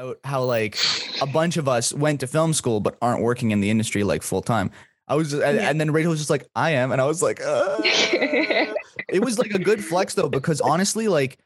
about 0.00 0.18
how 0.24 0.42
like 0.42 0.78
a 1.20 1.26
bunch 1.26 1.56
of 1.56 1.68
us 1.68 1.92
went 1.92 2.20
to 2.20 2.26
film 2.26 2.52
school 2.52 2.80
but 2.80 2.96
aren't 3.02 3.22
working 3.22 3.50
in 3.50 3.60
the 3.60 3.70
industry 3.70 4.04
like 4.04 4.22
full 4.22 4.42
time. 4.42 4.70
I 5.08 5.14
was, 5.16 5.30
just, 5.32 5.42
and, 5.42 5.56
Yeah. 5.56 5.68
and 5.68 5.80
then 5.80 5.90
Rachel 5.90 6.10
was 6.10 6.20
just 6.20 6.30
like, 6.30 6.46
"I 6.54 6.70
am," 6.70 6.92
and 6.92 7.00
I 7.00 7.04
was 7.04 7.20
like, 7.20 7.40
uh. 7.40 7.78
"It 7.82 9.24
was 9.24 9.38
like 9.40 9.50
a 9.52 9.58
good 9.58 9.84
flex 9.84 10.14
though, 10.14 10.28
because 10.28 10.60
honestly, 10.60 11.08
like, 11.08 11.38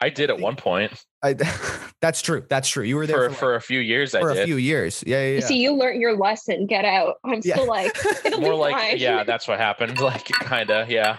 I 0.00 0.08
did 0.08 0.30
at 0.30 0.38
one 0.38 0.56
point 0.56 1.04
I, 1.22 1.34
that's 2.00 2.22
true. 2.22 2.46
That's 2.48 2.68
true. 2.68 2.82
You 2.84 2.96
were 2.96 3.06
there 3.06 3.28
for 3.28 3.34
for, 3.34 3.38
for 3.40 3.54
a 3.56 3.60
few 3.60 3.80
years. 3.80 4.12
for 4.12 4.30
a 4.30 4.34
did. 4.34 4.46
few 4.46 4.56
years. 4.56 5.04
Yeah, 5.06 5.22
yeah, 5.22 5.34
yeah. 5.34 5.40
See, 5.46 5.58
you 5.60 5.74
learned 5.74 6.00
your 6.00 6.16
lesson. 6.16 6.66
Get 6.66 6.84
out. 6.86 7.16
I'm 7.24 7.40
Yeah. 7.44 7.56
still 7.56 7.66
like, 7.66 7.94
it'll 8.24 8.40
More 8.40 8.52
be 8.52 8.56
like, 8.56 8.74
fine. 8.76 8.98
yeah, 8.98 9.22
that's 9.24 9.46
what 9.48 9.58
happened. 9.58 9.98
Like, 10.00 10.24
kinda, 10.24 10.86
yeah. 10.88 11.18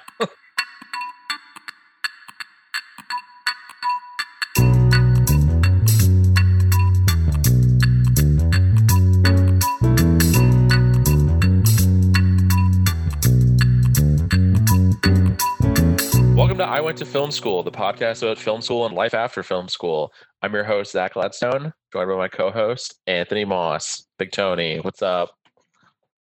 To 16.66 16.72
I 16.72 16.82
Went 16.82 16.98
to 16.98 17.06
Film 17.06 17.32
School, 17.32 17.64
the 17.64 17.72
podcast 17.72 18.24
about 18.24 18.38
film 18.38 18.62
school 18.62 18.86
and 18.86 18.96
life 18.96 19.14
after 19.14 19.44
film 19.44 19.68
school. 19.68 20.12
I'm 20.42 20.54
your 20.54 20.64
host, 20.64 20.94
Zach 20.94 21.14
Gladstone, 21.14 21.72
joined 21.94 22.10
by 22.10 22.16
my 22.16 22.28
co 22.28 22.52
host, 22.52 22.96
Anthony 23.08 23.46
Moss. 23.46 24.06
Big 24.18 24.32
Tony, 24.32 24.80
what's 24.80 25.02
up? 25.02 25.32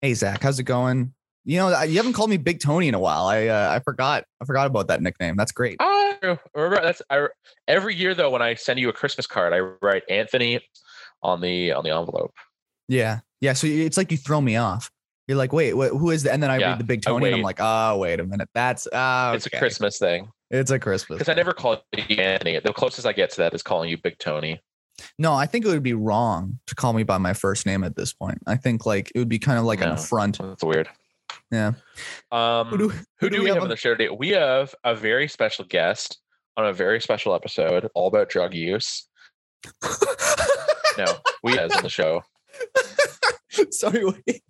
Hey 0.02 0.12
Zach, 0.14 0.42
how's 0.42 0.58
it 0.58 0.64
going? 0.64 1.14
You 1.44 1.58
know, 1.58 1.82
you 1.82 1.96
haven't 1.96 2.12
called 2.12 2.30
me 2.30 2.36
Big 2.36 2.60
Tony 2.60 2.88
in 2.88 2.94
a 2.94 2.98
while. 2.98 3.26
I 3.26 3.46
uh, 3.46 3.70
I 3.72 3.80
forgot. 3.80 4.24
I 4.40 4.44
forgot 4.44 4.66
about 4.66 4.88
that 4.88 5.00
nickname. 5.00 5.36
That's 5.36 5.52
great. 5.52 5.76
I 5.80 6.38
remember 6.54 6.80
that's 6.82 7.00
I, 7.08 7.26
every 7.66 7.94
year 7.94 8.14
though 8.14 8.30
when 8.30 8.42
I 8.42 8.54
send 8.54 8.78
you 8.78 8.88
a 8.88 8.92
Christmas 8.92 9.26
card, 9.26 9.52
I 9.52 9.60
write 9.84 10.02
Anthony 10.10 10.60
on 11.22 11.40
the 11.40 11.72
on 11.72 11.84
the 11.84 11.90
envelope. 11.90 12.34
Yeah, 12.88 13.20
yeah. 13.40 13.54
So 13.54 13.66
it's 13.66 13.96
like 13.96 14.10
you 14.10 14.18
throw 14.18 14.40
me 14.40 14.56
off. 14.56 14.90
You're 15.26 15.38
like, 15.38 15.52
wait, 15.52 15.74
what, 15.74 15.90
who 15.90 16.10
is 16.10 16.22
the? 16.22 16.32
And 16.32 16.42
then 16.42 16.50
I 16.50 16.58
Yeah, 16.58 16.70
read 16.70 16.80
the 16.80 16.84
Big 16.84 17.00
Tony, 17.02 17.26
and 17.26 17.34
I'm 17.36 17.42
like, 17.42 17.58
oh, 17.60 17.96
wait 17.98 18.20
a 18.20 18.24
minute. 18.24 18.48
That's 18.54 18.86
uh, 18.88 19.32
It's 19.34 19.46
a 19.46 19.50
Christmas 19.50 19.98
thing 19.98 20.30
It's 20.50 20.70
a 20.70 20.78
Christmas. 20.78 21.18
because 21.18 21.28
I 21.30 21.34
never 21.34 21.52
call 21.52 21.82
you 21.96 22.16
Anthony. 22.16 22.58
The 22.60 22.72
closest 22.72 23.06
I 23.06 23.12
get 23.12 23.30
to 23.30 23.36
that 23.38 23.54
is 23.54 23.62
calling 23.62 23.88
you 23.88 23.96
Big 23.96 24.18
Tony. 24.18 24.60
No, 25.18 25.32
I 25.32 25.46
think 25.46 25.64
it 25.64 25.68
would 25.68 25.82
be 25.82 25.94
wrong 25.94 26.60
to 26.66 26.74
call 26.74 26.92
me 26.92 27.02
by 27.02 27.18
my 27.18 27.32
first 27.32 27.64
name 27.66 27.82
at 27.84 27.96
this 27.96 28.12
point. 28.12 28.38
I 28.46 28.56
think 28.56 28.84
like 28.86 29.10
it 29.14 29.18
would 29.18 29.28
be 29.28 29.38
kind 29.38 29.58
of 29.58 29.64
like 29.64 29.80
an 29.80 29.88
affront. 29.90 30.38
That's 30.38 30.62
weird. 30.62 30.88
Yeah. 31.50 31.72
Um, 32.30 32.68
Who 32.68 32.78
do, 32.78 32.92
who 33.18 33.30
do 33.30 33.42
we 33.42 33.48
have 33.48 33.56
on 33.58 33.62
on- 33.64 33.68
the 33.70 33.76
show 33.76 33.94
today? 33.94 34.08
We 34.16 34.28
have 34.30 34.74
a 34.84 34.94
very 34.94 35.26
special 35.28 35.64
guest 35.64 36.18
on 36.56 36.66
a 36.66 36.72
very 36.72 37.00
special 37.00 37.34
episode 37.34 37.88
all 37.94 38.06
about 38.08 38.28
drug 38.28 38.54
use. 38.54 39.08
No, 40.96 41.06
we 41.42 41.56
has 41.56 41.74
on 41.74 41.82
the 41.82 41.88
show. 41.88 42.22
Sorry, 43.70 44.04
wait. 44.04 44.44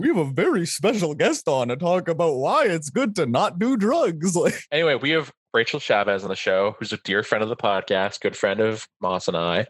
We 0.00 0.08
have 0.08 0.16
a 0.16 0.30
very 0.30 0.64
special 0.64 1.14
guest 1.14 1.46
on 1.46 1.68
to 1.68 1.76
talk 1.76 2.08
about 2.08 2.36
why 2.36 2.64
it's 2.64 2.88
good 2.88 3.14
to 3.16 3.26
not 3.26 3.58
do 3.58 3.76
drugs. 3.76 4.34
Like, 4.34 4.54
Anyway, 4.72 4.94
we 4.94 5.10
have 5.10 5.30
Rachel 5.52 5.78
Chavez 5.78 6.22
on 6.22 6.30
the 6.30 6.36
show, 6.36 6.74
who's 6.78 6.94
a 6.94 6.96
dear 7.04 7.22
friend 7.22 7.42
of 7.42 7.50
the 7.50 7.56
podcast, 7.56 8.22
good 8.22 8.34
friend 8.34 8.60
of 8.60 8.88
Moss 9.02 9.28
and 9.28 9.36
I. 9.36 9.66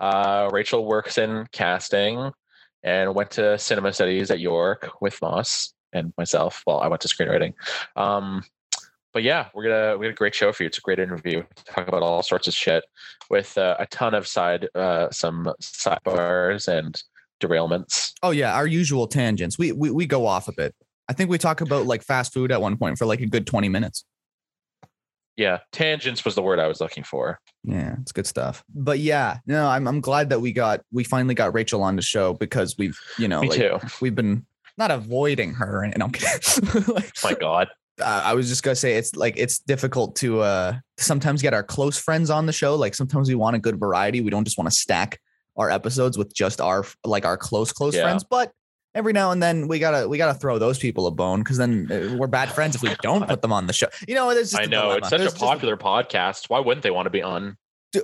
Uh, 0.00 0.48
Rachel 0.50 0.86
works 0.86 1.18
in 1.18 1.46
casting 1.52 2.30
and 2.82 3.14
went 3.14 3.32
to 3.32 3.58
cinema 3.58 3.92
studies 3.92 4.30
at 4.30 4.40
York 4.40 4.88
with 5.02 5.20
Moss 5.20 5.74
and 5.92 6.14
myself. 6.16 6.62
Well, 6.66 6.80
I 6.80 6.88
went 6.88 7.02
to 7.02 7.08
screenwriting. 7.08 7.52
Um, 7.94 8.44
but 9.12 9.22
yeah, 9.22 9.48
we're 9.52 9.64
gonna 9.64 9.98
we 9.98 10.06
got 10.06 10.12
a 10.12 10.14
great 10.14 10.34
show 10.34 10.50
for 10.50 10.62
you. 10.62 10.68
It's 10.68 10.78
a 10.78 10.80
great 10.80 10.98
interview. 10.98 11.42
Talk 11.66 11.88
about 11.88 12.02
all 12.02 12.22
sorts 12.22 12.48
of 12.48 12.54
shit 12.54 12.84
with 13.28 13.58
uh, 13.58 13.76
a 13.78 13.86
ton 13.86 14.14
of 14.14 14.26
side 14.26 14.66
uh, 14.74 15.10
some 15.10 15.52
sidebars 15.60 16.68
and 16.68 17.02
derailments. 17.40 18.12
oh 18.22 18.30
yeah, 18.30 18.54
our 18.54 18.66
usual 18.66 19.06
tangents. 19.06 19.58
We, 19.58 19.72
we 19.72 19.90
we 19.90 20.06
go 20.06 20.26
off 20.26 20.48
a 20.48 20.52
bit. 20.52 20.74
I 21.08 21.12
think 21.14 21.30
we 21.30 21.38
talk 21.38 21.60
about 21.60 21.86
like 21.86 22.02
fast 22.02 22.34
food 22.34 22.52
at 22.52 22.60
one 22.60 22.76
point 22.76 22.98
for 22.98 23.06
like 23.06 23.20
a 23.20 23.26
good 23.26 23.46
20 23.46 23.68
minutes. 23.68 24.04
Yeah, 25.36 25.58
tangents 25.72 26.24
was 26.24 26.34
the 26.34 26.42
word 26.42 26.58
I 26.58 26.66
was 26.66 26.80
looking 26.80 27.04
for. 27.04 27.38
Yeah, 27.62 27.94
it's 28.02 28.10
good 28.10 28.26
stuff. 28.26 28.64
But 28.74 28.98
yeah, 28.98 29.38
no, 29.46 29.68
I'm 29.68 29.86
I'm 29.86 30.00
glad 30.00 30.30
that 30.30 30.40
we 30.40 30.52
got 30.52 30.80
we 30.92 31.04
finally 31.04 31.34
got 31.34 31.54
Rachel 31.54 31.82
on 31.82 31.94
the 31.96 32.02
show 32.02 32.34
because 32.34 32.76
we've 32.76 32.98
you 33.18 33.28
know 33.28 33.40
Me 33.42 33.48
like, 33.48 33.58
too. 33.58 33.78
we've 34.00 34.16
been 34.16 34.44
not 34.76 34.90
avoiding 34.90 35.54
her 35.54 35.82
and 35.84 36.02
I'm 36.02 36.12
like, 36.88 37.12
My 37.22 37.34
God. 37.34 37.68
I 38.04 38.34
was 38.34 38.48
just 38.48 38.62
gonna 38.62 38.76
say 38.76 38.94
it's 38.94 39.16
like 39.16 39.34
it's 39.36 39.58
difficult 39.58 40.14
to 40.16 40.40
uh 40.40 40.78
sometimes 40.98 41.42
get 41.42 41.52
our 41.54 41.64
close 41.64 41.98
friends 41.98 42.30
on 42.30 42.46
the 42.46 42.52
show. 42.52 42.74
Like 42.76 42.94
sometimes 42.94 43.28
we 43.28 43.34
want 43.34 43.56
a 43.56 43.58
good 43.58 43.78
variety. 43.78 44.20
We 44.20 44.30
don't 44.30 44.44
just 44.44 44.58
want 44.58 44.70
to 44.70 44.76
stack 44.76 45.20
our 45.58 45.70
episodes 45.70 46.16
with 46.16 46.32
just 46.34 46.60
our 46.60 46.84
like 47.04 47.24
our 47.26 47.36
close 47.36 47.72
close 47.72 47.94
Yeah. 47.94 48.02
friends. 48.04 48.24
But 48.24 48.52
every 48.94 49.12
now 49.12 49.30
and 49.32 49.42
then 49.42 49.68
we 49.68 49.78
gotta 49.78 50.08
we 50.08 50.16
gotta 50.16 50.38
throw 50.38 50.58
those 50.58 50.78
people 50.78 51.06
a 51.06 51.10
bone 51.10 51.40
because 51.40 51.58
then 51.58 51.88
uh, 51.92 52.16
we're 52.16 52.26
bad 52.28 52.50
friends 52.50 52.74
if 52.74 52.82
we 52.82 52.94
don't 53.02 53.28
put 53.28 53.42
them 53.42 53.52
on 53.52 53.66
the 53.66 53.72
show. 53.72 53.88
You 54.06 54.14
know, 54.14 54.30
it's 54.30 54.50
just 54.52 54.62
I 54.62 54.64
a 54.64 54.68
know 54.68 54.82
dilemma. 54.82 54.96
it's 54.98 55.08
such 55.10 55.20
There's 55.20 55.34
a 55.34 55.36
popular 55.36 55.76
podcast. 55.76 56.48
Why 56.48 56.60
wouldn't 56.60 56.82
they 56.82 56.90
want 56.90 57.06
to 57.06 57.10
be 57.10 57.22
on? 57.22 57.56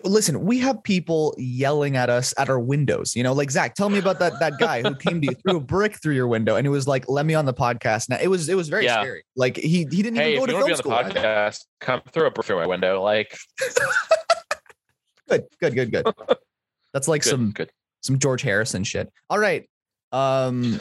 Listen, 0.02 0.40
we 0.46 0.58
have 0.60 0.82
people 0.82 1.34
yelling 1.36 1.94
at 1.94 2.08
us 2.08 2.32
at 2.38 2.48
our 2.48 2.58
windows. 2.58 3.14
You 3.14 3.22
know, 3.22 3.34
like 3.34 3.50
Zach, 3.50 3.74
tell 3.74 3.90
me 3.90 3.98
about 3.98 4.18
that 4.18 4.32
that 4.40 4.58
guy 4.58 4.80
who 4.80 4.94
came 4.94 5.20
to 5.20 5.26
you, 5.26 5.34
threw 5.46 5.58
a 5.58 5.60
brick 5.60 6.00
through 6.02 6.14
your 6.14 6.26
window, 6.26 6.56
and 6.56 6.66
it 6.66 6.70
was 6.70 6.88
like, 6.88 7.06
"Let 7.06 7.26
me 7.26 7.34
on 7.34 7.44
the 7.44 7.52
podcast." 7.52 8.08
Now 8.08 8.16
it 8.18 8.28
was 8.28 8.48
it 8.48 8.54
was 8.56 8.70
very 8.70 8.86
Yeah. 8.86 9.02
scary. 9.02 9.24
Like 9.36 9.58
he 9.58 9.80
he 9.90 10.02
didn't 10.02 10.16
Hey, 10.16 10.36
even 10.36 10.40
go 10.40 10.46
to 10.46 10.52
film 10.52 10.60
be 10.64 10.64
on 10.64 10.70
the 10.70 10.76
school. 10.78 10.92
podcast, 10.92 11.64
come 11.82 12.00
throw 12.12 12.26
a 12.26 12.30
brick 12.30 12.46
through 12.46 12.56
my 12.56 12.66
window. 12.66 13.02
Like 13.02 13.36
Good, 15.28 15.44
good, 15.60 15.74
good, 15.74 15.92
good. 15.92 16.06
That's 16.94 17.08
like 17.08 17.22
good, 17.22 17.30
some 17.30 17.50
good. 17.50 17.70
some 18.02 18.18
George 18.18 18.40
Harrison 18.40 18.84
shit. 18.84 19.12
All 19.28 19.38
right, 19.38 19.68
um, 20.12 20.80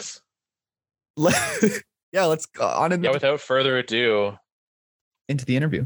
let, 1.18 1.36
yeah, 2.14 2.26
let's 2.26 2.46
go 2.46 2.66
on 2.66 2.94
into, 2.94 3.08
Yeah. 3.08 3.14
Without 3.14 3.42
further 3.42 3.78
ado, 3.78 4.38
into 5.28 5.44
the 5.44 5.58
interview. 5.58 5.86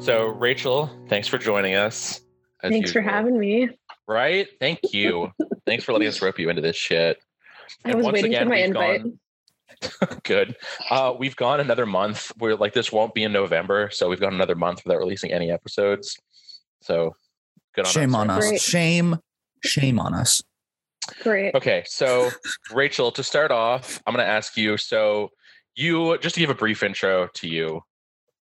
so 0.00 0.28
Rachel, 0.38 0.90
thanks 1.08 1.28
for 1.28 1.36
joining 1.38 1.74
us. 1.74 2.20
as 2.62 2.70
Thanks 2.70 2.92
for 2.92 3.00
having 3.02 3.38
me. 3.38 3.68
Right? 4.06 4.48
Thank 4.58 4.80
you. 4.92 5.32
thanks 5.66 5.84
for 5.84 5.92
letting 5.92 6.08
us 6.08 6.22
rope 6.22 6.38
you 6.38 6.48
into 6.48 6.62
this 6.62 6.76
shit. 6.76 7.18
I 7.84 7.90
And 7.90 7.96
was 7.98 8.04
once 8.04 8.14
waiting 8.14 8.32
again, 8.34 8.46
for 8.46 8.50
my 8.54 8.60
invite. 8.60 9.02
gone- 9.02 9.20
Good. 10.24 10.56
Uh, 10.90 11.14
we've 11.18 11.36
gone 11.36 11.60
another 11.60 11.86
month. 11.86 12.32
We're 12.38 12.56
like 12.56 12.72
this 12.72 12.92
won't 12.92 13.14
be 13.14 13.24
in 13.24 13.32
November, 13.32 13.90
so 13.92 14.08
we've 14.08 14.20
gone 14.20 14.34
another 14.34 14.54
month 14.54 14.84
without 14.84 14.98
releasing 14.98 15.32
any 15.32 15.50
episodes. 15.50 16.16
So 16.80 17.14
good 17.74 17.86
on 17.86 17.92
Shame 17.92 18.14
us. 18.14 18.20
on 18.20 18.30
us. 18.30 18.48
Great. 18.48 18.60
Shame, 18.60 19.18
shame 19.64 19.98
on 19.98 20.14
us. 20.14 20.42
Great. 21.22 21.54
Okay, 21.54 21.84
so 21.86 22.30
Rachel, 22.72 23.10
to 23.12 23.22
start 23.22 23.50
off, 23.50 24.02
I'm 24.06 24.14
going 24.14 24.24
to 24.24 24.30
ask 24.30 24.56
you. 24.56 24.76
So, 24.76 25.30
you 25.74 26.18
just 26.18 26.34
to 26.34 26.40
give 26.40 26.50
a 26.50 26.54
brief 26.54 26.82
intro 26.82 27.28
to 27.34 27.48
you, 27.48 27.82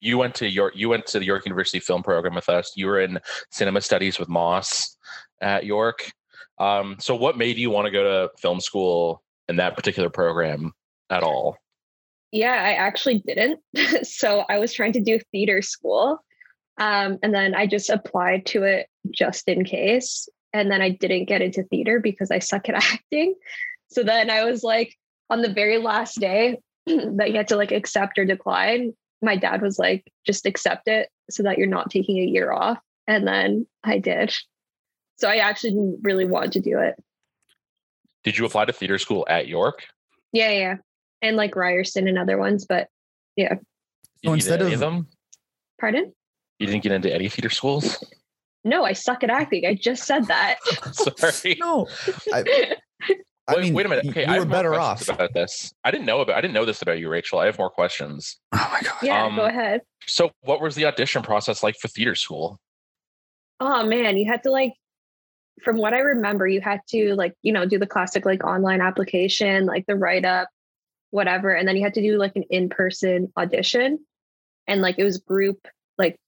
you 0.00 0.18
went 0.18 0.34
to 0.36 0.48
York. 0.48 0.74
You 0.76 0.88
went 0.88 1.06
to 1.06 1.18
the 1.18 1.24
York 1.24 1.44
University 1.44 1.80
Film 1.80 2.02
Program 2.02 2.34
with 2.34 2.48
us. 2.48 2.72
You 2.76 2.86
were 2.86 3.00
in 3.00 3.18
cinema 3.50 3.80
studies 3.80 4.18
with 4.18 4.28
Moss 4.28 4.96
at 5.40 5.64
York. 5.64 6.10
Um, 6.58 6.96
so, 6.98 7.14
what 7.14 7.38
made 7.38 7.56
you 7.56 7.70
want 7.70 7.86
to 7.86 7.90
go 7.90 8.02
to 8.02 8.30
film 8.38 8.60
school 8.60 9.22
in 9.48 9.56
that 9.56 9.76
particular 9.76 10.10
program 10.10 10.72
at 11.10 11.22
all? 11.22 11.56
Yeah, 12.32 12.52
I 12.52 12.72
actually 12.72 13.22
didn't. 13.26 13.60
so 14.06 14.44
I 14.48 14.58
was 14.58 14.72
trying 14.72 14.92
to 14.94 15.00
do 15.00 15.20
theater 15.32 15.62
school. 15.62 16.18
Um, 16.78 17.18
and 17.22 17.34
then 17.34 17.54
I 17.54 17.66
just 17.66 17.88
applied 17.88 18.46
to 18.46 18.64
it 18.64 18.88
just 19.10 19.48
in 19.48 19.64
case. 19.64 20.28
And 20.52 20.70
then 20.70 20.82
I 20.82 20.90
didn't 20.90 21.26
get 21.26 21.42
into 21.42 21.62
theater 21.64 22.00
because 22.00 22.30
I 22.30 22.38
suck 22.38 22.68
at 22.68 22.74
acting. 22.92 23.34
So 23.88 24.02
then 24.02 24.30
I 24.30 24.44
was 24.44 24.62
like, 24.62 24.94
on 25.30 25.42
the 25.42 25.52
very 25.52 25.78
last 25.78 26.20
day 26.20 26.58
that 26.86 27.30
you 27.30 27.36
had 27.36 27.48
to 27.48 27.56
like 27.56 27.72
accept 27.72 28.18
or 28.18 28.24
decline, 28.24 28.94
my 29.22 29.36
dad 29.36 29.62
was 29.62 29.78
like, 29.78 30.04
just 30.24 30.46
accept 30.46 30.88
it 30.88 31.08
so 31.30 31.42
that 31.42 31.58
you're 31.58 31.66
not 31.66 31.90
taking 31.90 32.18
a 32.18 32.26
year 32.26 32.52
off. 32.52 32.78
And 33.06 33.26
then 33.26 33.66
I 33.82 33.98
did. 33.98 34.34
So 35.16 35.28
I 35.28 35.36
actually 35.36 35.70
didn't 35.70 36.00
really 36.02 36.26
want 36.26 36.52
to 36.54 36.60
do 36.60 36.78
it. 36.78 36.94
Did 38.24 38.36
you 38.36 38.44
apply 38.44 38.66
to 38.66 38.72
theater 38.72 38.98
school 38.98 39.24
at 39.28 39.48
York? 39.48 39.86
Yeah, 40.32 40.50
yeah. 40.50 40.76
And 41.22 41.36
like 41.36 41.56
Ryerson 41.56 42.08
and 42.08 42.18
other 42.18 42.38
ones, 42.38 42.66
but 42.68 42.88
yeah. 43.36 43.54
So 43.54 43.60
didn't 44.22 44.34
instead 44.34 44.58
get 44.60 44.66
any 44.66 44.74
of- 44.74 44.80
them, 44.80 45.06
pardon? 45.80 46.12
you 46.58 46.66
didn't 46.66 46.82
get 46.82 46.92
into 46.92 47.12
any 47.12 47.28
theater 47.28 47.50
schools. 47.50 48.02
No, 48.64 48.84
I 48.84 48.94
suck 48.94 49.22
at 49.22 49.30
acting. 49.30 49.64
I 49.66 49.74
just 49.74 50.04
said 50.04 50.26
that. 50.26 50.56
Sorry. 50.92 51.56
No, 51.60 51.86
I, 52.32 52.42
I 53.48 53.54
wait, 53.54 53.62
mean, 53.62 53.74
wait 53.74 53.86
a 53.86 53.88
minute. 53.88 54.06
Okay, 54.06 54.22
you 54.22 54.26
I 54.26 54.30
were 54.32 54.38
have 54.40 54.48
more 54.48 54.56
better 54.58 54.74
off. 54.74 55.08
about 55.08 55.32
this. 55.34 55.72
I 55.84 55.90
didn't 55.92 56.06
know 56.06 56.20
about. 56.20 56.36
I 56.36 56.40
didn't 56.40 56.54
know 56.54 56.64
this 56.64 56.82
about 56.82 56.98
you, 56.98 57.08
Rachel. 57.08 57.38
I 57.38 57.46
have 57.46 57.58
more 57.58 57.70
questions. 57.70 58.38
Oh 58.52 58.68
my 58.72 58.80
god. 58.82 58.94
yeah, 59.02 59.24
Um, 59.24 59.36
go 59.36 59.44
ahead. 59.44 59.82
So, 60.06 60.30
what 60.40 60.60
was 60.60 60.74
the 60.74 60.84
audition 60.86 61.22
process 61.22 61.62
like 61.62 61.76
for 61.80 61.86
theater 61.88 62.14
school? 62.16 62.58
Oh 63.60 63.86
man, 63.86 64.16
you 64.16 64.28
had 64.30 64.42
to 64.42 64.50
like 64.50 64.72
from 65.62 65.76
what 65.78 65.94
I 65.94 65.98
remember, 66.00 66.46
you 66.48 66.60
had 66.60 66.80
to 66.90 67.14
like, 67.14 67.34
you 67.42 67.52
know, 67.52 67.64
do 67.66 67.78
the 67.78 67.86
classic 67.86 68.26
like 68.26 68.44
online 68.44 68.80
application, 68.80 69.64
like 69.66 69.86
the 69.86 69.94
write 69.96 70.24
up, 70.24 70.48
whatever. 71.16 71.50
And 71.50 71.66
then 71.66 71.76
you 71.76 71.82
had 71.82 71.94
to 71.94 72.02
do 72.02 72.18
like 72.18 72.36
an 72.36 72.44
in 72.50 72.68
person 72.68 73.32
audition. 73.38 73.98
And 74.68 74.82
like 74.82 74.98
it 74.98 75.04
was 75.04 75.16
group, 75.16 75.66
like 75.96 76.20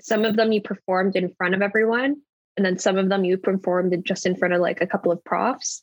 some 0.00 0.24
of 0.24 0.34
them 0.36 0.50
you 0.50 0.60
performed 0.60 1.14
in 1.14 1.32
front 1.38 1.54
of 1.54 1.62
everyone, 1.62 2.20
and 2.56 2.66
then 2.66 2.76
some 2.76 2.98
of 2.98 3.08
them 3.08 3.24
you 3.24 3.38
performed 3.38 3.96
just 4.04 4.26
in 4.26 4.34
front 4.36 4.52
of 4.52 4.60
like 4.60 4.80
a 4.80 4.86
couple 4.86 5.12
of 5.12 5.22
profs. 5.22 5.82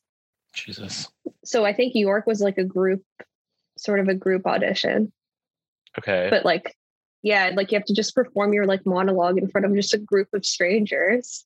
Jesus. 0.53 1.07
So 1.45 1.63
I 1.63 1.73
think 1.73 1.95
York 1.95 2.27
was 2.27 2.41
like 2.41 2.57
a 2.57 2.65
group, 2.65 3.01
sort 3.77 4.01
of 4.01 4.09
a 4.09 4.13
group 4.13 4.45
audition, 4.45 5.13
Okay. 5.97 6.27
but 6.29 6.43
like, 6.43 6.75
yeah, 7.21 7.51
like 7.55 7.71
you 7.71 7.77
have 7.77 7.85
to 7.85 7.93
just 7.93 8.13
perform 8.13 8.51
your 8.51 8.65
like 8.65 8.85
monologue 8.85 9.37
in 9.37 9.47
front 9.47 9.65
of 9.65 9.73
just 9.73 9.93
a 9.93 9.97
group 9.97 10.27
of 10.33 10.45
strangers. 10.45 11.45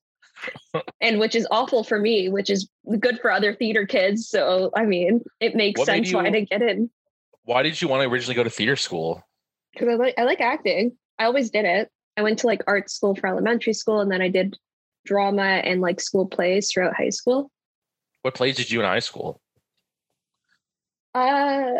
And 1.01 1.19
which 1.19 1.35
is 1.35 1.47
awful 1.51 1.83
for 1.83 1.99
me, 1.99 2.29
which 2.29 2.49
is 2.49 2.69
good 2.99 3.19
for 3.21 3.31
other 3.31 3.53
theater 3.55 3.85
kids. 3.85 4.27
So 4.29 4.71
I 4.75 4.85
mean, 4.85 5.21
it 5.39 5.55
makes 5.55 5.79
What 5.79 5.85
sense 5.87 6.11
why 6.13 6.25
you- 6.25 6.31
didn't 6.31 6.49
get 6.49 6.61
in. 6.61 6.89
Why 7.43 7.61
did 7.63 7.79
you 7.81 7.87
want 7.87 8.01
to 8.03 8.09
originally 8.09 8.35
go 8.35 8.43
to 8.43 8.49
theater 8.49 8.75
school? 8.75 9.21
because 9.73 9.89
I 9.89 9.93
like 9.95 10.13
I 10.17 10.23
like 10.23 10.41
acting. 10.41 10.97
I 11.19 11.25
always 11.25 11.49
did 11.49 11.65
it. 11.65 11.89
I 12.17 12.21
went 12.21 12.39
to 12.39 12.47
like 12.47 12.61
art 12.65 12.89
school 12.89 13.13
for 13.15 13.27
elementary 13.27 13.73
school, 13.73 13.99
and 13.99 14.09
then 14.11 14.21
I 14.21 14.29
did 14.29 14.57
drama 15.05 15.43
and 15.43 15.81
like 15.81 15.99
school 16.01 16.25
plays 16.25 16.71
throughout 16.71 16.95
high 16.95 17.09
school. 17.09 17.51
What 18.21 18.33
plays 18.35 18.55
did 18.55 18.71
you 18.71 18.79
in 18.79 18.85
high 18.85 18.99
school? 18.99 19.41
Uh, 21.13 21.73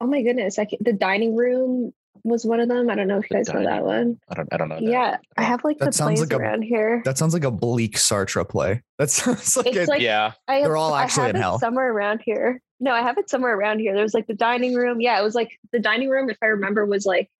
oh 0.00 0.06
my 0.06 0.22
goodness! 0.22 0.58
I 0.58 0.64
can, 0.64 0.78
the 0.80 0.92
dining 0.92 1.36
room 1.36 1.92
was 2.24 2.44
one 2.44 2.60
of 2.60 2.68
them. 2.68 2.90
I 2.90 2.94
don't 2.94 3.08
know 3.08 3.18
if 3.18 3.30
you 3.30 3.36
guys 3.36 3.48
know 3.48 3.62
that 3.64 3.84
one. 3.84 4.18
I 4.28 4.34
don't. 4.34 4.48
I 4.52 4.56
don't 4.56 4.68
know. 4.68 4.76
that. 4.76 4.84
Yeah, 4.84 5.16
I 5.36 5.42
have 5.42 5.62
like 5.64 5.78
That 5.78 5.86
the 5.86 5.92
sounds 5.92 6.18
plays 6.18 6.20
like 6.20 6.32
a- 6.32 6.36
around 6.42 6.62
here. 6.62 7.02
That 7.04 7.18
sounds 7.18 7.34
like 7.34 7.44
a 7.44 7.50
bleak 7.50 7.96
Sartre 7.96 8.48
play. 8.48 8.82
That 8.98 9.10
sounds 9.10 9.56
like, 9.56 9.66
It's 9.68 9.88
a, 9.88 9.90
like 9.90 10.02
Yeah. 10.02 10.32
I 10.46 10.60
they're 10.62 10.76
all 10.76 10.92
I 10.92 11.04
actually 11.04 11.22
have 11.28 11.30
in 11.30 11.36
it 11.36 11.40
hell. 11.40 11.58
somewhere 11.58 11.90
around 11.90 12.20
here. 12.24 12.60
No, 12.80 12.92
I 12.92 13.00
have 13.00 13.16
it 13.18 13.30
somewhere 13.30 13.54
around 13.56 13.78
here. 13.78 13.94
There 13.94 14.02
was 14.02 14.12
like 14.14 14.26
the 14.26 14.34
dining 14.34 14.74
room. 14.74 15.00
Yeah, 15.00 15.18
it 15.18 15.22
was 15.22 15.34
like 15.34 15.58
the 15.72 15.78
dining 15.78 16.08
room. 16.10 16.28
If 16.28 16.36
I 16.42 16.46
remember, 16.46 16.84
was 16.86 17.06
like 17.06 17.30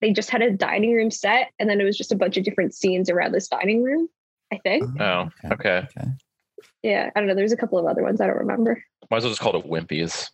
they 0.00 0.12
just 0.12 0.30
had 0.30 0.42
a 0.42 0.50
dining 0.50 0.92
room 0.92 1.10
set, 1.10 1.50
and 1.58 1.70
then 1.70 1.80
it 1.80 1.84
was 1.84 1.96
just 1.96 2.10
a 2.12 2.16
bunch 2.16 2.36
of 2.36 2.44
different 2.44 2.74
scenes 2.74 3.08
around 3.08 3.32
this 3.32 3.48
dining 3.48 3.82
room. 3.82 4.08
I 4.52 4.58
think. 4.58 4.84
Oh. 5.00 5.28
oh 5.44 5.52
okay. 5.52 5.86
Yeah, 6.82 7.10
I 7.14 7.20
don't 7.20 7.28
know. 7.28 7.34
There's 7.34 7.52
a 7.52 7.56
couple 7.56 7.78
of 7.78 7.86
other 7.86 8.02
ones 8.02 8.20
I 8.20 8.26
don't 8.26 8.36
remember. 8.38 8.82
Might 9.10 9.18
as 9.18 9.24
well 9.24 9.30
just 9.32 9.40
call 9.40 9.56
it 9.58 9.66
Wimpies. 9.66 10.28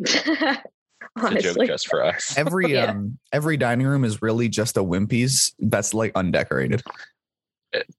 It's 1.02 1.10
a 1.16 1.20
joke 1.20 1.32
Honestly, 1.32 1.66
just 1.66 1.88
for 1.88 2.04
us. 2.04 2.36
Every 2.38 2.72
Yeah. 2.72 2.90
um 2.92 3.18
every 3.32 3.56
dining 3.56 3.86
room 3.86 4.04
is 4.04 4.22
really 4.22 4.48
just 4.48 4.76
a 4.76 4.80
Wimpy's 4.80 5.54
that's 5.58 5.94
like 5.94 6.12
undecorated. 6.14 6.82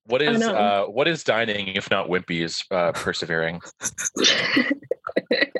What 0.05 0.21
is 0.21 0.41
uh 0.41 0.83
what 0.85 1.07
is 1.07 1.23
dining 1.23 1.69
if 1.69 1.89
not 1.89 2.07
Wimpies 2.07 2.63
uh 2.71 2.91
persevering? 2.93 3.61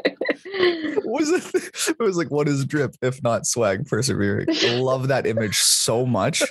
What 0.45 1.05
was 1.21 1.29
it? 1.29 1.95
It 1.99 1.99
was 1.99 2.17
like, 2.17 2.31
what 2.31 2.47
is 2.47 2.65
drip 2.65 2.95
if 3.01 3.21
not 3.23 3.45
swag 3.45 3.87
persevering? 3.87 4.47
I 4.49 4.75
love 4.75 5.07
that 5.09 5.25
image 5.25 5.57
so 5.57 6.05
much. 6.05 6.43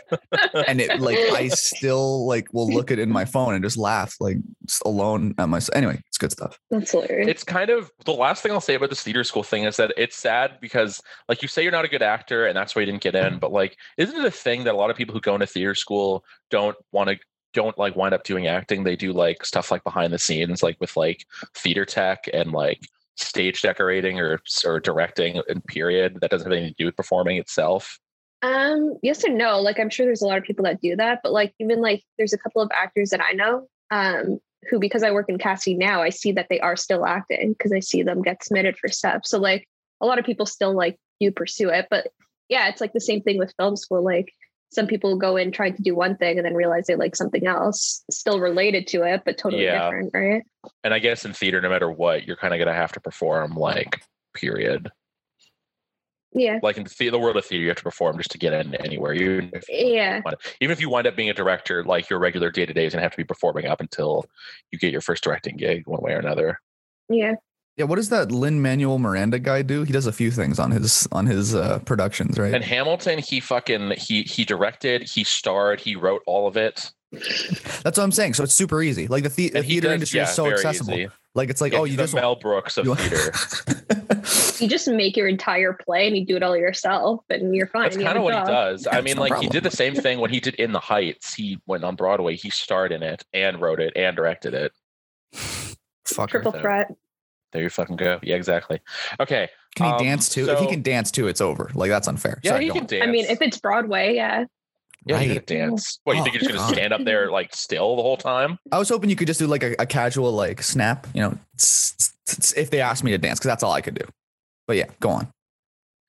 And 0.66 0.80
it 0.80 1.00
like 1.00 1.18
I 1.18 1.48
still 1.48 2.26
like 2.26 2.52
will 2.52 2.68
look 2.68 2.90
at 2.90 2.98
it 2.98 3.02
in 3.02 3.10
my 3.10 3.24
phone 3.24 3.54
and 3.54 3.64
just 3.64 3.76
laugh 3.76 4.16
like 4.20 4.38
just 4.66 4.82
alone 4.84 5.34
at 5.38 5.48
myself. 5.48 5.76
Anyway, 5.76 6.02
it's 6.06 6.18
good 6.18 6.32
stuff. 6.32 6.58
That's 6.70 6.92
hilarious. 6.92 7.28
It's 7.28 7.44
kind 7.44 7.70
of 7.70 7.90
the 8.04 8.12
last 8.12 8.42
thing 8.42 8.52
I'll 8.52 8.60
say 8.60 8.74
about 8.74 8.90
this 8.90 9.02
theater 9.02 9.24
school 9.24 9.42
thing 9.42 9.64
is 9.64 9.76
that 9.76 9.92
it's 9.96 10.16
sad 10.16 10.58
because 10.60 11.00
like 11.28 11.42
you 11.42 11.48
say 11.48 11.62
you're 11.62 11.72
not 11.72 11.84
a 11.84 11.88
good 11.88 12.02
actor 12.02 12.46
and 12.46 12.56
that's 12.56 12.74
why 12.74 12.80
you 12.80 12.86
didn't 12.86 13.02
get 13.02 13.14
in, 13.14 13.38
but 13.38 13.52
like 13.52 13.76
isn't 13.96 14.16
it 14.16 14.24
a 14.24 14.30
thing 14.30 14.64
that 14.64 14.74
a 14.74 14.76
lot 14.76 14.90
of 14.90 14.96
people 14.96 15.14
who 15.14 15.20
go 15.20 15.34
into 15.34 15.46
theater 15.46 15.74
school 15.74 16.24
don't 16.50 16.76
want 16.92 17.10
to 17.10 17.18
don't 17.52 17.76
like 17.78 17.96
wind 17.96 18.14
up 18.14 18.24
doing 18.24 18.46
acting? 18.46 18.84
They 18.84 18.96
do 18.96 19.12
like 19.12 19.44
stuff 19.44 19.70
like 19.70 19.84
behind 19.84 20.12
the 20.12 20.18
scenes, 20.18 20.62
like 20.62 20.76
with 20.80 20.96
like 20.96 21.26
theater 21.54 21.84
tech 21.84 22.28
and 22.32 22.52
like 22.52 22.80
stage 23.20 23.62
decorating 23.62 24.18
or 24.20 24.40
or 24.64 24.80
directing 24.80 25.40
in 25.48 25.60
period 25.62 26.18
that 26.20 26.30
doesn't 26.30 26.46
have 26.46 26.56
anything 26.56 26.74
to 26.74 26.82
do 26.82 26.86
with 26.86 26.96
performing 26.96 27.36
itself. 27.36 27.98
Um, 28.42 28.94
yes 29.02 29.24
and 29.24 29.36
no. 29.36 29.60
Like 29.60 29.78
I'm 29.78 29.90
sure 29.90 30.06
there's 30.06 30.22
a 30.22 30.26
lot 30.26 30.38
of 30.38 30.44
people 30.44 30.64
that 30.64 30.80
do 30.80 30.96
that, 30.96 31.20
but 31.22 31.32
like 31.32 31.54
even 31.60 31.80
like 31.80 32.02
there's 32.18 32.32
a 32.32 32.38
couple 32.38 32.62
of 32.62 32.70
actors 32.72 33.10
that 33.10 33.20
I 33.20 33.32
know 33.32 33.66
um 33.90 34.38
who 34.68 34.78
because 34.78 35.02
I 35.02 35.10
work 35.10 35.28
in 35.28 35.38
casting 35.38 35.78
now, 35.78 36.02
I 36.02 36.10
see 36.10 36.32
that 36.32 36.48
they 36.50 36.60
are 36.60 36.76
still 36.76 37.06
acting 37.06 37.52
because 37.52 37.72
I 37.72 37.80
see 37.80 38.02
them 38.02 38.22
get 38.22 38.44
submitted 38.44 38.76
for 38.76 38.88
stuff. 38.88 39.22
So 39.24 39.38
like 39.38 39.66
a 40.00 40.06
lot 40.06 40.18
of 40.18 40.24
people 40.24 40.46
still 40.46 40.74
like 40.74 40.98
do 41.20 41.30
pursue 41.30 41.70
it. 41.70 41.86
But 41.90 42.08
yeah, 42.48 42.68
it's 42.68 42.80
like 42.80 42.92
the 42.92 43.00
same 43.00 43.22
thing 43.22 43.38
with 43.38 43.54
film 43.58 43.76
school. 43.76 44.04
Like 44.04 44.32
some 44.70 44.86
people 44.86 45.16
go 45.16 45.36
in 45.36 45.50
trying 45.50 45.74
to 45.74 45.82
do 45.82 45.94
one 45.94 46.16
thing 46.16 46.38
and 46.38 46.46
then 46.46 46.54
realize 46.54 46.86
they 46.86 46.94
like 46.94 47.16
something 47.16 47.46
else 47.46 48.04
still 48.10 48.38
related 48.40 48.86
to 48.88 49.02
it, 49.02 49.22
but 49.24 49.36
totally 49.36 49.64
Yeah. 49.64 49.84
different, 49.84 50.10
right? 50.14 50.42
And 50.84 50.94
I 50.94 51.00
guess 51.00 51.24
in 51.24 51.32
theater, 51.32 51.60
no 51.60 51.68
matter 51.68 51.90
what, 51.90 52.26
you're 52.26 52.36
kind 52.36 52.54
of 52.54 52.58
gonna 52.58 52.74
have 52.74 52.92
to 52.92 53.00
perform 53.00 53.54
like 53.54 54.02
period. 54.34 54.90
Yeah. 56.32 56.60
Like 56.62 56.76
in 56.76 56.84
the, 56.84 57.10
the 57.10 57.18
world 57.18 57.36
of 57.36 57.44
theater, 57.44 57.62
you 57.62 57.68
have 57.68 57.78
to 57.78 57.82
perform 57.82 58.16
just 58.18 58.30
to 58.30 58.38
get 58.38 58.52
in 58.52 58.76
anywhere. 58.76 59.12
You 59.12 59.50
Yeah. 59.68 60.20
even 60.60 60.72
if 60.72 60.80
you 60.80 60.88
wind 60.88 61.08
up 61.08 61.16
being 61.16 61.30
a 61.30 61.34
director, 61.34 61.82
like 61.82 62.08
your 62.08 62.20
regular 62.20 62.52
day 62.52 62.64
to 62.64 62.72
day 62.72 62.86
is 62.86 62.92
gonna 62.92 63.02
have 63.02 63.10
to 63.10 63.16
be 63.16 63.24
performing 63.24 63.66
up 63.66 63.80
until 63.80 64.24
you 64.70 64.78
get 64.78 64.92
your 64.92 65.00
first 65.00 65.24
directing 65.24 65.56
gig, 65.56 65.88
one 65.88 66.00
way 66.00 66.12
or 66.12 66.18
another. 66.18 66.60
Yeah. 67.08 67.34
Yeah, 67.76 67.84
what 67.84 67.96
does 67.96 68.10
that 68.10 68.30
Lin 68.30 68.60
Manuel 68.60 68.98
Miranda 68.98 69.38
guy 69.38 69.62
do? 69.62 69.84
He 69.84 69.92
does 69.92 70.06
a 70.06 70.12
few 70.12 70.30
things 70.30 70.58
on 70.58 70.70
his 70.70 71.08
on 71.12 71.26
his 71.26 71.54
uh, 71.54 71.78
productions, 71.80 72.38
right? 72.38 72.52
And 72.52 72.62
Hamilton, 72.64 73.18
he 73.18 73.40
fucking 73.40 73.92
he 73.92 74.22
he 74.22 74.44
directed, 74.44 75.02
he 75.08 75.24
starred, 75.24 75.80
he 75.80 75.96
wrote 75.96 76.22
all 76.26 76.46
of 76.46 76.56
it. 76.56 76.90
That's 77.12 77.84
what 77.96 78.00
I'm 78.00 78.12
saying. 78.12 78.34
So 78.34 78.44
it's 78.44 78.54
super 78.54 78.82
easy. 78.82 79.08
Like 79.08 79.24
the, 79.24 79.28
the- 79.30 79.48
the 79.50 79.62
theater 79.62 79.88
does- 79.88 79.94
industry 79.94 80.18
yeah, 80.20 80.28
is 80.28 80.34
so 80.34 80.46
accessible. 80.50 80.94
easy. 80.94 81.08
Like 81.34 81.48
it's 81.48 81.60
like, 81.60 81.72
Yeah, 81.72 81.78
oh, 81.80 81.84
you 81.84 81.96
the 81.96 82.02
just 82.04 82.14
Mel 82.14 82.36
Brooks 82.36 82.76
of 82.76 82.86
you- 82.86 82.94
theater. 82.96 83.32
You 84.60 84.68
just 84.68 84.86
make 84.88 85.16
your 85.16 85.26
entire 85.26 85.72
play 85.72 86.06
and 86.06 86.14
you 86.14 86.26
do 86.26 86.36
it 86.36 86.42
all 86.42 86.54
yourself 86.54 87.24
and 87.30 87.56
you're 87.56 87.66
fine. 87.66 87.84
That's 87.84 87.96
kind 87.96 88.08
of 88.10 88.16
a 88.16 88.20
what 88.20 88.34
he 88.34 88.40
job. 88.40 88.46
does. 88.46 88.86
I 88.86 89.00
mean, 89.00 89.16
no 89.16 89.22
like 89.22 89.38
he 89.40 89.48
did 89.48 89.62
the 89.64 89.70
same 89.70 89.94
thing 89.94 90.20
when 90.20 90.28
he 90.28 90.38
did 90.38 90.54
In 90.56 90.72
the 90.72 90.78
Heights. 90.78 91.32
He 91.32 91.58
went 91.66 91.82
on 91.82 91.96
Broadway. 91.96 92.36
He 92.36 92.50
starred 92.50 92.92
in 92.92 93.02
it 93.02 93.24
and 93.32 93.58
wrote 93.58 93.80
it 93.80 93.94
and 93.96 94.14
directed 94.14 94.52
it. 94.52 94.72
fucker. 95.34 96.28
Triple 96.28 96.52
So- 96.52 96.60
threat. 96.60 96.88
There 97.52 97.62
you 97.62 97.68
fucking 97.70 97.96
go. 97.96 98.18
Yeah, 98.22 98.36
exactly. 98.36 98.80
Okay. 99.18 99.48
Can 99.76 99.86
he 99.86 99.92
Um, 99.92 99.98
dance 100.04 100.28
too? 100.28 100.48
if 100.48 100.58
he 100.60 100.66
can 100.68 100.82
dance 100.82 101.10
too, 101.10 101.26
it's 101.28 101.40
over. 101.40 101.70
Like 101.74 101.90
that's 101.90 102.06
unfair. 102.08 102.40
Yeah, 102.42 102.52
Sorry, 102.52 102.64
he 102.66 102.70
can 102.70 102.86
dance. 102.86 103.02
I 103.02 103.10
mean, 103.10 103.24
if 103.26 103.40
it's 103.42 103.58
Broadway, 103.58 104.14
yeah. 104.14 104.44
yeah, 105.06 105.18
he 105.18 105.28
Right. 105.32 105.46
can 105.46 105.58
dance. 105.58 105.98
What 106.04 106.16
you 106.16 106.22
think 106.22 106.36
Oh, 106.36 106.38
you're 106.38 106.48
just 106.48 106.50
gonna 106.52 106.68
God. 106.68 106.74
stand 106.74 106.92
up 106.92 107.04
there 107.04 107.30
like 107.30 107.54
still 107.54 107.96
the 107.96 108.02
whole 108.02 108.16
time? 108.16 108.58
I 108.70 108.78
was 108.78 108.88
hoping 108.88 109.10
you 109.10 109.16
could 109.16 109.26
just 109.26 109.40
do 109.40 109.46
like 109.46 109.62
a, 109.64 109.74
a 109.80 109.86
casual 109.86 110.30
like 110.32 110.62
snap, 110.62 111.06
you 111.14 111.22
know, 111.22 111.36
if 112.56 112.70
they 112.70 112.80
asked 112.80 113.02
me 113.02 113.10
to 113.12 113.18
dance, 113.18 113.38
because 113.40 113.48
that's 113.48 113.62
all 113.62 113.72
I 113.72 113.80
could 113.80 113.94
do. 113.94 114.04
But 114.68 114.76
yeah, 114.76 114.86
go 115.00 115.10
on. 115.10 115.28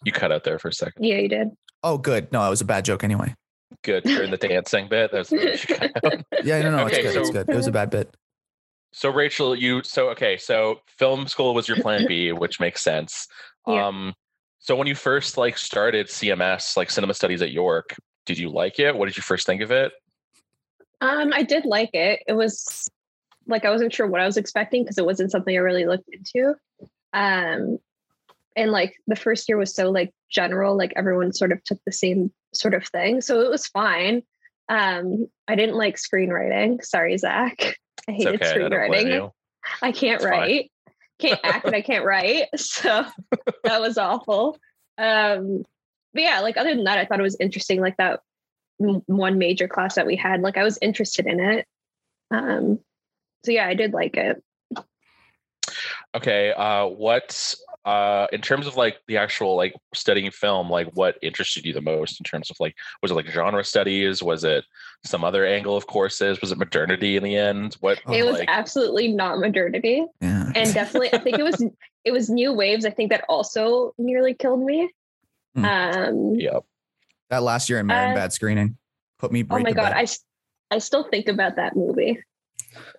You 0.03 0.11
cut 0.11 0.31
out 0.31 0.43
there 0.43 0.59
for 0.59 0.67
a 0.69 0.73
second. 0.73 1.03
Yeah, 1.03 1.17
you 1.17 1.27
did. 1.29 1.49
Oh, 1.83 1.97
good. 1.97 2.31
No, 2.31 2.45
it 2.45 2.49
was 2.49 2.61
a 2.61 2.65
bad 2.65 2.85
joke 2.85 3.03
anyway. 3.03 3.33
Good 3.83 4.03
during 4.03 4.29
the 4.31 4.37
dancing 4.37 4.87
bit. 4.89 5.11
That's 5.11 5.31
what 5.31 5.41
you 5.41 5.57
should 5.57 5.77
cut 5.79 5.91
out. 6.05 6.23
Yeah, 6.43 6.61
no, 6.61 6.71
no, 6.71 6.85
Okay, 6.85 7.01
it's 7.01 7.13
good. 7.13 7.21
it's 7.21 7.29
good. 7.31 7.49
It 7.49 7.55
was 7.55 7.67
a 7.67 7.71
bad 7.71 7.89
bit. 7.89 8.15
So 8.93 9.09
Rachel, 9.09 9.55
you 9.55 9.83
so 9.83 10.09
okay. 10.09 10.37
So 10.37 10.81
film 10.87 11.27
school 11.27 11.53
was 11.53 11.67
your 11.67 11.77
plan 11.77 12.05
B, 12.07 12.31
which 12.31 12.59
makes 12.59 12.81
sense. 12.81 13.27
Yeah. 13.67 13.89
Um, 13.89 14.15
so 14.57 14.75
when 14.75 14.87
you 14.87 14.95
first 14.95 15.37
like 15.37 15.55
started 15.55 16.07
CMS, 16.07 16.75
like 16.75 16.89
cinema 16.89 17.13
studies 17.13 17.43
at 17.43 17.51
York, 17.51 17.95
did 18.25 18.39
you 18.39 18.49
like 18.49 18.79
it? 18.79 18.97
What 18.97 19.05
did 19.05 19.15
you 19.15 19.21
first 19.21 19.45
think 19.45 19.61
of 19.61 19.69
it? 19.69 19.91
Um, 20.99 21.31
I 21.31 21.43
did 21.43 21.63
like 21.63 21.91
it. 21.93 22.23
It 22.25 22.33
was 22.33 22.89
like 23.45 23.65
I 23.65 23.69
wasn't 23.69 23.93
sure 23.93 24.07
what 24.07 24.19
I 24.19 24.25
was 24.25 24.37
expecting 24.37 24.83
because 24.83 24.97
it 24.97 25.05
wasn't 25.05 25.29
something 25.29 25.55
I 25.55 25.59
really 25.59 25.85
looked 25.85 26.09
into. 26.11 26.55
Um, 27.13 27.77
and 28.55 28.71
like 28.71 28.95
the 29.05 29.15
first 29.15 29.47
year 29.47 29.57
was 29.57 29.75
so 29.75 29.91
like 29.91 30.11
general, 30.29 30.75
like 30.75 30.93
everyone 30.95 31.33
sort 31.33 31.51
of 31.51 31.63
took 31.63 31.79
the 31.85 31.91
same 31.91 32.31
sort 32.53 32.73
of 32.73 32.87
thing, 32.87 33.21
so 33.21 33.41
it 33.41 33.49
was 33.49 33.67
fine. 33.67 34.23
Um, 34.69 35.27
I 35.47 35.55
didn't 35.55 35.75
like 35.75 35.97
screenwriting. 35.97 36.83
Sorry, 36.83 37.17
Zach. 37.17 37.77
I 38.07 38.11
hated 38.13 38.35
okay. 38.41 38.51
I 38.51 38.57
don't 38.69 38.69
blame 38.89 39.07
screenwriting. 39.07 39.13
you. 39.13 39.33
I 39.81 39.91
can't 39.91 40.15
It's 40.15 40.23
fine. 40.23 40.31
write. 40.31 40.71
Can't 41.19 41.39
act 41.43 41.65
and 41.65 41.75
I 41.75 41.81
can't 41.81 42.05
write. 42.05 42.45
So 42.57 43.05
that 43.63 43.81
was 43.81 43.97
awful. 43.97 44.57
Um, 44.97 45.63
but 46.13 46.23
yeah, 46.23 46.39
like 46.41 46.57
other 46.57 46.73
than 46.75 46.85
that, 46.85 46.97
I 46.97 47.05
thought 47.05 47.19
it 47.19 47.23
was 47.23 47.37
interesting. 47.39 47.79
Like 47.79 47.97
that 47.97 48.21
one 48.77 49.37
major 49.37 49.67
class 49.67 49.95
that 49.95 50.07
we 50.07 50.15
had, 50.15 50.41
like 50.41 50.57
I 50.57 50.63
was 50.63 50.79
interested 50.81 51.27
in 51.27 51.39
it. 51.39 51.67
Um, 52.31 52.79
so 53.45 53.51
yeah, 53.51 53.67
I 53.67 53.75
did 53.75 53.93
like 53.93 54.17
it. 54.17 54.43
Okay. 56.15 56.51
Uh, 56.51 56.87
what 56.87 57.55
uh, 57.85 58.27
in 58.31 58.41
terms 58.41 58.67
of 58.67 58.75
like 58.75 58.99
the 59.07 59.17
actual 59.17 59.55
like 59.55 59.73
studying 59.93 60.29
film, 60.31 60.69
like 60.69 60.87
what 60.93 61.17
interested 61.21 61.65
you 61.65 61.73
the 61.73 61.81
most 61.81 62.19
in 62.19 62.23
terms 62.23 62.51
of 62.51 62.57
like 62.59 62.75
was 63.01 63.11
it 63.11 63.15
like 63.15 63.25
genre 63.27 63.63
studies? 63.63 64.21
Was 64.21 64.43
it 64.43 64.63
some 65.03 65.23
other 65.23 65.45
angle 65.45 65.75
of 65.75 65.87
courses? 65.87 66.39
Was 66.41 66.51
it 66.51 66.57
modernity 66.59 67.17
in 67.17 67.23
the 67.23 67.35
end? 67.35 67.75
What 67.79 67.99
it 68.11 68.23
was 68.23 68.39
like, 68.39 68.47
absolutely 68.49 69.07
not 69.09 69.39
modernity, 69.39 70.05
Yeah. 70.21 70.51
and 70.55 70.73
definitely, 70.73 71.11
I 71.13 71.17
think 71.17 71.39
it 71.39 71.43
was 71.43 71.63
it 72.05 72.11
was 72.11 72.29
new 72.29 72.53
waves. 72.53 72.85
I 72.85 72.91
think 72.91 73.09
that 73.11 73.25
also 73.27 73.93
nearly 73.97 74.33
killed 74.35 74.63
me. 74.63 74.91
Hmm. 75.55 75.65
Um, 75.65 76.35
yeah. 76.35 76.59
that 77.29 77.43
last 77.43 77.69
year 77.69 77.79
in 77.79 77.87
Marion 77.87 78.11
Uh, 78.11 78.15
Bad 78.15 78.31
screening 78.33 78.77
put 79.19 79.31
me 79.31 79.43
back. 79.43 79.59
oh 79.59 79.63
my 79.63 79.71
god, 79.71 79.93
bed. 79.93 80.07
I 80.69 80.77
still 80.77 81.03
think 81.03 81.27
about 81.27 81.55
that 81.57 81.75
movie, 81.75 82.19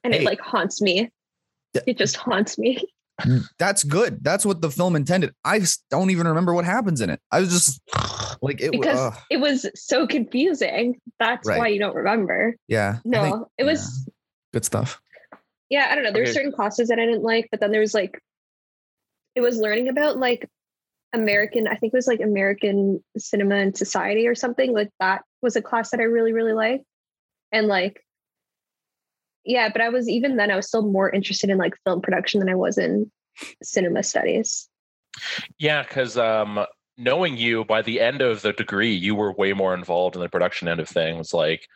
and 0.04 0.12
Hey. 0.12 0.20
it 0.22 0.24
like 0.26 0.40
haunts 0.40 0.82
me. 0.82 1.08
It 1.86 1.96
just 1.98 2.16
haunts 2.16 2.58
me. 2.58 2.82
That's 3.58 3.84
good. 3.84 4.22
That's 4.24 4.44
what 4.44 4.60
the 4.60 4.70
film 4.70 4.96
intended. 4.96 5.32
I 5.44 5.60
don't 5.90 6.10
even 6.10 6.26
remember 6.26 6.54
what 6.54 6.64
happens 6.64 7.00
in 7.00 7.10
it. 7.10 7.20
I 7.30 7.40
was 7.40 7.50
just 7.50 7.80
like 8.42 8.60
it. 8.60 8.72
because 8.72 8.98
uh, 8.98 9.14
it 9.30 9.38
was 9.38 9.66
so 9.74 10.06
confusing. 10.06 10.98
That's 11.18 11.46
Right. 11.48 11.58
why 11.58 11.68
you 11.68 11.78
don't 11.78 11.94
remember. 11.94 12.56
yeah. 12.68 12.98
No, 13.04 13.22
think- 13.22 13.46
it 13.58 13.64
was 13.64 14.08
good 14.52 14.64
stuff. 14.64 15.00
yeah, 15.70 15.88
I 15.90 15.94
don't 15.94 16.04
know. 16.04 16.12
There 16.12 16.22
Okay. 16.22 16.30
were 16.30 16.34
certain 16.34 16.52
classes 16.52 16.88
that 16.88 16.98
I 16.98 17.06
didn't 17.06 17.22
like, 17.22 17.48
but 17.50 17.60
then 17.60 17.70
there 17.70 17.80
was 17.80 17.94
like 17.94 18.18
it 19.34 19.40
was 19.40 19.56
learning 19.56 19.88
about 19.88 20.18
like 20.18 20.48
American, 21.14 21.66
I 21.68 21.76
think 21.76 21.92
it 21.92 21.96
was 21.96 22.06
like 22.06 22.20
American 22.20 23.02
cinema 23.18 23.56
and 23.56 23.76
society 23.76 24.26
or 24.26 24.34
something. 24.34 24.72
Like 24.72 24.90
that 25.00 25.22
was 25.42 25.56
a 25.56 25.62
class 25.62 25.90
that 25.90 26.00
I 26.00 26.04
really, 26.04 26.32
really 26.32 26.52
liked. 26.54 26.84
And 27.52 27.66
like 27.66 28.02
yeah, 29.44 29.68
but 29.70 29.80
I 29.82 29.88
was 29.88 30.08
even 30.08 30.36
then 30.36 30.50
I 30.50 30.56
was 30.56 30.66
still 30.66 30.82
more 30.82 31.10
interested 31.10 31.50
in 31.50 31.58
like 31.58 31.74
film 31.84 32.00
production 32.00 32.40
than 32.40 32.48
I 32.48 32.54
was 32.54 32.78
in 32.78 33.10
cinema 33.62 34.02
studies. 34.02 34.68
Yeah, 35.58 35.82
because 35.82 36.16
um, 36.16 36.64
knowing 36.96 37.36
you, 37.36 37.64
by 37.64 37.82
the 37.82 38.00
end 38.00 38.22
of 38.22 38.42
the 38.42 38.52
degree, 38.52 38.92
you 38.94 39.14
were 39.14 39.32
way 39.32 39.52
more 39.52 39.74
involved 39.74 40.16
in 40.16 40.22
the 40.22 40.28
production 40.28 40.68
end 40.68 40.80
of 40.80 40.88
things. 40.88 41.34
Like 41.34 41.66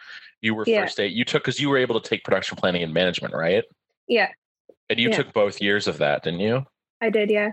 you 0.41 0.55
were 0.55 0.65
Yeah. 0.67 0.83
first 0.83 1.01
aid, 1.01 1.13
you 1.13 1.25
took 1.25 1.43
because 1.43 1.61
you 1.61 1.69
were 1.69 1.79
able 1.79 2.01
to 2.01 2.09
take 2.09 2.25
production 2.25 2.57
planning 2.57 2.83
and 2.83 2.93
management, 2.95 3.35
right? 3.35 3.65
Yeah, 4.07 4.29
And 4.89 5.01
you 5.01 5.09
Yeah. 5.09 5.17
took 5.17 5.33
both 5.33 5.61
years 5.61 5.89
of 5.89 5.99
that, 5.99 6.23
didn't 6.23 6.41
you? 6.41 6.65
I 7.01 7.11
did, 7.11 7.31
yeah. 7.31 7.51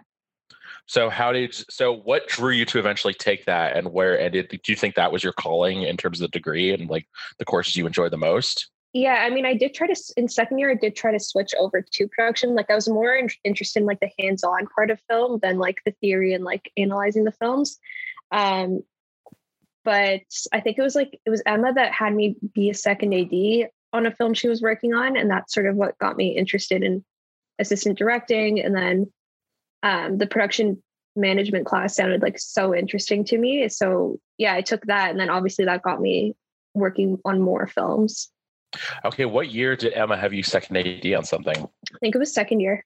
So 0.86 1.10
how 1.10 1.32
did 1.32 1.54
so 1.72 1.94
what 1.94 2.28
drew 2.28 2.52
you 2.52 2.66
to 2.66 2.80
eventually 2.80 3.14
take 3.14 3.46
that 3.46 3.76
and 3.76 3.92
where 3.92 4.20
and 4.20 4.34
did, 4.34 4.50
do 4.50 4.60
you 4.68 4.76
think 4.76 4.96
that 4.96 5.12
was 5.12 5.24
your 5.24 5.34
calling 5.34 5.84
in 5.84 5.98
terms 5.98 6.22
of 6.22 6.30
the 6.30 6.38
degree 6.38 6.72
and 6.72 6.90
like 6.90 7.08
the 7.40 7.46
courses 7.46 7.76
you 7.76 7.88
enjoyed 7.88 8.12
the 8.12 8.18
most? 8.18 8.70
Yeah, 8.94 9.16
I 9.26 9.32
mean, 9.32 9.46
I 9.46 9.56
did 9.56 9.74
try 9.74 9.88
to 9.88 10.14
in 10.18 10.28
second 10.28 10.60
year. 10.60 10.70
I 10.70 10.76
did 10.76 10.96
try 10.96 11.12
to 11.12 11.20
switch 11.20 11.54
over 11.60 11.82
to 11.82 12.08
production. 12.10 12.54
Like, 12.54 12.70
I 12.70 12.76
was 12.76 12.88
more 12.88 13.16
in- 13.16 13.30
interested 13.44 13.80
in 13.80 13.88
like 13.88 14.00
the 14.00 14.12
hands-on 14.20 14.68
part 14.68 14.92
of 14.92 15.02
film 15.10 15.40
than 15.42 15.58
like 15.58 15.80
the 15.84 15.96
theory 16.00 16.34
and 16.34 16.44
like 16.44 16.72
analyzing 16.78 17.24
the 17.24 17.32
films. 17.32 17.80
Um, 18.32 18.84
but 19.84 20.22
I 20.52 20.60
think 20.60 20.78
it 20.78 20.82
was 20.84 20.96
like 20.96 21.20
it 21.26 21.30
was 21.30 21.42
Emma 21.46 21.74
that 21.74 21.92
had 21.92 22.14
me 22.14 22.36
be 22.54 22.70
a 22.70 22.76
second 22.76 23.14
AD 23.14 23.70
on 23.92 24.06
a 24.06 24.12
film 24.12 24.34
she 24.34 24.48
was 24.48 24.62
working 24.62 24.94
on, 24.94 25.18
and 25.18 25.30
that's 25.30 25.54
sort 25.54 25.66
of 25.66 25.76
what 25.76 25.98
got 25.98 26.16
me 26.16 26.38
interested 26.38 26.84
in 26.84 27.04
assistant 27.60 27.98
directing. 27.98 28.60
And 28.62 28.76
then 28.76 29.12
um, 29.82 30.18
the 30.20 30.28
production 30.28 30.82
management 31.16 31.66
class 31.66 31.96
sounded 31.96 32.22
like 32.22 32.40
so 32.40 32.76
interesting 32.76 33.26
to 33.26 33.38
me. 33.38 33.68
So 33.70 34.20
yeah, 34.38 34.54
I 34.54 34.62
took 34.62 34.86
that, 34.86 35.10
and 35.10 35.20
then 35.20 35.32
obviously 35.32 35.66
that 35.66 35.82
got 35.82 36.00
me 36.00 36.36
working 36.76 37.18
on 37.26 37.42
more 37.42 37.68
films. 37.68 38.30
Okay, 39.06 39.26
what 39.26 39.52
year 39.52 39.76
did 39.76 39.94
Emma 39.94 40.18
have 40.18 40.34
you 40.34 40.44
second 40.44 40.78
AD 40.78 41.06
on 41.14 41.24
something? 41.24 41.58
I 41.58 41.98
think 42.00 42.16
it 42.16 42.20
was 42.20 42.34
second 42.34 42.60
year. 42.60 42.86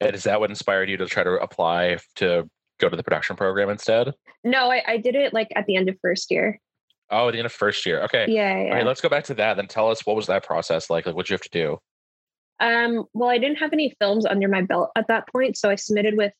And 0.00 0.14
is 0.14 0.24
that 0.24 0.40
what 0.40 0.50
inspired 0.50 0.88
you 0.88 0.96
to 0.96 1.06
try 1.06 1.22
to 1.22 1.32
apply 1.34 1.98
to 2.16 2.48
go 2.78 2.88
to 2.88 2.96
the 2.96 3.02
production 3.02 3.36
program 3.36 3.68
instead? 3.68 4.14
No, 4.44 4.70
I, 4.70 4.82
I 4.86 4.96
did 4.96 5.14
it 5.14 5.34
like 5.34 5.48
at 5.54 5.66
the 5.66 5.76
end 5.76 5.88
of 5.88 5.96
first 6.00 6.30
year. 6.30 6.58
Oh, 7.10 7.28
at 7.28 7.32
the 7.32 7.38
end 7.38 7.46
of 7.46 7.52
first 7.52 7.84
year. 7.84 8.02
Okay. 8.04 8.26
Yeah, 8.28 8.62
yeah. 8.62 8.74
Okay, 8.74 8.84
let's 8.84 9.00
go 9.00 9.08
back 9.08 9.24
to 9.24 9.34
that. 9.34 9.56
Then 9.56 9.66
tell 9.66 9.90
us 9.90 10.06
what 10.06 10.16
was 10.16 10.26
that 10.28 10.44
process 10.44 10.88
like? 10.88 11.06
Like, 11.06 11.14
what 11.14 11.26
did 11.26 11.30
you 11.30 11.34
have 11.34 11.42
to 11.42 11.50
do? 11.50 11.78
Um, 12.60 13.04
well, 13.14 13.30
I 13.30 13.38
didn't 13.38 13.58
have 13.58 13.72
any 13.72 13.94
films 13.98 14.26
under 14.26 14.48
my 14.48 14.62
belt 14.62 14.90
at 14.94 15.08
that 15.08 15.28
point, 15.28 15.56
so 15.56 15.70
I 15.70 15.74
submitted 15.74 16.16
with 16.16 16.32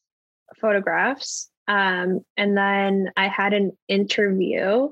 photographs. 0.61 1.51
Um, 1.67 2.21
and 2.37 2.57
then 2.57 3.11
I 3.17 3.29
had 3.29 3.53
an 3.53 3.73
interview, 3.89 4.89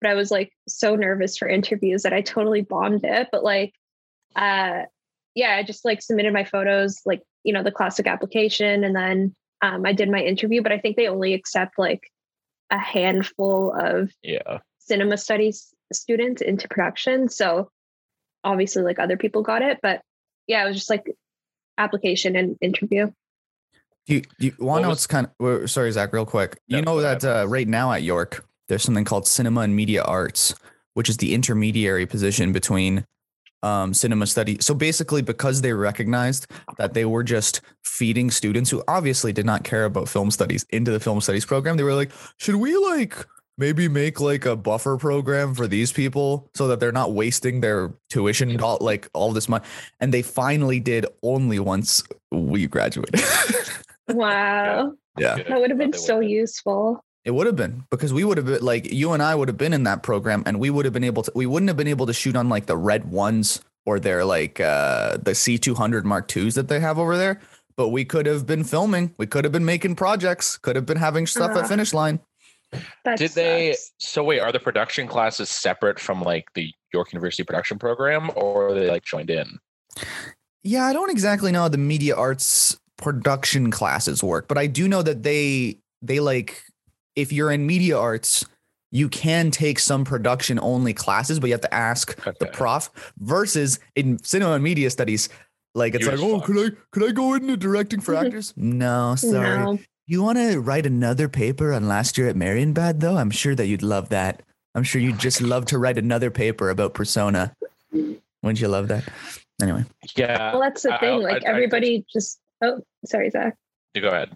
but 0.00 0.10
I 0.10 0.14
was 0.14 0.30
like 0.30 0.52
so 0.68 0.94
nervous 0.96 1.36
for 1.36 1.48
interviews 1.48 2.02
that 2.02 2.12
I 2.12 2.20
totally 2.20 2.62
bombed 2.62 3.04
it. 3.04 3.28
But 3.32 3.42
like, 3.44 3.72
uh, 4.36 4.82
yeah, 5.34 5.56
I 5.56 5.62
just 5.62 5.84
like 5.84 6.02
submitted 6.02 6.32
my 6.32 6.44
photos, 6.44 7.00
like 7.04 7.22
you 7.44 7.52
know, 7.52 7.62
the 7.62 7.72
classic 7.72 8.06
application, 8.06 8.84
and 8.84 8.94
then 8.94 9.34
um, 9.62 9.84
I 9.86 9.92
did 9.92 10.10
my 10.10 10.20
interview. 10.20 10.62
But 10.62 10.72
I 10.72 10.78
think 10.78 10.96
they 10.96 11.08
only 11.08 11.34
accept 11.34 11.78
like 11.78 12.00
a 12.70 12.78
handful 12.78 13.74
of 13.78 14.12
Yeah. 14.22 14.58
cinema 14.78 15.16
studies 15.16 15.72
students 15.92 16.42
into 16.42 16.68
production. 16.68 17.28
So 17.28 17.70
obviously 18.44 18.82
like 18.82 18.98
other 18.98 19.16
people 19.16 19.42
got 19.42 19.62
it, 19.62 19.78
but 19.82 20.02
yeah, 20.46 20.62
it 20.64 20.68
was 20.68 20.76
just 20.76 20.90
like 20.90 21.10
application 21.78 22.36
and 22.36 22.56
interview. 22.60 23.10
Do 24.06 24.14
you, 24.14 24.20
do 24.38 24.46
you 24.46 24.52
want 24.58 24.60
What 24.60 24.76
to 24.76 24.82
know 24.82 24.88
was- 24.88 24.96
what's 24.98 25.06
kind 25.06 25.28
of 25.40 25.70
sorry, 25.70 25.90
Zach, 25.92 26.12
real 26.12 26.26
quick. 26.26 26.58
You 26.66 26.82
know 26.82 27.00
that 27.00 27.24
uh, 27.24 27.46
right 27.48 27.66
now 27.68 27.92
at 27.92 28.02
York, 28.02 28.46
there's 28.68 28.82
something 28.82 29.04
called 29.04 29.26
cinema 29.26 29.62
and 29.62 29.74
media 29.74 30.02
arts, 30.02 30.54
which 30.94 31.08
is 31.08 31.16
the 31.16 31.34
intermediary 31.34 32.06
position 32.06 32.52
between 32.52 33.04
um, 33.62 33.92
cinema 33.92 34.26
study. 34.26 34.58
So 34.60 34.74
basically, 34.74 35.22
because 35.22 35.62
they 35.62 35.72
recognized 35.72 36.46
that 36.76 36.94
they 36.94 37.04
were 37.04 37.24
just 37.24 37.60
feeding 37.84 38.30
students 38.30 38.70
who 38.70 38.82
obviously 38.86 39.32
did 39.32 39.46
not 39.46 39.64
care 39.64 39.84
about 39.84 40.08
film 40.08 40.30
studies 40.30 40.64
into 40.70 40.90
the 40.90 41.00
film 41.00 41.20
studies 41.20 41.44
program, 41.44 41.76
they 41.76 41.82
were 41.82 41.94
like, 41.94 42.12
should 42.38 42.56
we 42.56 42.76
like 42.76 43.16
maybe 43.56 43.88
make 43.88 44.20
like 44.20 44.46
a 44.46 44.54
buffer 44.54 44.96
program 44.96 45.54
for 45.54 45.66
these 45.66 45.92
people 45.92 46.48
so 46.54 46.68
that 46.68 46.78
they're 46.78 46.92
not 46.92 47.12
wasting 47.12 47.60
their 47.60 47.92
tuition 48.10 48.60
all, 48.60 48.78
like 48.80 49.08
all 49.12 49.32
this 49.32 49.48
money? 49.48 49.64
And 49.98 50.14
they 50.14 50.22
finally 50.22 50.78
did 50.78 51.06
only 51.22 51.58
once 51.58 52.02
we 52.30 52.66
graduated. 52.66 53.20
Wow. 54.08 54.94
yeah. 55.18 55.36
Good. 55.36 55.46
That 55.48 55.60
would 55.60 55.68
have 55.70 55.78
been 55.78 55.92
so 55.92 56.20
useful. 56.20 57.04
It 57.28 57.34
would 57.34 57.46
have 57.46 57.56
been 57.56 57.84
because 57.90 58.10
we 58.10 58.24
would 58.24 58.38
have 58.38 58.46
been 58.46 58.62
like 58.64 58.90
you 58.90 59.12
and 59.12 59.22
I 59.22 59.34
would 59.34 59.48
have 59.48 59.58
been 59.58 59.74
in 59.74 59.82
that 59.84 60.02
program 60.02 60.42
and 60.46 60.58
we 60.58 60.70
would 60.70 60.86
have 60.86 60.94
been 60.94 61.04
able 61.04 61.22
to 61.24 61.32
we 61.34 61.44
wouldn't 61.44 61.68
have 61.68 61.76
been 61.76 61.86
able 61.86 62.06
to 62.06 62.14
shoot 62.14 62.34
on 62.34 62.48
like 62.48 62.64
the 62.64 62.76
red 62.78 63.10
ones 63.10 63.60
or 63.84 64.00
their 64.00 64.24
like 64.24 64.60
uh 64.60 65.18
the 65.18 65.32
C200 65.32 66.04
Mark 66.04 66.26
2s 66.28 66.54
that 66.54 66.68
they 66.68 66.80
have 66.80 66.98
over 66.98 67.18
there 67.18 67.38
but 67.76 67.90
we 67.90 68.06
could 68.06 68.24
have 68.24 68.46
been 68.46 68.64
filming 68.64 69.14
we 69.18 69.26
could 69.26 69.44
have 69.44 69.52
been 69.52 69.66
making 69.66 69.94
projects 69.94 70.56
could 70.56 70.74
have 70.74 70.86
been 70.86 70.96
having 70.96 71.26
stuff 71.26 71.50
Ah. 71.54 71.60
at 71.60 71.68
finish 71.68 71.92
line 71.92 72.18
That 73.04 73.18
Did 73.18 73.32
they? 73.32 73.76
So 73.98 74.24
wait, 74.24 74.40
are 74.40 74.50
the 74.50 74.58
production 74.60 75.06
classes 75.06 75.50
separate 75.50 76.00
from 76.00 76.22
like 76.22 76.46
the 76.54 76.72
York 76.94 77.12
University 77.12 77.44
production 77.44 77.78
program, 77.78 78.30
or 78.36 78.68
are 78.68 78.74
they 78.74 78.88
like 78.88 79.04
joined 79.04 79.28
in? 79.28 79.58
Yeah, 80.62 80.84
I 80.86 80.94
don't 80.94 81.10
exactly 81.10 81.52
know 81.52 81.62
how 81.62 81.68
the 81.68 81.78
media 81.78 82.16
arts 82.16 82.78
production 82.96 83.70
classes 83.70 84.22
work, 84.22 84.48
but 84.48 84.56
I 84.58 84.66
do 84.66 84.88
know 84.88 85.02
that 85.02 85.22
they 85.22 85.78
they 86.02 86.20
like 86.20 86.62
if 87.18 87.32
you're 87.32 87.50
in 87.50 87.66
media 87.66 87.98
arts, 87.98 88.44
you 88.92 89.08
can 89.08 89.50
take 89.50 89.78
some 89.80 90.04
production 90.04 90.58
only 90.62 90.94
classes, 90.94 91.40
but 91.40 91.48
you 91.48 91.52
have 91.52 91.60
to 91.60 91.74
ask 91.74 92.16
the 92.38 92.46
prof 92.46 92.90
versus 93.18 93.80
in 93.96 94.22
cinema 94.22 94.52
and 94.52 94.64
media 94.64 94.88
studies 94.88 95.28
like 95.74 95.94
it's 95.94 96.06
You're 96.06 96.16
like, 96.16 96.24
"Oh, 96.24 96.38
fucked. 96.38 96.46
could 96.46 96.72
I 96.72 96.76
could 96.92 97.08
I 97.10 97.12
go 97.12 97.34
into 97.34 97.56
directing 97.56 98.00
for 98.00 98.14
actors?" 98.22 98.54
no, 98.56 99.14
sorry. 99.16 99.58
No. 99.58 99.78
You 100.06 100.22
want 100.22 100.38
to 100.38 100.58
write 100.60 100.86
another 100.86 101.28
paper 101.28 101.74
on 101.74 101.86
last 101.86 102.16
year 102.16 102.28
at 102.28 102.36
Marienbad 102.36 103.00
though? 103.00 103.16
I'm 103.16 103.30
sure 103.30 103.54
that 103.54 103.66
you'd 103.66 103.82
love 103.82 104.08
that. 104.08 104.42
I'm 104.74 104.84
sure 104.84 105.00
you'd 105.02 105.18
just 105.18 105.42
love 105.42 105.66
to 105.66 105.78
write 105.78 105.98
another 105.98 106.30
paper 106.30 106.70
about 106.70 106.94
persona. 106.94 107.54
Wouldn't 107.92 108.60
you 108.60 108.68
love 108.68 108.88
that? 108.88 109.04
Anyway. 109.60 109.84
Yeah. 110.16 110.52
Well, 110.52 110.60
that's 110.62 110.82
the 110.82 110.96
thing. 111.00 111.14
I- 111.14 111.16
Like 111.16 111.44
I- 111.44 111.48
I- 111.48 111.50
everybody 111.52 112.04
just, 112.10 112.38
oh, 112.62 112.80
sorry, 113.04 113.28
Zach. 113.30 113.56
You 113.94 114.00
go 114.02 114.08
ahead. 114.08 114.30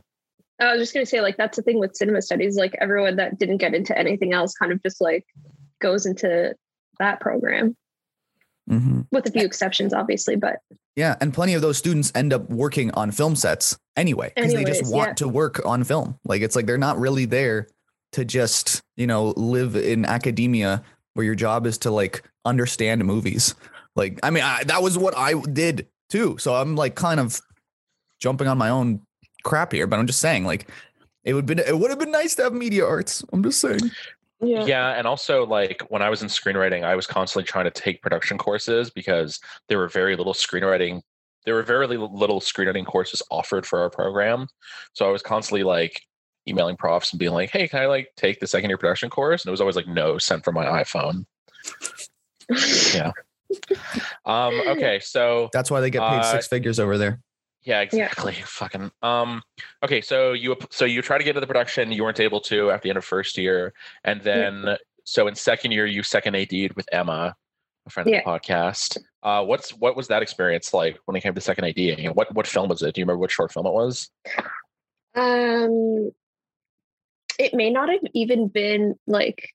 I 0.69 0.73
was 0.73 0.83
just 0.83 0.95
going 0.95 1.04
to 1.04 1.11
say, 1.11 1.21
like, 1.21 1.37
that's 1.37 1.57
the 1.57 1.62
thing 1.62 1.78
with 1.78 1.97
cinema 1.97 2.23
studies. 2.23 2.57
Like, 2.57 2.75
everyone 2.81 3.16
that 3.16 3.38
didn't 3.38 3.59
get 3.59 3.75
into 3.75 3.97
anything 3.99 4.33
else 4.33 4.54
kind 4.54 4.73
of 4.73 4.83
just 4.83 5.00
like 5.00 5.25
goes 5.81 6.07
into 6.07 6.54
that 6.99 7.21
program 7.21 7.76
Mhm. 8.71 9.07
with 9.11 9.26
a 9.26 9.31
few 9.31 9.45
exceptions, 9.45 9.92
obviously. 9.92 10.37
But 10.37 10.57
Yeah, 10.95 11.16
and 11.21 11.35
plenty 11.35 11.54
of 11.54 11.62
those 11.62 11.78
students 11.78 12.12
end 12.14 12.33
up 12.33 12.49
working 12.50 12.90
on 12.92 13.11
film 13.11 13.35
sets 13.35 13.78
anyway 13.97 14.33
because 14.37 14.52
they 14.52 14.64
just 14.64 14.90
want 14.92 15.09
yeah. 15.09 15.14
to 15.14 15.28
work 15.28 15.61
on 15.64 15.85
film. 15.85 16.19
Like 16.25 16.42
it's 16.42 16.54
like 16.54 16.66
they're 16.66 16.78
not 16.78 16.99
really 16.99 17.25
there 17.25 17.66
to 18.12 18.25
just, 18.25 18.83
you 18.97 19.07
know, 19.07 19.31
live 19.37 19.75
in 19.75 20.04
academia 20.04 20.83
where 21.14 21.25
your 21.25 21.35
job 21.35 21.66
is 21.66 21.78
to 21.78 21.90
like 21.90 22.23
understand 22.45 23.04
movies. 23.04 23.54
Like 23.97 24.21
I 24.23 24.31
mean, 24.31 24.45
I, 24.45 24.64
that 24.64 24.83
was 24.83 24.97
what 24.97 25.16
I 25.16 25.35
did 25.52 25.88
too. 26.09 26.37
So 26.38 26.54
I'm 26.54 26.76
like 26.76 26.95
kind 26.95 27.19
of 27.21 27.40
jumping 28.21 28.47
on 28.47 28.59
my 28.59 28.69
own 28.69 29.00
crap 29.42 29.72
here, 29.72 29.87
but 29.87 29.99
I'm 29.99 30.06
just 30.06 30.20
saying 30.20 30.44
like 30.44 30.68
it 31.25 31.34
would 31.34 31.46
been 31.46 31.58
it 31.58 31.78
would 31.78 31.90
have 31.90 31.99
been 31.99 32.11
nice 32.11 32.34
to 32.37 32.42
have 32.44 32.52
media 32.52 32.87
arts. 32.87 33.25
I'm 33.32 33.42
just 33.42 33.61
saying. 33.61 33.80
Yeah. 34.44 34.64
yeah, 34.64 34.88
and 34.99 35.06
also 35.06 35.46
like 35.46 35.84
when 35.88 36.02
I 36.02 36.11
was 36.11 36.22
in 36.22 36.28
screenwriting, 36.28 36.82
I 36.82 36.96
was 36.96 37.06
constantly 37.06 37.46
trying 37.46 37.64
to 37.64 37.70
take 37.70 38.02
production 38.02 38.38
courses 38.38 38.90
because 38.90 39.38
there 39.68 39.78
were 39.78 39.88
very 39.88 40.16
little 40.16 40.34
screenwriting. 40.34 41.00
There 41.44 41.54
were 41.54 41.62
very 41.62 41.87
little 41.87 42.40
screenwriting 42.40 42.84
courses 42.84 43.22
offered 43.30 43.66
for 43.66 43.80
our 43.80 43.90
program, 43.90 44.49
so 44.94 45.06
I 45.06 45.12
was 45.12 45.22
constantly 45.22 45.62
like 45.62 46.02
emailing 46.49 46.76
profs 46.76 47.12
and 47.12 47.20
being 47.20 47.30
like, 47.32 47.50
"Hey, 47.50 47.68
can 47.68 47.80
I 47.80 47.87
like 47.87 48.08
take 48.16 48.40
the 48.40 48.49
second 48.49 48.68
year 48.68 48.78
production 48.78 49.11
course?" 49.11 49.44
And 49.44 49.50
it 49.50 49.52
was 49.52 49.61
always 49.61 49.76
like, 49.76 49.87
"No," 49.87 50.18
sent 50.18 50.44
from 50.44 50.54
my 50.54 50.66
iPhone. 50.66 51.25
Yeah. 52.94 53.12
Um, 54.25 54.54
okay, 54.66 55.00
so 55.00 55.49
That's 55.52 55.70
why 55.70 55.80
they 55.80 55.90
get 55.90 56.00
paid 56.00 56.20
Uh, 56.20 56.32
six 56.32 56.49
figures 56.49 56.78
over 56.80 56.99
there. 56.99 57.20
Yeah, 57.64 57.81
exactly. 57.81 58.33
Fucking. 58.45 58.90
Um. 59.02 59.42
Okay, 59.83 60.00
so 60.00 60.33
you 60.33 60.57
so 60.71 60.85
you 60.85 61.02
try 61.02 61.19
to 61.19 61.25
get 61.25 61.31
into 61.31 61.40
the 61.40 61.47
production, 61.47 61.92
you 61.92 62.02
weren't 62.02 62.21
able 62.21 62.40
to 62.42 62.71
after 62.71 62.85
the 62.85 62.90
end 62.90 62.99
of 62.99 63.04
first 63.04 63.38
year, 63.38 63.73
and 64.04 64.21
then 64.23 64.76
so 65.04 65.26
in 65.26 65.35
second 65.35 65.73
year 65.73 65.87
you 65.87 66.02
second 66.02 66.35
AD'd 66.35 66.75
with 66.75 66.88
Emma, 66.92 67.35
a 67.87 67.90
friend 67.90 68.09
of 68.09 68.12
the 68.12 68.28
podcast. 68.28 68.99
Uh, 69.23 69.45
what's 69.45 69.71
what 69.71 69.97
was 69.97 70.09
that 70.09 70.23
experience 70.23 70.75
like 70.75 70.99
when 71.04 71.16
it 71.16 71.21
came 71.21 71.35
to 71.35 71.40
second 71.40 71.64
ADing? 71.64 72.07
And 72.07 72.16
what 72.16 72.35
what 72.35 72.47
film 72.47 72.69
was 72.69 72.83
it? 72.83 72.95
Do 72.95 73.00
you 73.00 73.04
remember 73.04 73.19
what 73.19 73.31
short 73.31 73.52
film 73.52 73.66
it 73.66 73.73
was? 73.73 74.11
Um, 75.14 76.11
it 77.38 77.54
may 77.54 77.71
not 77.71 77.88
have 77.88 78.00
even 78.14 78.49
been 78.49 78.95
like 79.07 79.50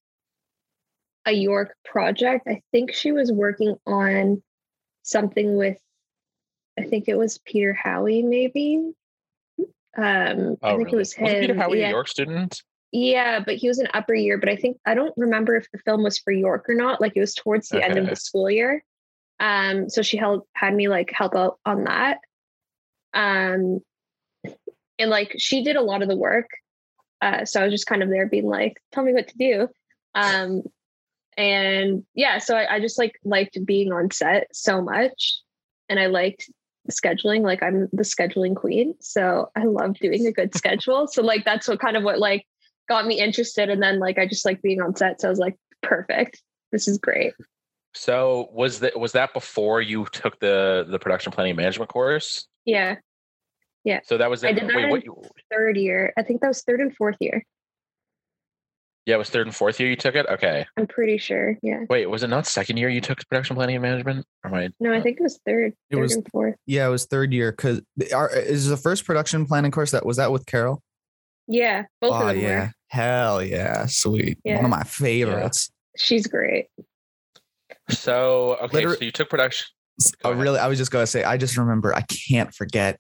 a 1.26 1.32
York 1.32 1.76
project. 1.86 2.48
I 2.48 2.62
think 2.72 2.94
she 2.94 3.12
was 3.12 3.32
working 3.32 3.76
on 3.86 4.42
something 5.04 5.58
with, 5.58 5.78
I 6.78 6.84
think 6.84 7.08
it 7.08 7.18
was 7.18 7.40
Peter 7.40 7.74
Howie, 7.74 8.24
maybe. 8.24 8.92
Um, 9.98 10.58
I 10.62 10.72
Oh, 10.72 10.78
think 10.78 10.88
really? 10.88 10.92
it 10.92 10.96
was 10.96 11.14
him. 11.14 11.24
Wasn't 11.24 11.42
Peter 11.42 11.56
Howie 11.56 11.80
yeah. 11.80 11.88
a 11.88 11.92
York 11.92 12.08
student? 12.08 12.62
Yeah, 12.92 13.40
but 13.40 13.56
he 13.56 13.68
was 13.68 13.80
an 13.80 13.88
upper 13.94 14.14
year. 14.14 14.38
But 14.38 14.50
I 14.50 14.56
think 14.56 14.78
I 14.86 14.94
don't 14.94 15.14
remember 15.18 15.56
if 15.56 15.70
the 15.72 15.80
film 15.80 16.04
was 16.04 16.20
for 16.20 16.32
York 16.32 16.70
or 16.70 16.76
not. 16.76 17.02
Like 17.02 17.14
it 17.16 17.20
was 17.20 17.34
towards 17.34 17.70
the 17.70 17.84
end 17.84 17.98
of 17.98 18.08
the 18.08 18.16
school 18.16 18.50
year. 18.50 18.84
Um, 19.40 19.90
so 19.90 20.02
she 20.02 20.18
held 20.18 20.44
had 20.54 20.74
me 20.74 20.88
like 20.88 21.12
help 21.12 21.36
out 21.36 21.60
on 21.66 21.84
that. 21.86 22.20
Um, 23.14 23.82
and 25.00 25.10
like 25.10 25.36
she 25.38 25.64
did 25.64 25.76
a 25.76 25.82
lot 25.82 26.02
of 26.02 26.08
the 26.08 26.16
work. 26.16 26.50
Uh, 27.22 27.46
so 27.46 27.60
I 27.60 27.64
was 27.66 27.74
just 27.74 27.88
kind 27.88 28.04
of 28.04 28.10
there 28.10 28.28
being 28.28 28.46
like, 28.46 28.80
tell 28.92 29.04
me 29.04 29.14
what 29.14 29.28
to 29.28 29.38
do. 29.38 29.68
Um, 30.14 30.64
and 31.36 32.04
yeah, 32.14 32.38
so 32.40 32.56
I, 32.56 32.76
I 32.76 32.80
just 32.80 32.98
like 32.98 33.20
liked 33.24 33.64
being 33.66 33.92
on 33.92 34.12
set 34.12 34.48
so 34.54 34.82
much. 34.82 35.42
And 35.90 36.00
I 36.00 36.08
liked 36.08 36.50
scheduling. 36.92 37.42
Like 37.42 37.64
I'm 37.64 37.88
the 37.92 38.04
scheduling 38.04 38.56
queen. 38.56 38.96
So 39.00 39.50
I 39.56 39.66
love 39.66 39.96
doing 39.96 40.26
a 40.28 40.32
good 40.32 40.56
schedule. 40.56 41.08
So 41.08 41.22
like 41.22 41.46
that's 41.46 41.68
what 41.68 41.80
kind 41.80 41.98
of 41.98 42.04
what 42.04 42.20
like 42.20 42.46
got 42.88 43.06
me 43.06 43.20
interested. 43.20 43.70
And 43.70 43.82
then 43.82 44.00
like 44.00 44.18
I 44.18 44.28
just 44.28 44.46
like 44.46 44.62
being 44.62 44.82
on 44.82 44.96
set. 44.96 45.22
So 45.22 45.28
I 45.28 45.30
was 45.30 45.40
like, 45.40 45.56
perfect. 45.82 46.42
This 46.72 46.88
is 46.88 46.98
great. 46.98 47.34
So 47.94 48.50
was 48.52 48.80
that 48.80 49.00
was 49.00 49.14
that 49.14 49.34
before 49.34 49.82
you 49.82 50.06
took 50.12 50.40
the 50.40 50.86
the 50.90 51.00
production 51.00 51.32
planning 51.32 51.52
and 51.52 51.58
management 51.58 51.90
course? 51.90 52.48
Yeah. 52.66 52.96
Yeah 53.84 54.00
so 54.04 54.18
that 54.18 54.30
was 54.30 54.44
I 54.44 54.52
did 54.52 54.68
that 54.68 54.76
wait, 54.76 55.06
in- 55.06 55.12
what, 55.12 55.32
Third 55.52 55.78
year. 55.78 56.14
I 56.18 56.24
think 56.24 56.42
that 56.42 56.48
was 56.48 56.62
third 56.64 56.82
and 56.82 56.96
fourth 56.96 57.18
year. 57.20 57.44
Yeah, 59.08 59.16
it 59.16 59.18
was 59.18 59.30
third 59.30 59.48
and 59.48 59.56
fourth 59.56 59.80
year 59.80 59.90
you 59.90 59.96
took 59.96 60.16
it. 60.16 60.26
Okay, 60.30 60.66
I'm 60.76 60.86
pretty 60.86 61.18
sure. 61.18 61.58
Yeah. 61.64 61.86
wait, 61.90 62.08
was 62.08 62.24
it 62.24 62.28
not 62.28 62.46
second 62.46 62.76
year 62.78 62.90
you 62.90 63.00
took 63.02 63.18
production 63.30 63.56
planning 63.56 63.76
and 63.78 63.82
management? 63.82 64.26
Or 64.44 64.50
am 64.50 64.54
I? 64.56 64.70
No, 64.82 64.94
I 64.94 65.02
think 65.02 65.18
it 65.20 65.24
was 65.24 65.40
third. 65.46 65.74
It 65.90 65.96
third 65.96 66.02
was- 66.02 66.16
and 66.16 66.28
fourth. 66.30 66.56
Yeah, 66.66 66.86
it 66.86 66.90
was 66.90 67.06
third 67.06 67.32
year 67.34 67.52
because 67.52 67.82
is 67.98 68.68
the 68.68 68.76
first 68.78 69.06
production 69.06 69.46
planning 69.46 69.72
course 69.72 69.92
that 69.92 70.06
was 70.06 70.18
that 70.18 70.32
with 70.32 70.46
Carol? 70.46 70.84
Yeah. 71.48 71.84
Both 72.02 72.14
of 72.16 72.22
oh 72.22 72.28
them 72.28 72.38
yeah, 72.40 72.60
were. 72.66 72.72
hell 72.90 73.42
yeah, 73.44 73.86
sweet. 73.88 74.38
Yeah. 74.44 74.58
One 74.58 74.66
of 74.66 74.72
my 74.72 74.84
favorites. 74.84 75.72
She's 75.96 76.28
great. 76.28 76.66
So 77.90 78.58
okay, 78.62 78.76
Liter- 78.78 78.96
so 78.96 79.06
you 79.06 79.12
took 79.12 79.30
production. 79.30 79.68
Go 80.22 80.30
I 80.30 80.34
ahead. 80.34 80.44
really, 80.44 80.60
I 80.60 80.68
was 80.68 80.78
just 80.78 80.92
gonna 80.92 81.08
say, 81.08 81.24
I 81.24 81.38
just 81.38 81.58
remember, 81.58 81.96
I 81.96 82.02
can't 82.02 82.54
forget 82.54 83.00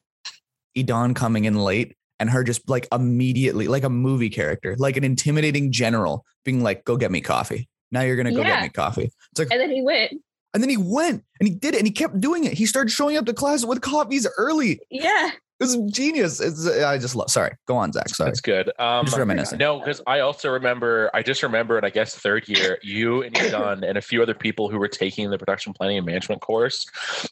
Edon 0.77 1.15
coming 1.15 1.45
in 1.45 1.55
late 1.55 1.95
and 2.19 2.29
her 2.29 2.43
just 2.43 2.67
like 2.69 2.87
immediately, 2.91 3.67
like 3.67 3.83
a 3.83 3.89
movie 3.89 4.29
character, 4.29 4.75
like 4.77 4.97
an 4.97 5.03
intimidating 5.03 5.71
general, 5.71 6.25
being 6.45 6.63
like, 6.63 6.83
"Go 6.85 6.97
get 6.97 7.11
me 7.11 7.21
coffee." 7.21 7.67
Now 7.91 8.01
you're 8.01 8.15
gonna 8.17 8.31
go 8.31 8.39
Yeah. 8.41 8.55
get 8.57 8.61
me 8.63 8.69
coffee. 8.69 9.11
It's 9.31 9.39
like, 9.39 9.47
And 9.51 9.61
then 9.61 9.71
he 9.71 9.81
went. 9.81 10.13
and 10.53 10.61
then 10.63 10.69
he 10.69 10.77
went 10.77 11.23
and 11.39 11.47
he 11.47 11.55
did 11.55 11.73
it 11.73 11.77
and 11.77 11.87
he 11.87 11.91
kept 11.93 12.19
doing 12.19 12.43
it. 12.45 12.53
He 12.53 12.65
started 12.65 12.89
showing 12.89 13.17
up 13.17 13.25
to 13.25 13.33
class 13.33 13.63
with 13.63 13.81
coffees 13.81 14.27
early. 14.37 14.79
Yeah. 14.89 15.31
This 15.59 15.73
is 15.73 15.91
genius. 15.91 16.39
It's 16.39 16.67
I 16.67 16.99
just 16.99 17.15
love. 17.15 17.31
Sorry, 17.31 17.51
go 17.65 17.77
on, 17.77 17.91
Zach. 17.91 18.09
Sorry. 18.09 18.29
it's 18.29 18.41
good. 18.41 18.69
Um, 18.77 19.05
Just 19.05 19.17
reminiscing. 19.17 19.57
No, 19.57 19.79
because 19.79 20.01
I 20.05 20.19
also 20.19 20.51
remember, 20.51 21.09
I 21.15 21.23
just 21.23 21.41
remember, 21.41 21.77
and 21.77 21.85
I 21.85 21.89
guess 21.89 22.13
third 22.13 22.47
year, 22.47 22.77
you 22.83 23.23
and 23.23 23.35
your 23.35 23.49
son 23.49 23.83
and 23.83 23.97
a 23.97 24.01
few 24.01 24.21
other 24.21 24.35
people 24.35 24.69
who 24.69 24.77
were 24.77 24.87
taking 24.87 25.31
the 25.31 25.37
production 25.39 25.73
planning 25.73 25.97
and 25.97 26.05
management 26.05 26.41
course, 26.41 26.85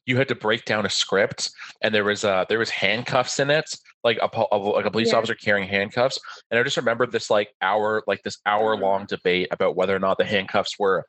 you 0.08 0.17
had 0.17 0.27
to 0.29 0.36
break 0.36 0.65
down 0.65 0.88
a 0.88 0.89
script, 0.89 1.51
and 1.84 1.94
there 1.94 2.03
was 2.03 2.24
uh 2.24 2.46
there 2.50 2.58
was 2.58 2.72
handcuffs 2.72 3.39
in 3.39 3.51
it, 3.51 3.77
like 4.03 4.17
a 4.24 4.27
po- 4.27 4.48
like 4.75 4.86
a 4.86 4.91
police 4.91 5.12
Yeah. 5.12 5.17
officer 5.20 5.36
carrying 5.36 5.67
handcuffs, 5.70 6.20
and 6.50 6.60
I 6.60 6.63
just 6.63 6.77
remember 6.77 7.05
this 7.05 7.29
like 7.29 7.50
hour, 7.62 8.03
like 8.08 8.24
this 8.24 8.39
hour 8.48 8.75
long 8.75 9.05
debate 9.05 9.50
about 9.51 9.75
whether 9.75 9.96
or 9.96 10.00
not 10.00 10.17
the 10.17 10.25
handcuffs 10.25 10.79
were 10.79 11.05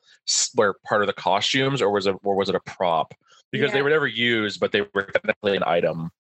were 0.55 0.77
part 0.87 1.01
of 1.01 1.07
the 1.07 1.15
costumes 1.15 1.81
or 1.81 1.91
was 1.91 2.07
it 2.07 2.15
or 2.25 2.37
was 2.37 2.51
it 2.51 2.55
a 2.55 2.61
prop 2.67 3.15
because 3.53 3.73
they 3.73 3.81
were 3.81 3.89
never 3.91 4.07
used, 4.07 4.61
but 4.61 4.73
they 4.73 4.83
were 4.93 5.05
technically 5.05 5.57
an 5.57 5.63
item. 5.67 6.11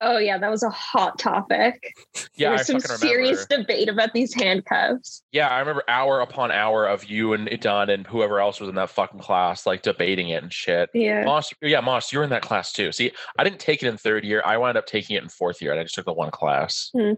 Oh 0.00 0.18
yeah, 0.18 0.38
that 0.38 0.50
was 0.50 0.62
a 0.62 0.70
hot 0.70 1.18
topic. 1.18 1.92
Yeah, 2.36 2.50
there 2.50 2.50
I 2.50 2.52
was 2.58 2.66
some 2.66 2.80
serious 2.80 3.46
remember. 3.50 3.66
debate 3.66 3.88
about 3.88 4.12
these 4.12 4.32
handcuffs. 4.32 5.22
Yeah, 5.32 5.48
I 5.48 5.58
remember 5.58 5.82
hour 5.88 6.20
upon 6.20 6.52
hour 6.52 6.86
of 6.86 7.04
you 7.06 7.32
and 7.32 7.48
Don 7.60 7.90
and 7.90 8.06
whoever 8.06 8.40
else 8.40 8.60
was 8.60 8.68
in 8.68 8.76
that 8.76 8.90
fucking 8.90 9.18
class, 9.20 9.66
like 9.66 9.82
debating 9.82 10.28
it 10.28 10.42
and 10.42 10.52
shit. 10.52 10.88
Yeah. 10.94 11.24
Moss, 11.24 11.52
yeah, 11.62 11.80
Moss, 11.80 12.12
you 12.12 12.18
were 12.20 12.24
in 12.24 12.30
that 12.30 12.42
class 12.42 12.72
too. 12.72 12.92
See, 12.92 13.10
I 13.38 13.42
didn't 13.44 13.58
take 13.58 13.82
it 13.82 13.88
in 13.88 13.96
third 13.96 14.24
year. 14.24 14.40
I 14.44 14.56
wound 14.56 14.78
up 14.78 14.86
taking 14.86 15.16
it 15.16 15.22
in 15.24 15.28
fourth 15.28 15.60
year, 15.60 15.72
and 15.72 15.80
I 15.80 15.82
just 15.82 15.96
took 15.96 16.06
the 16.06 16.12
one 16.12 16.30
class. 16.30 16.90
Hmm. 16.96 17.14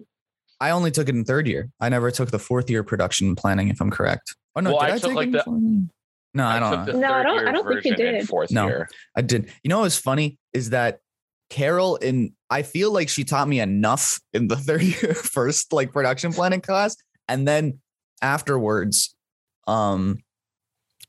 I 0.58 0.70
only 0.70 0.90
took 0.90 1.08
it 1.08 1.14
in 1.14 1.24
third 1.24 1.46
year. 1.46 1.68
I 1.80 1.88
never 1.90 2.10
took 2.10 2.30
the 2.30 2.38
fourth 2.38 2.70
year 2.70 2.82
production 2.82 3.34
planning, 3.36 3.68
if 3.68 3.80
I'm 3.80 3.90
correct. 3.90 4.34
Oh 4.56 4.60
no, 4.60 4.70
Well, 4.70 4.80
did 4.80 4.90
I 4.90 4.94
I, 4.94 4.98
took, 4.98 5.10
take 5.10 5.16
like, 5.16 5.24
it 5.24 5.28
in 5.28 5.32
the- 5.32 5.42
fourth? 5.42 5.60
No, 6.32 6.46
I, 6.46 6.58
don't 6.60 6.86
know. 6.86 6.98
No, 7.00 7.12
I 7.12 7.22
don't- 7.24 7.48
I 7.48 7.52
don't 7.52 7.66
think 7.68 7.84
you 7.84 7.96
did. 7.96 8.26
Fourth 8.28 8.50
No. 8.52 8.66
year. 8.68 8.88
I 9.16 9.20
did. 9.22 9.50
You 9.64 9.68
know 9.68 9.80
what's 9.80 9.98
funny 9.98 10.38
is 10.52 10.70
that 10.70 11.00
Carol 11.50 11.96
in 11.96 12.32
I 12.48 12.62
feel 12.62 12.90
like 12.92 13.08
she 13.08 13.24
taught 13.24 13.48
me 13.48 13.60
enough 13.60 14.18
in 14.32 14.48
the 14.48 14.56
third 14.56 14.82
year 14.82 15.14
first 15.14 15.72
like 15.72 15.92
production 15.92 16.32
planning 16.32 16.62
class, 16.62 16.96
and 17.28 17.46
then 17.46 17.80
afterwards, 18.22 19.14
um, 19.66 20.18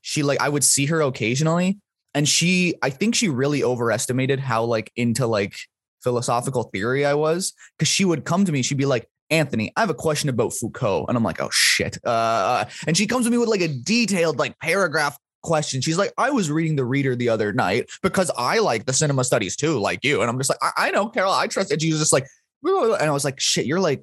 she 0.02 0.22
like 0.22 0.40
I 0.40 0.48
would 0.48 0.64
see 0.64 0.86
her 0.86 1.00
occasionally, 1.00 1.78
and 2.12 2.28
she 2.28 2.74
I 2.82 2.90
think 2.90 3.14
she 3.14 3.28
really 3.28 3.64
overestimated 3.64 4.40
how 4.40 4.64
like 4.64 4.92
into 4.96 5.26
like 5.26 5.54
philosophical 6.02 6.64
theory 6.64 7.06
I 7.06 7.14
was 7.14 7.54
because 7.78 7.88
she 7.88 8.04
would 8.04 8.24
come 8.24 8.44
to 8.44 8.52
me, 8.52 8.62
she'd 8.62 8.78
be 8.78 8.86
like. 8.86 9.08
Anthony, 9.30 9.72
I 9.76 9.80
have 9.80 9.88
a 9.88 9.94
question 9.94 10.28
about 10.28 10.52
Foucault. 10.52 11.06
And 11.08 11.16
I'm 11.16 11.24
like, 11.24 11.40
oh 11.40 11.48
shit. 11.50 11.96
Uh, 12.04 12.66
and 12.86 12.94
she 12.94 13.06
comes 13.06 13.24
to 13.24 13.30
me 13.30 13.38
with 13.38 13.48
like 13.48 13.62
a 13.62 13.68
detailed, 13.68 14.38
like 14.38 14.58
paragraph 14.58 15.16
question. 15.42 15.80
She's 15.80 15.98
like, 15.98 16.12
I 16.16 16.30
was 16.30 16.50
reading 16.50 16.76
the 16.76 16.84
reader 16.84 17.14
the 17.14 17.28
other 17.28 17.52
night 17.52 17.90
because 18.02 18.30
I 18.36 18.58
like 18.58 18.86
the 18.86 18.92
cinema 18.92 19.24
studies 19.24 19.56
too, 19.56 19.78
like 19.78 20.04
you. 20.04 20.20
And 20.20 20.30
I'm 20.30 20.38
just 20.38 20.50
like, 20.50 20.58
I, 20.62 20.88
I 20.88 20.90
know, 20.90 21.08
Carol, 21.08 21.32
I 21.32 21.46
trust 21.46 21.72
it. 21.72 21.82
She 21.82 21.90
was 21.90 22.00
just 22.00 22.12
like, 22.12 22.26
and 22.64 23.02
I 23.02 23.10
was 23.10 23.24
like, 23.24 23.40
shit, 23.40 23.66
you're 23.66 23.80
like, 23.80 24.02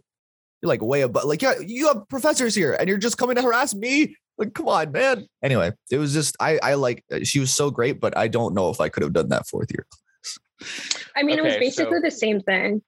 you're 0.61 0.67
like 0.67 0.81
way 0.81 1.01
above, 1.01 1.23
like, 1.23 1.41
yeah, 1.41 1.53
you 1.65 1.87
have 1.87 2.07
professors 2.09 2.53
here 2.53 2.73
and 2.73 2.89
you're 2.89 2.97
just 2.97 3.17
coming 3.17 3.35
to 3.37 3.41
harass 3.41 3.73
me. 3.73 4.15
Like, 4.37 4.53
come 4.53 4.67
on, 4.67 4.91
man. 4.91 5.27
Anyway, 5.41 5.71
it 5.91 5.97
was 5.97 6.13
just, 6.13 6.35
I, 6.39 6.59
I 6.61 6.73
like, 6.75 7.03
she 7.23 7.39
was 7.39 7.53
so 7.53 7.71
great, 7.71 7.99
but 7.99 8.17
I 8.17 8.27
don't 8.27 8.53
know 8.53 8.69
if 8.69 8.79
I 8.81 8.89
could 8.89 9.03
have 9.03 9.13
done 9.13 9.29
that 9.29 9.47
fourth 9.47 9.69
year. 9.71 9.85
Class. 9.89 10.99
I 11.15 11.23
mean, 11.23 11.37
it 11.39 11.43
was 11.43 11.55
basically 11.57 11.97
so- 11.97 12.01
the 12.03 12.11
same 12.11 12.41
thing, 12.41 12.81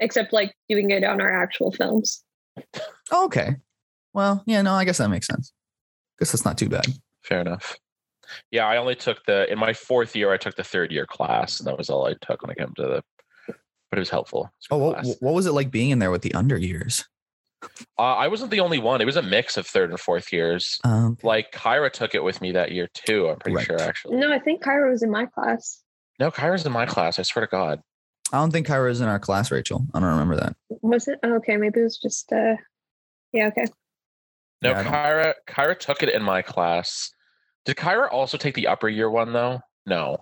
except 0.00 0.32
like 0.32 0.52
doing 0.68 0.90
it 0.90 1.04
on 1.04 1.20
our 1.20 1.42
actual 1.42 1.72
films. 1.72 2.24
Oh, 3.12 3.26
okay. 3.26 3.56
Well, 4.12 4.42
yeah, 4.46 4.62
no, 4.62 4.74
I 4.74 4.84
guess 4.84 4.98
that 4.98 5.10
makes 5.10 5.26
sense. 5.28 5.52
Guess 6.18 6.32
that's 6.32 6.44
not 6.44 6.58
too 6.58 6.68
bad. 6.68 6.86
Fair 7.28 7.40
enough. 7.40 7.76
Yeah, 8.50 8.66
I 8.66 8.76
only 8.78 8.94
took 8.94 9.24
the 9.26 9.50
in 9.50 9.58
my 9.58 9.72
fourth 9.72 10.14
year. 10.16 10.32
I 10.32 10.36
took 10.36 10.56
the 10.56 10.64
third 10.64 10.90
year 10.92 11.06
class, 11.06 11.60
and 11.60 11.66
that 11.66 11.78
was 11.78 11.88
all 11.90 12.06
I 12.06 12.14
took 12.20 12.42
when 12.42 12.50
I 12.50 12.54
came 12.54 12.72
to 12.76 12.82
the. 12.82 13.02
But 13.90 13.96
it 13.98 14.00
was 14.00 14.10
helpful. 14.10 14.44
It 14.70 14.74
was 14.74 14.80
Oh, 15.04 15.08
what, 15.08 15.16
what 15.20 15.34
was 15.34 15.46
it 15.46 15.52
like 15.52 15.70
being 15.70 15.90
in 15.90 15.98
there 15.98 16.10
with 16.10 16.20
the 16.22 16.34
under 16.34 16.58
years? 16.58 17.04
Uh, 17.98 18.02
I 18.02 18.28
wasn't 18.28 18.50
the 18.50 18.60
only 18.60 18.78
one. 18.78 19.00
It 19.00 19.06
was 19.06 19.16
a 19.16 19.22
mix 19.22 19.56
of 19.56 19.66
third 19.66 19.90
and 19.90 19.98
fourth 19.98 20.30
years. 20.32 20.78
Um, 20.84 21.16
Like 21.22 21.50
Kyra 21.52 21.90
took 21.90 22.14
it 22.14 22.22
with 22.22 22.40
me 22.42 22.52
that 22.52 22.70
year 22.70 22.88
too. 22.94 23.28
I'm 23.28 23.38
pretty 23.38 23.56
Right. 23.56 23.66
sure 23.66 23.80
actually. 23.80 24.16
No, 24.18 24.30
I 24.32 24.38
think 24.38 24.62
Kyra 24.62 24.90
was 24.90 25.02
in 25.02 25.10
my 25.10 25.26
class. 25.26 25.82
No, 26.20 26.30
Kyra's 26.30 26.64
in 26.66 26.72
my 26.72 26.84
class. 26.86 27.18
I 27.18 27.22
swear 27.22 27.46
to 27.46 27.50
God. 27.50 27.80
I 28.32 28.36
don't 28.38 28.50
think 28.52 28.66
Kyra 28.66 28.88
was 28.88 29.00
in 29.00 29.08
our 29.08 29.18
class, 29.18 29.50
Rachel. 29.50 29.86
I 29.94 30.00
don't 30.00 30.10
remember 30.10 30.36
that. 30.36 30.54
Was 30.82 31.08
it? 31.08 31.18
Oh, 31.22 31.36
okay, 31.36 31.56
maybe 31.56 31.80
it 31.80 31.84
was 31.84 31.96
just. 31.98 32.30
uh 32.32 32.56
Yeah. 33.32 33.46
Okay. 33.48 33.64
No, 34.62 34.70
Yeah, 34.70 34.80
I 34.80 34.84
Kyra. 34.84 35.32
Kyra 35.48 35.78
took 35.78 36.02
it 36.02 36.10
in 36.10 36.22
my 36.22 36.42
class. 36.42 37.10
Did 37.68 37.76
Kyra 37.76 38.10
also 38.10 38.38
take 38.38 38.54
the 38.54 38.66
upper 38.66 38.88
year 38.88 39.10
one 39.10 39.34
though? 39.34 39.60
No. 39.84 40.16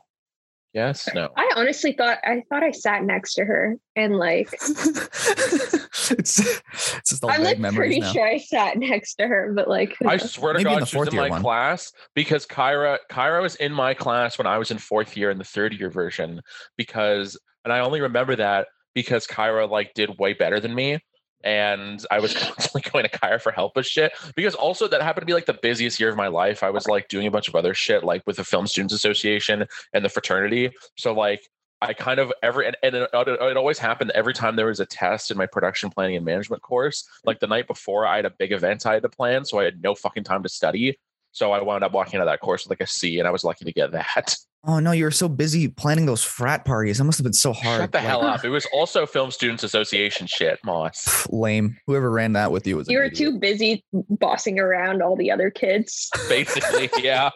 Yes. 0.75 1.09
No. 1.15 1.29
I 1.37 1.49
honestly 1.55 1.93
thought 1.93 2.19
I 2.25 2.43
thought 2.51 2.65
I 2.65 2.73
sat 2.73 3.05
next 3.05 3.35
to 3.37 3.45
her 3.45 3.77
and 3.95 4.17
like 4.17 4.53
it's 4.53 6.11
it's 6.11 7.09
just 7.09 7.23
all 7.23 7.31
I'm 7.31 7.45
like 7.45 7.61
memories 7.61 7.77
pretty 7.77 8.01
now. 8.01 8.13
sure 8.13 8.27
I 8.27 8.39
sat 8.39 8.77
next 8.79 9.15
to 9.15 9.29
her, 9.29 9.53
but 9.55 9.69
like 9.69 9.95
I 10.05 10.17
swear 10.17 10.55
to 10.55 10.59
Maybe 10.59 10.71
God, 10.71 10.83
the 10.83 10.87
she 10.87 10.99
was 10.99 11.09
in 11.09 11.15
my 11.15 11.31
one. 11.31 11.41
class 11.41 11.93
because 12.17 12.47
Kyra 12.47 12.99
Kyra 13.13 13.43
was 13.43 13.55
in 13.55 13.73
my 13.73 13.95
class 13.95 14.39
when 14.39 14.49
I 14.49 14.59
was 14.59 14.73
in 14.73 14.79
fourth 14.79 15.17
year 15.17 15.31
in 15.31 15.39
the 15.39 15.45
third 15.45 15.73
year 15.73 15.89
version 15.89 16.41
because 16.77 17.39
and 17.65 17.73
I 17.73 17.79
only 17.79 18.01
remember 18.01 18.35
that 18.35 18.67
because 18.93 19.25
Kyra 19.29 19.71
like 19.71 19.95
did 19.95 20.19
way 20.19 20.33
better 20.33 20.59
than 20.59 20.75
me. 20.75 20.99
And 21.47 22.05
I 22.11 22.19
was 22.19 22.35
constantly 22.37 22.83
going 22.91 23.05
to 23.05 23.11
Kyra 23.11 23.41
for 23.41 23.53
help 23.53 23.77
with 23.77 23.87
shit 23.87 24.13
because 24.35 24.57
also 24.57 24.89
that 24.89 25.01
happened 25.01 25.23
to 25.23 25.27
be 25.27 25.33
like 25.33 25.47
the 25.47 25.59
busiest 25.63 26.01
year 26.01 26.11
of 26.11 26.17
my 26.17 26.27
life. 26.27 26.65
I 26.65 26.71
was 26.71 26.89
like 26.89 27.07
doing 27.09 27.29
a 27.29 27.31
bunch 27.31 27.47
of 27.47 27.55
other 27.55 27.73
shit 27.73 28.03
like 28.03 28.23
with 28.27 28.37
the 28.37 28.45
Film 28.45 28.67
Students 28.67 28.93
Association 28.93 29.65
and 29.95 30.05
the 30.05 30.09
fraternity. 30.09 30.73
So 30.99 31.15
like 31.15 31.49
I 31.81 31.93
kind 31.93 32.19
of 32.19 32.33
every 32.43 32.67
and, 32.67 32.77
and 32.83 32.97
it, 32.97 33.11
it 33.13 33.57
always 33.57 33.79
happened 33.79 34.11
every 34.15 34.35
time 34.35 34.57
there 34.57 34.67
was 34.67 34.81
a 34.81 34.87
test 34.87 35.31
in 35.31 35.37
my 35.37 35.47
production 35.47 35.89
planning 35.91 36.17
and 36.17 36.25
management 36.25 36.63
course. 36.63 37.07
Like 37.25 37.39
the 37.39 37.47
night 37.47 37.69
before, 37.69 38.07
I 38.07 38.17
had 38.17 38.25
a 38.25 38.31
big 38.31 38.53
event 38.53 38.85
I 38.85 38.95
had 38.95 39.03
to 39.03 39.09
plan, 39.09 39.45
so 39.45 39.61
I 39.61 39.65
had 39.65 39.83
no 39.83 39.95
fucking 39.95 40.25
time 40.25 40.43
to 40.43 40.49
study. 40.49 40.99
So 41.33 41.53
I 41.53 41.63
wound 41.63 41.85
up 41.85 41.93
walking 41.93 42.19
out 42.19 42.27
of 42.27 42.33
that 42.33 42.41
course 42.41 42.65
with 42.65 42.71
like 42.71 42.81
a 42.81 42.91
C, 42.91 43.19
and 43.19 43.29
I 43.29 43.31
was 43.31 43.45
lucky 43.45 43.67
to 43.67 43.73
get 43.73 43.93
that. 43.93 44.37
Oh 44.69 44.81
no, 44.81 44.91
you 44.93 45.05
were 45.05 45.11
so 45.13 45.29
busy 45.29 45.69
planning 45.69 46.07
those 46.07 46.25
frat 46.25 46.65
parties. 46.65 46.99
That 46.99 47.05
must 47.05 47.19
have 47.19 47.25
been 47.25 47.33
so 47.33 47.53
hard. 47.53 47.83
Shut 47.83 47.93
the 47.93 47.99
Like, 47.99 48.07
hell 48.07 48.25
up. 48.25 48.45
It 48.45 48.49
was 48.49 48.67
also 48.73 49.07
Film 49.07 49.31
Students 49.31 49.63
Association 49.63 50.27
shit, 50.27 50.59
Moss. 50.65 51.27
Lame. 51.31 51.77
Whoever 51.87 52.11
ran 52.11 52.33
that 52.33 52.51
with 52.51 52.67
you 52.67 52.77
was. 52.77 52.89
You 52.89 52.99
were 52.99 53.05
idiot. 53.05 53.17
too 53.19 53.39
busy 53.39 53.85
bossing 53.93 54.59
around 54.59 55.03
all 55.03 55.15
the 55.17 55.31
other 55.31 55.51
kids. 55.51 56.11
Basically, 56.29 56.91
yeah. 57.03 57.31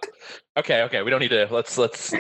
Okay, 0.57 0.83
okay. 0.83 1.03
We 1.03 1.11
don't 1.11 1.21
need 1.21 1.29
to 1.29 1.47
let's 1.53 1.79
let's 1.79 2.12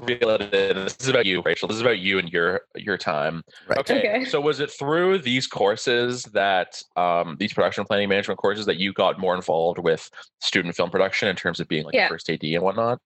reel 0.00 0.30
it 0.30 0.52
in. 0.52 0.76
This 0.84 0.96
is 1.00 1.08
about 1.08 1.26
you, 1.26 1.40
Rachel. 1.44 1.68
This 1.68 1.76
is 1.76 1.80
about 1.82 1.98
you 2.00 2.18
and 2.18 2.28
your 2.28 2.62
your 2.74 2.98
time. 2.98 3.42
Right. 3.68 3.78
Okay. 3.78 3.98
Okay. 3.98 4.24
So 4.24 4.40
was 4.40 4.58
it 4.58 4.70
through 4.72 5.18
these 5.20 5.46
courses 5.46 6.24
that 6.34 6.82
um 6.96 7.36
these 7.38 7.52
production 7.52 7.84
planning 7.84 8.08
management 8.08 8.38
courses 8.38 8.66
that 8.66 8.76
you 8.78 8.92
got 8.92 9.20
more 9.20 9.36
involved 9.36 9.78
with 9.78 10.10
student 10.40 10.74
film 10.74 10.90
production 10.90 11.28
in 11.28 11.36
terms 11.36 11.60
of 11.60 11.68
being 11.68 11.84
like 11.84 11.94
Yeah. 11.94 12.06
a 12.06 12.08
first 12.08 12.28
AD 12.28 12.42
and 12.42 12.62
whatnot? 12.64 12.98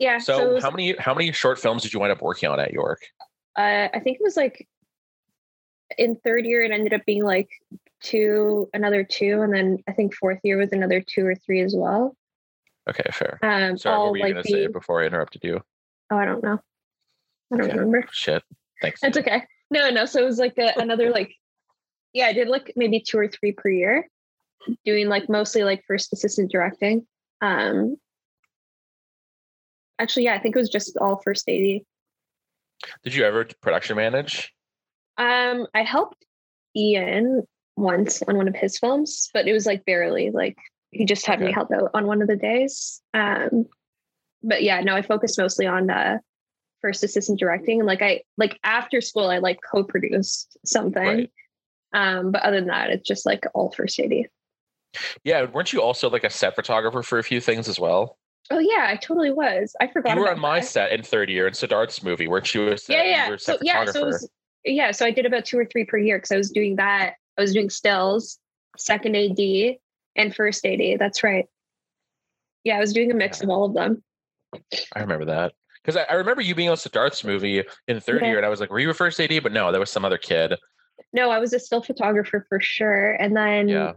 Yeah. 0.00 0.18
So, 0.18 0.38
So, 0.38 0.54
was- 0.54 0.62
how 0.64 0.70
many 0.70 0.96
how 0.98 1.14
many 1.14 1.30
short 1.30 1.60
films 1.60 1.82
did 1.82 1.92
you 1.92 2.00
wind 2.00 2.10
up 2.10 2.22
working 2.22 2.48
on 2.48 2.58
at 2.58 2.72
York? 2.72 3.00
uh, 3.56 3.88
I 3.92 4.00
think 4.02 4.16
it 4.18 4.22
was 4.24 4.36
like 4.36 4.66
in 5.98 6.16
third 6.16 6.46
year, 6.46 6.62
it 6.62 6.72
ended 6.72 6.92
up 6.94 7.04
being 7.04 7.22
like 7.22 7.50
two, 8.02 8.68
another 8.72 9.04
two, 9.04 9.42
and 9.42 9.52
then 9.54 9.78
I 9.86 9.92
think 9.92 10.14
fourth 10.14 10.38
year 10.42 10.56
was 10.56 10.72
another 10.72 11.00
two 11.06 11.26
or 11.26 11.34
three 11.34 11.60
as 11.60 11.74
well. 11.76 12.16
Okay, 12.88 13.04
fair. 13.12 13.38
Um, 13.42 13.76
Sorry, 13.76 13.98
what 13.98 14.10
were 14.12 14.16
you 14.16 14.22
like 14.24 14.32
gonna 14.32 14.42
the, 14.42 14.48
say 14.48 14.66
before 14.68 15.02
I 15.02 15.06
interrupted 15.06 15.44
you? 15.44 15.60
oh, 16.10 16.16
I 16.16 16.24
don't 16.24 16.42
know. 16.42 16.58
I 17.52 17.56
don't 17.56 17.66
Okay. 17.66 17.72
remember. 17.78 18.06
Shit. 18.10 18.42
Thanks. 18.80 19.02
It's 19.02 19.18
okay. 19.18 19.42
No, 19.70 19.90
no. 19.90 20.06
So 20.06 20.22
it 20.22 20.24
was 20.24 20.38
like 20.38 20.56
a, 20.58 20.72
another 20.78 21.10
like, 21.10 21.34
yeah, 22.14 22.26
I 22.26 22.32
did 22.32 22.48
like 22.48 22.72
maybe 22.74 23.00
two 23.00 23.18
or 23.18 23.28
three 23.28 23.52
per 23.52 23.68
year, 23.68 24.08
doing 24.86 25.08
like 25.08 25.28
mostly 25.28 25.62
like 25.62 25.84
first 25.86 26.12
assistant 26.12 26.50
directing. 26.50 27.06
Um, 27.42 27.96
actually, 30.00 30.24
yeah, 30.24 30.34
I 30.34 30.38
think 30.38 30.56
it 30.56 30.58
was 30.58 30.70
just 30.70 30.96
all 30.96 31.20
first 31.22 31.48
AD. 31.48 31.80
Did 33.04 33.14
you 33.14 33.24
ever 33.24 33.46
production 33.60 33.96
manage? 33.96 34.52
Um, 35.18 35.66
I 35.74 35.82
helped 35.82 36.24
Ian 36.74 37.42
once 37.76 38.22
on 38.22 38.36
one 38.36 38.48
of 38.48 38.54
his 38.54 38.78
films, 38.78 39.28
but 39.34 39.46
it 39.46 39.52
was 39.52 39.66
like 39.66 39.84
barely. 39.84 40.30
Like 40.30 40.56
he 40.90 41.04
just 41.04 41.26
had 41.26 41.40
me 41.40 41.52
help 41.52 41.70
out 41.72 41.90
on 41.94 42.06
one 42.06 42.22
of 42.22 42.28
the 42.28 42.36
days. 42.36 43.00
Um, 43.14 43.66
but 44.42 44.62
yeah, 44.62 44.80
no, 44.80 44.94
I 44.94 45.02
focused 45.02 45.38
mostly 45.38 45.66
on 45.66 45.90
uh, 45.90 46.18
first 46.80 47.04
assistant 47.04 47.38
directing, 47.38 47.80
and 47.80 47.86
like 47.86 48.02
I 48.02 48.22
like 48.38 48.58
after 48.64 49.00
school, 49.00 49.28
I 49.28 49.38
like 49.38 49.58
co-produced 49.70 50.56
something. 50.64 51.02
Right. 51.02 51.30
Um, 51.92 52.32
but 52.32 52.42
other 52.42 52.58
than 52.60 52.68
that, 52.68 52.90
it's 52.90 53.06
just 53.06 53.26
like 53.26 53.44
all 53.52 53.72
first 53.72 53.98
AD. 54.00 54.12
Yeah, 55.22 55.44
weren't 55.44 55.72
you 55.72 55.82
also 55.82 56.08
like 56.08 56.24
a 56.24 56.30
set 56.30 56.54
photographer 56.54 57.02
for 57.02 57.18
a 57.18 57.22
few 57.22 57.40
things 57.40 57.68
as 57.68 57.78
well? 57.78 58.16
Oh 58.52 58.58
yeah, 58.58 58.86
I 58.88 58.96
totally 58.96 59.30
was. 59.30 59.76
I 59.80 59.86
forgot. 59.86 60.16
You 60.16 60.22
were 60.22 60.30
on 60.30 60.40
my 60.40 60.58
that. 60.60 60.66
set 60.66 60.92
in 60.92 61.02
third 61.02 61.30
year 61.30 61.46
in 61.46 61.54
Siddharth's 61.54 62.02
movie, 62.02 62.26
weren't 62.26 62.52
you? 62.52 62.68
A 62.72 62.76
Yeah, 62.88 63.02
yeah. 63.04 63.28
were 63.28 63.38
So 63.38 63.56
yeah, 63.62 63.84
so 63.86 64.06
was, 64.06 64.28
yeah, 64.64 64.90
so 64.90 65.06
I 65.06 65.12
did 65.12 65.24
about 65.24 65.44
two 65.44 65.58
or 65.58 65.64
three 65.64 65.84
per 65.84 65.96
year 65.98 66.18
because 66.18 66.32
I 66.32 66.36
was 66.36 66.50
doing 66.50 66.76
that. 66.76 67.14
I 67.38 67.40
was 67.40 67.52
doing 67.52 67.70
stills, 67.70 68.38
second 68.76 69.16
AD, 69.16 69.76
and 70.16 70.34
first 70.34 70.66
AD. 70.66 70.98
That's 70.98 71.22
right. 71.22 71.46
Yeah, 72.64 72.76
I 72.76 72.80
was 72.80 72.92
doing 72.92 73.10
a 73.10 73.14
mix 73.14 73.38
Yeah. 73.38 73.44
of 73.44 73.50
all 73.50 73.64
of 73.66 73.74
them. 73.74 74.02
I 74.94 75.00
remember 75.00 75.26
that 75.26 75.52
because 75.82 75.96
I, 75.96 76.02
I 76.10 76.14
remember 76.14 76.42
you 76.42 76.56
being 76.56 76.70
on 76.70 76.76
Siddharth's 76.76 77.22
movie 77.22 77.62
in 77.86 78.00
third 78.00 78.22
Yeah. 78.22 78.28
year, 78.28 78.36
and 78.38 78.46
I 78.46 78.48
was 78.48 78.58
like, 78.60 78.70
"Were 78.70 78.80
you 78.80 78.90
a 78.90 78.94
first 78.94 79.20
AD?" 79.20 79.42
But 79.44 79.52
no, 79.52 79.70
that 79.70 79.78
was 79.78 79.90
some 79.90 80.04
other 80.04 80.18
kid. 80.18 80.56
No, 81.12 81.30
I 81.30 81.38
was 81.38 81.52
a 81.52 81.60
still 81.60 81.82
photographer 81.82 82.44
for 82.48 82.60
sure, 82.60 83.12
and 83.12 83.36
then 83.36 83.68
Yeah, 83.68 83.92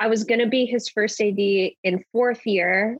I 0.00 0.06
was 0.06 0.24
gonna 0.24 0.46
be 0.48 0.64
his 0.64 0.88
first 0.88 1.20
AD 1.20 1.38
in 1.38 2.02
fourth 2.12 2.46
year, 2.46 2.96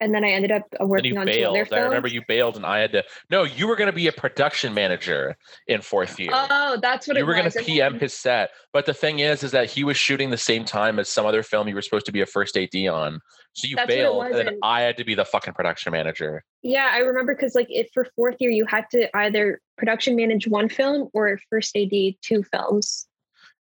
and 0.00 0.14
then 0.14 0.24
I 0.24 0.30
ended 0.30 0.50
up 0.50 0.62
uh, 0.80 0.86
working 0.86 1.16
on 1.16 1.26
two 1.26 1.32
bailed. 1.32 1.56
other 1.56 1.76
I 1.76 1.80
remember 1.80 2.08
you 2.08 2.22
bailed, 2.26 2.56
and 2.56 2.66
I 2.66 2.78
had 2.78 2.92
to. 2.92 3.04
No, 3.30 3.44
you 3.44 3.66
were 3.66 3.76
going 3.76 3.90
to 3.90 3.96
be 3.96 4.06
a 4.08 4.12
production 4.12 4.74
manager 4.74 5.36
in 5.66 5.80
fourth 5.80 6.18
year. 6.18 6.30
Oh, 6.32 6.78
that's 6.80 7.06
what 7.06 7.16
you 7.16 7.26
were 7.26 7.34
going 7.34 7.50
to 7.50 7.62
PM 7.62 7.98
his 7.98 8.14
set, 8.14 8.50
but 8.72 8.86
the 8.86 8.94
thing 8.94 9.20
is, 9.20 9.42
is 9.42 9.52
that 9.52 9.70
he 9.70 9.84
was 9.84 9.96
shooting 9.96 10.30
the 10.30 10.36
same 10.36 10.64
time 10.64 10.98
as 10.98 11.08
some 11.08 11.26
other 11.26 11.42
film 11.42 11.68
you 11.68 11.74
were 11.74 11.82
supposed 11.82 12.06
to 12.06 12.12
be 12.12 12.20
a 12.20 12.26
first 12.26 12.56
AD 12.56 12.74
on. 12.88 13.20
So 13.52 13.68
you 13.68 13.76
That's 13.76 13.88
bailed, 13.88 14.26
and 14.26 14.34
then 14.34 14.58
I 14.62 14.82
had 14.82 14.96
to 14.98 15.04
be 15.04 15.14
the 15.14 15.24
fucking 15.24 15.54
production 15.54 15.92
manager. 15.92 16.44
Yeah, 16.62 16.90
I 16.92 16.98
remember 16.98 17.34
because 17.34 17.54
like 17.54 17.68
if 17.70 17.88
for 17.94 18.06
fourth 18.16 18.36
year 18.38 18.50
you 18.50 18.66
had 18.66 18.84
to 18.90 19.14
either 19.16 19.60
production 19.78 20.16
manage 20.16 20.46
one 20.46 20.68
film 20.68 21.08
or 21.12 21.38
first 21.48 21.76
AD 21.76 21.90
two 22.22 22.42
films. 22.42 23.05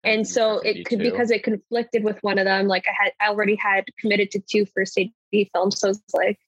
And 0.05 0.27
so 0.27 0.59
it 0.59 0.85
could 0.85 0.99
because 0.99 1.31
it 1.31 1.43
conflicted 1.43 2.03
with 2.03 2.21
one 2.21 2.37
of 2.37 2.45
them. 2.45 2.67
Like 2.67 2.85
I 2.87 3.03
had 3.03 3.13
I 3.19 3.29
already 3.29 3.55
had 3.55 3.85
committed 3.99 4.31
to 4.31 4.39
two 4.39 4.65
first 4.65 4.97
AD 4.97 5.09
films. 5.53 5.79
So 5.79 5.89
it's 5.89 6.13
like, 6.13 6.39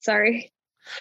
sorry. 0.00 0.50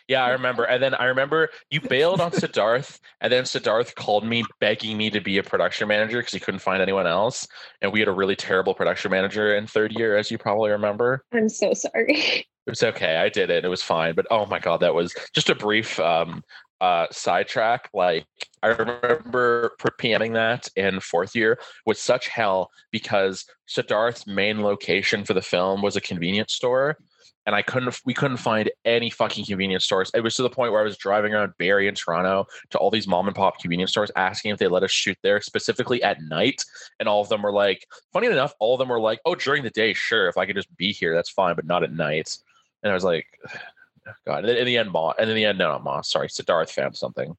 Yeah, 0.08 0.24
I 0.24 0.30
remember. 0.30 0.64
And 0.64 0.82
then 0.82 0.94
I 0.94 1.06
remember 1.06 1.50
you 1.70 1.82
bailed 1.82 2.22
on 2.22 2.32
Siddharth, 2.34 3.00
and 3.22 3.32
then 3.32 3.44
Siddharth 3.44 3.96
called 3.96 4.26
me 4.26 4.44
begging 4.60 4.98
me 4.98 5.10
to 5.10 5.20
be 5.20 5.38
a 5.38 5.44
production 5.44 5.88
manager 5.88 6.20
because 6.20 6.34
he 6.34 6.40
couldn't 6.40 6.60
find 6.60 6.82
anyone 6.82 7.08
else. 7.08 7.48
And 7.82 7.92
we 7.92 8.00
had 8.00 8.08
a 8.08 8.14
really 8.14 8.36
terrible 8.36 8.74
production 8.74 9.12
manager 9.12 9.56
in 9.56 9.68
third 9.68 9.94
year, 9.94 10.16
as 10.18 10.32
you 10.32 10.38
probably 10.38 10.72
remember. 10.72 11.24
I'm 11.34 11.50
so 11.50 11.74
sorry. 11.74 12.48
It 12.66 12.70
was 12.70 12.82
okay. 12.82 13.18
I 13.18 13.28
did 13.28 13.50
it. 13.50 13.66
It 13.66 13.68
was 13.68 13.84
fine. 13.84 14.16
But 14.16 14.26
oh 14.32 14.46
my 14.46 14.58
god, 14.58 14.80
that 14.80 14.96
was 14.96 15.14
just 15.34 15.50
a 15.50 15.56
brief 15.56 16.00
um 16.00 16.46
uh 16.80 17.08
sidetrack. 17.12 17.90
Like 17.94 18.26
I 18.64 18.68
remember 18.68 19.76
PMing 19.78 20.34
that 20.34 20.70
in 20.78 21.02
fourth 21.02 21.36
year 21.36 21.60
was 21.86 22.00
such 22.00 22.30
hell 22.30 22.72
because 22.92 23.46
Siddharth's 23.68 24.26
main 24.26 24.62
location 24.62 25.26
for 25.26 25.34
the 25.34 25.42
film 25.42 25.82
was 25.82 25.98
a 25.98 26.02
convenience 26.02 26.54
store. 26.54 26.98
And 27.46 27.54
I 27.54 27.62
couldn't 27.62 28.00
we 28.06 28.14
couldn't 28.14 28.38
find 28.38 28.72
any 28.86 29.10
fucking 29.10 29.44
convenience 29.44 29.84
stores. 29.84 30.10
It 30.16 30.22
was 30.22 30.36
to 30.36 30.44
the 30.44 30.50
point 30.50 30.72
where 30.72 30.80
I 30.80 30.86
was 30.86 30.98
driving 30.98 31.34
around 31.34 31.52
Barrie 31.60 31.90
and 31.90 31.98
Toronto 31.98 32.46
to 32.70 32.78
all 32.78 32.90
these 32.90 33.06
mom 33.06 33.28
and 33.28 33.36
pop 33.36 33.60
convenience 33.60 33.92
stores 33.92 34.12
asking 34.16 34.52
if 34.52 34.60
they 34.60 34.70
let 34.70 34.84
us 34.84 34.92
shoot 34.92 35.18
there 35.24 35.42
specifically 35.42 36.02
at 36.02 36.22
night. 36.22 36.64
And 37.02 37.10
all 37.10 37.20
of 37.20 37.28
them 37.28 37.42
were 37.42 37.52
like, 37.52 37.86
funny 38.14 38.28
enough, 38.28 38.54
all 38.60 38.76
of 38.76 38.80
them 38.80 38.88
were 38.88 39.02
like, 39.02 39.20
oh, 39.26 39.36
during 39.36 39.64
the 39.64 39.72
day, 39.72 39.94
sure, 39.94 40.30
if 40.30 40.38
I 40.38 40.46
could 40.46 40.56
just 40.56 40.74
be 40.78 40.94
here, 40.94 41.14
that's 41.14 41.30
fine, 41.30 41.58
but 41.58 41.66
not 41.66 41.84
at 41.84 41.92
night. 41.92 42.38
And 42.82 42.92
I 42.92 42.94
was 42.96 43.04
like, 43.04 43.26
oh, 44.08 44.12
God. 44.26 44.46
And 44.46 44.58
in 44.58 44.66
the 44.66 44.78
end, 44.78 44.92
Ma, 44.92 45.12
And 45.20 45.30
in 45.30 45.36
the 45.36 45.44
end, 45.44 45.58
no, 45.58 45.78
Moss. 45.80 46.10
Sorry, 46.10 46.30
Siddharth 46.30 46.70
found 46.70 46.96
something. 46.96 47.36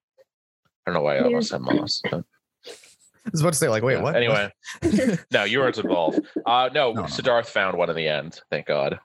I 0.87 0.91
don't 0.91 0.95
know 0.95 1.03
why 1.03 1.15
I 1.15 1.19
Yeah. 1.21 1.25
almost 1.25 1.49
said 1.51 1.61
Moss. 1.63 2.01
but, 2.11 2.25
I 3.27 3.31
was 3.33 3.41
about 3.41 3.55
to 3.55 3.59
say, 3.59 3.69
like, 3.69 3.83
wait, 3.83 3.95
yeah. 3.95 4.03
what? 4.03 4.17
Anyway, 4.17 4.51
no, 5.33 5.45
you 5.45 5.59
weren't 5.61 5.79
involved. 5.79 6.21
Uh, 6.45 6.69
no, 6.75 6.93
No, 6.93 7.03
no. 7.03 7.07
Siddharth 7.09 7.47
found 7.47 7.79
one 7.79 7.89
in 7.89 7.97
the 7.97 8.07
end. 8.07 8.39
Thank 8.51 8.67
God. 8.67 8.99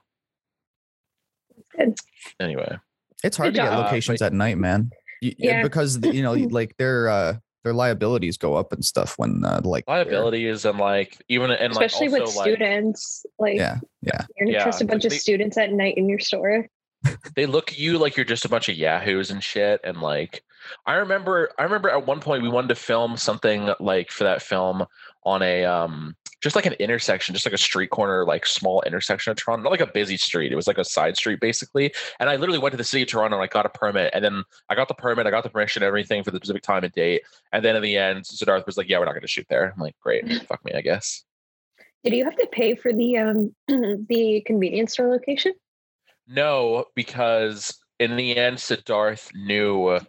Good. 1.76 1.94
Anyway, 2.38 2.76
it's 3.24 3.36
hard 3.36 3.54
Good 3.54 3.60
to 3.60 3.66
get 3.66 3.72
job. 3.72 3.84
locations 3.86 4.20
at 4.22 4.32
night, 4.32 4.58
man. 4.58 4.90
You- 5.22 5.34
Yeah. 5.38 5.62
because 5.62 5.98
you 6.04 6.22
know, 6.22 6.32
like 6.50 6.76
their 6.76 7.08
uh 7.08 7.34
their 7.64 7.72
liabilities 7.74 8.36
go 8.38 8.54
up 8.54 8.72
and 8.72 8.82
stuff 8.84 9.14
when 9.18 9.44
uh, 9.44 9.60
like 9.64 9.84
liabilities 9.86 10.64
and 10.64 10.78
like 10.78 11.22
even 11.28 11.50
and 11.50 11.74
like 11.74 11.86
Especially 11.86 12.08
also 12.08 12.24
with 12.24 12.36
like 12.36 12.44
students. 12.46 13.24
Like 13.38 13.56
Yeah, 13.56 13.78
yeah. 14.02 14.24
you're 14.36 14.46
gonna 14.46 14.58
Yeah, 14.58 14.62
trust 14.64 14.80
a 14.82 14.84
bunch 14.86 15.04
like 15.04 15.12
of 15.12 15.18
students 15.18 15.56
at 15.58 15.72
night 15.72 15.96
in 15.98 16.08
your 16.08 16.18
store. 16.18 16.66
They 17.34 17.46
look 17.46 17.72
at 17.72 17.78
you 17.78 17.98
like 17.98 18.16
you're 18.16 18.24
just 18.24 18.44
a 18.44 18.48
bunch 18.48 18.68
of 18.68 18.76
yahoos 18.76 19.30
and 19.30 19.42
shit 19.42 19.80
and 19.84 20.00
like 20.02 20.42
i 20.86 20.94
remember 20.94 21.50
i 21.58 21.62
remember 21.62 21.88
at 21.88 22.06
one 22.06 22.20
point 22.20 22.42
we 22.42 22.48
wanted 22.48 22.68
to 22.68 22.74
film 22.74 23.16
something 23.16 23.70
like 23.80 24.10
for 24.10 24.24
that 24.24 24.42
film 24.42 24.84
on 25.24 25.42
a 25.42 25.64
um 25.64 26.14
just 26.42 26.56
like 26.56 26.66
an 26.66 26.74
intersection 26.74 27.34
just 27.34 27.46
like 27.46 27.54
a 27.54 27.58
street 27.58 27.90
corner 27.90 28.24
like 28.26 28.44
small 28.44 28.82
intersection 28.82 29.30
of 29.30 29.36
toronto 29.36 29.62
not 29.62 29.70
like 29.70 29.80
a 29.80 29.86
busy 29.86 30.16
street 30.16 30.52
it 30.52 30.56
was 30.56 30.66
like 30.66 30.78
a 30.78 30.84
side 30.84 31.16
street 31.16 31.40
basically. 31.40 31.92
And 32.18 32.28
i 32.28 32.36
literally 32.36 32.58
went 32.58 32.72
to 32.72 32.76
the 32.76 32.84
city 32.84 33.02
of 33.02 33.08
toronto 33.08 33.36
and 33.36 33.44
i 33.44 33.46
got 33.46 33.66
a 33.66 33.70
permit 33.70 34.10
and 34.14 34.24
then 34.24 34.44
i 34.68 34.74
got 34.74 34.88
the 34.88 34.94
permit 34.94 35.26
i 35.26 35.30
got 35.30 35.42
the 35.42 35.50
permission 35.50 35.82
and 35.82 35.88
everything 35.88 36.22
for 36.22 36.30
the 36.30 36.38
specific 36.38 36.62
time 36.62 36.84
and 36.84 36.92
date 36.92 37.22
and 37.52 37.64
then 37.64 37.76
in 37.76 37.82
the 37.82 37.96
end 37.96 38.24
siddharth 38.24 38.66
was 38.66 38.76
like 38.76 38.88
yeah 38.88 38.98
we're 38.98 39.06
not 39.06 39.12
going 39.12 39.22
to 39.22 39.28
shoot 39.28 39.46
there. 39.48 39.72
I'm 39.74 39.80
like 39.80 39.96
great 40.00 40.30
fuck 40.48 40.64
me 40.64 40.72
i 40.74 40.80
guess. 40.82 41.24
Did 42.04 42.14
you 42.14 42.24
have 42.24 42.36
to 42.36 42.48
pay 42.50 42.74
for 42.74 42.92
the 42.92 43.18
um 43.18 43.54
the 43.68 44.42
convenience 44.46 44.92
store 44.92 45.08
location? 45.08 45.52
No, 46.26 46.84
because 46.94 47.76
in 47.98 48.16
the 48.16 48.36
end, 48.36 48.58
Siddharth 48.58 49.30
knew 49.34 50.00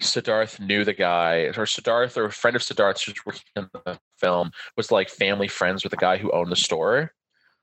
Siddharth 0.00 0.60
knew 0.60 0.84
the 0.84 0.92
guy, 0.92 1.36
or 1.56 1.66
Siddharth, 1.66 2.16
or 2.16 2.26
a 2.26 2.32
friend 2.32 2.56
of 2.56 2.62
Siddharth's 2.62 3.02
who's 3.02 3.24
working 3.24 3.42
in 3.56 3.68
the 3.72 3.98
film, 4.18 4.50
was 4.76 4.90
like 4.90 5.08
family 5.08 5.48
friends 5.48 5.84
with 5.84 5.90
the 5.90 5.96
guy 5.96 6.16
who 6.16 6.32
owned 6.32 6.50
the 6.50 6.56
store. 6.56 7.12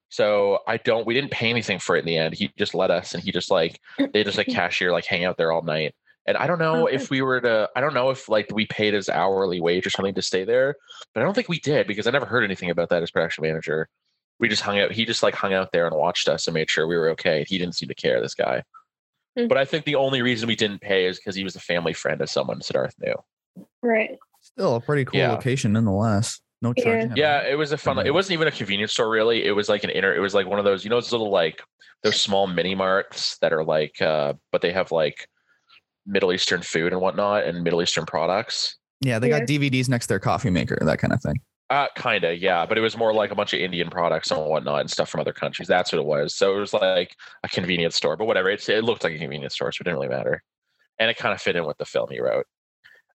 So 0.09 0.59
I 0.67 0.77
don't. 0.77 1.05
We 1.05 1.13
didn't 1.13 1.31
pay 1.31 1.49
anything 1.49 1.79
for 1.79 1.95
it 1.95 1.99
in 1.99 2.05
the 2.05 2.17
end. 2.17 2.33
He 2.33 2.51
just 2.57 2.75
let 2.75 2.91
us, 2.91 3.13
and 3.13 3.23
he 3.23 3.31
just 3.31 3.51
like 3.51 3.79
they 4.13 4.23
just 4.23 4.37
like 4.37 4.47
cashier 4.47 4.91
like 4.91 5.05
hang 5.05 5.25
out 5.25 5.37
there 5.37 5.51
all 5.51 5.61
night. 5.61 5.93
And 6.27 6.37
I 6.37 6.45
don't 6.45 6.59
know 6.59 6.85
if 6.85 7.09
we 7.09 7.21
were 7.21 7.41
to. 7.41 7.69
I 7.75 7.81
don't 7.81 7.93
know 7.93 8.11
if 8.11 8.29
like 8.29 8.49
we 8.53 8.65
paid 8.67 8.93
his 8.93 9.09
hourly 9.09 9.59
wage 9.59 9.87
or 9.87 9.89
something 9.89 10.13
to 10.13 10.21
stay 10.21 10.43
there, 10.43 10.75
but 11.13 11.21
I 11.21 11.23
don't 11.23 11.33
think 11.33 11.49
we 11.49 11.59
did 11.59 11.87
because 11.87 12.07
I 12.07 12.11
never 12.11 12.27
heard 12.27 12.43
anything 12.43 12.69
about 12.69 12.89
that 12.89 13.01
as 13.01 13.09
production 13.09 13.41
manager. 13.41 13.89
We 14.41 14.49
just 14.49 14.61
hung 14.63 14.79
out. 14.79 14.91
He 14.91 15.05
just 15.05 15.23
like 15.23 15.35
hung 15.35 15.53
out 15.53 15.71
there 15.71 15.87
and 15.87 15.95
watched 15.95 16.27
us 16.27 16.47
and 16.47 16.53
made 16.53 16.69
sure 16.69 16.87
we 16.87 16.97
were 16.97 17.09
okay. 17.11 17.45
He 17.47 17.57
didn't 17.57 17.75
seem 17.75 17.87
to 17.87 17.95
care. 17.95 18.19
This 18.19 18.33
guy. 18.35 18.63
Hmm. 19.37 19.47
But 19.47 19.57
I 19.57 19.63
think 19.65 19.85
the 19.85 19.95
only 19.95 20.21
reason 20.21 20.47
we 20.47 20.55
didn't 20.57 20.81
pay 20.81 21.05
is 21.05 21.17
because 21.17 21.35
he 21.35 21.43
was 21.45 21.55
a 21.55 21.59
family 21.61 21.93
friend 21.93 22.19
of 22.21 22.29
someone 22.29 22.59
Siddharth 22.59 22.93
knew. 22.99 23.15
Right. 23.81 24.17
still 24.43 24.75
a 24.75 24.81
pretty 24.81 25.05
cool 25.05 25.19
Yeah. 25.19 25.31
location 25.33 25.71
nonetheless. 25.73 26.41
No 26.63 26.73
Yeah. 26.75 26.83
charging. 26.83 27.15
Yeah, 27.15 27.43
it 27.47 27.55
was 27.55 27.71
a 27.71 27.77
fun. 27.77 27.99
It 28.05 28.13
wasn't 28.13 28.33
even 28.33 28.47
a 28.47 28.51
convenience 28.51 28.91
store 28.91 29.09
really. 29.09 29.45
It 29.45 29.51
was 29.51 29.69
like 29.69 29.83
an 29.83 29.91
inner. 29.91 30.13
It 30.13 30.19
was 30.19 30.33
like 30.33 30.47
one 30.47 30.57
of 30.59 30.65
those. 30.65 30.83
You 30.83 30.89
know, 30.89 30.95
those 30.97 31.11
little 31.11 31.29
like 31.29 31.61
those 32.03 32.19
small 32.19 32.47
mini 32.47 32.73
marts 32.73 33.37
that 33.37 33.53
are 33.53 33.63
like, 33.63 34.01
uh 34.01 34.33
but 34.51 34.61
they 34.61 34.71
have 34.73 34.91
like 34.91 35.27
Middle 36.07 36.33
Eastern 36.33 36.63
food 36.63 36.91
and 36.91 36.99
whatnot 37.01 37.43
and 37.43 37.63
Middle 37.63 37.81
Eastern 37.83 38.05
products. 38.07 38.77
Yeah, 39.01 39.19
they 39.19 39.29
got 39.29 39.43
DVDs 39.43 39.87
next 39.89 40.05
to 40.05 40.09
their 40.09 40.19
coffee 40.19 40.49
maker, 40.49 40.77
that 40.81 40.97
kind 40.97 41.13
of 41.13 41.21
thing. 41.21 41.35
Uh, 41.71 41.87
kind 41.95 42.25
of, 42.25 42.37
yeah, 42.37 42.65
but 42.65 42.77
it 42.77 42.81
was 42.81 42.97
more 42.97 43.13
like 43.13 43.31
a 43.31 43.35
bunch 43.35 43.53
of 43.53 43.61
Indian 43.61 43.89
products 43.89 44.29
and 44.29 44.45
whatnot 44.45 44.81
and 44.81 44.91
stuff 44.91 45.07
from 45.07 45.21
other 45.21 45.31
countries. 45.31 45.69
That's 45.69 45.93
what 45.93 45.99
it 45.99 46.05
was. 46.05 46.35
So 46.35 46.57
it 46.57 46.59
was 46.59 46.73
like 46.73 47.15
a 47.45 47.47
convenience 47.47 47.95
store, 47.95 48.17
but 48.17 48.25
whatever. 48.25 48.49
It's, 48.49 48.67
it 48.67 48.83
looked 48.83 49.05
like 49.05 49.13
a 49.13 49.17
convenience 49.17 49.53
store, 49.53 49.71
so 49.71 49.77
it 49.79 49.85
didn't 49.85 49.95
really 49.95 50.09
matter. 50.09 50.43
And 50.99 51.09
it 51.09 51.15
kind 51.15 51.33
of 51.33 51.41
fit 51.41 51.55
in 51.55 51.65
with 51.65 51.77
the 51.77 51.85
film 51.85 52.09
he 52.11 52.19
wrote. 52.19 52.45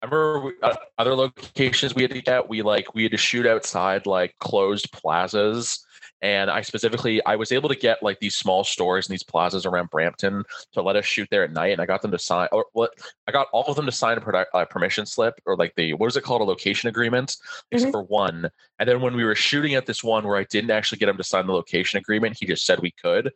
I 0.02 0.06
remember 0.06 0.40
we, 0.40 0.54
uh, 0.64 0.74
other 0.98 1.16
locations 1.16 1.96
we 1.96 2.04
had 2.04 2.12
to 2.12 2.22
get. 2.22 2.48
We 2.48 2.62
like 2.62 2.96
we 2.96 3.04
had 3.04 3.12
to 3.12 3.18
shoot 3.18 3.46
outside 3.46 4.06
like 4.06 4.34
closed 4.40 4.90
plazas 4.94 5.86
and 6.22 6.50
I 6.50 6.62
specifically 6.62 7.24
I 7.26 7.36
was 7.36 7.52
able 7.52 7.70
to 7.70 7.76
get 7.76 8.02
like 8.02 8.20
these 8.20 8.36
small 8.36 8.64
stores 8.64 9.08
and 9.08 9.14
these 9.14 9.24
plazas 9.24 9.66
around 9.66 9.90
Brampton 9.90 10.44
to 10.74 10.82
let 10.82 10.96
us 10.96 11.06
shoot 11.06 11.28
there 11.30 11.44
at 11.44 11.52
night, 11.52 11.72
and 11.74 11.82
I 11.82 11.86
got 11.86 12.02
them 12.02 12.12
to 12.12 12.20
sign 12.20 12.48
or 12.52 12.66
what 12.74 12.92
I 13.28 13.32
got 13.32 13.48
all 13.52 13.66
of 13.66 13.76
them 13.76 13.86
to 13.86 13.92
sign 13.92 14.18
a 14.18 14.22
product, 14.22 14.52
uh, 14.54 14.66
permission 14.66 15.06
slip 15.06 15.36
or 15.46 15.56
like 15.56 15.74
the 15.76 15.94
what 15.94 16.08
is 16.08 16.18
it 16.18 16.24
called 16.24 16.42
a 16.42 16.46
location 16.46 16.90
agreement, 16.90 17.38
except 17.72 17.92
mm-hmm. 17.92 17.92
for 17.92 18.04
one. 18.04 18.50
And 18.80 18.90
then 18.90 19.02
when 19.02 19.16
we 19.16 19.24
were 19.24 19.36
shooting 19.36 19.76
at 19.76 19.86
this 19.86 20.04
one 20.04 20.26
where 20.26 20.38
I 20.38 20.46
didn't 20.46 20.72
actually 20.72 21.00
get 21.00 21.10
him 21.10 21.18
to 21.18 21.24
sign 21.24 21.48
the 21.48 21.54
location 21.54 22.00
agreement, 22.00 22.38
he 22.40 22.46
just 22.46 22.66
said 22.66 22.80
we 22.80 22.92
could. 22.92 23.32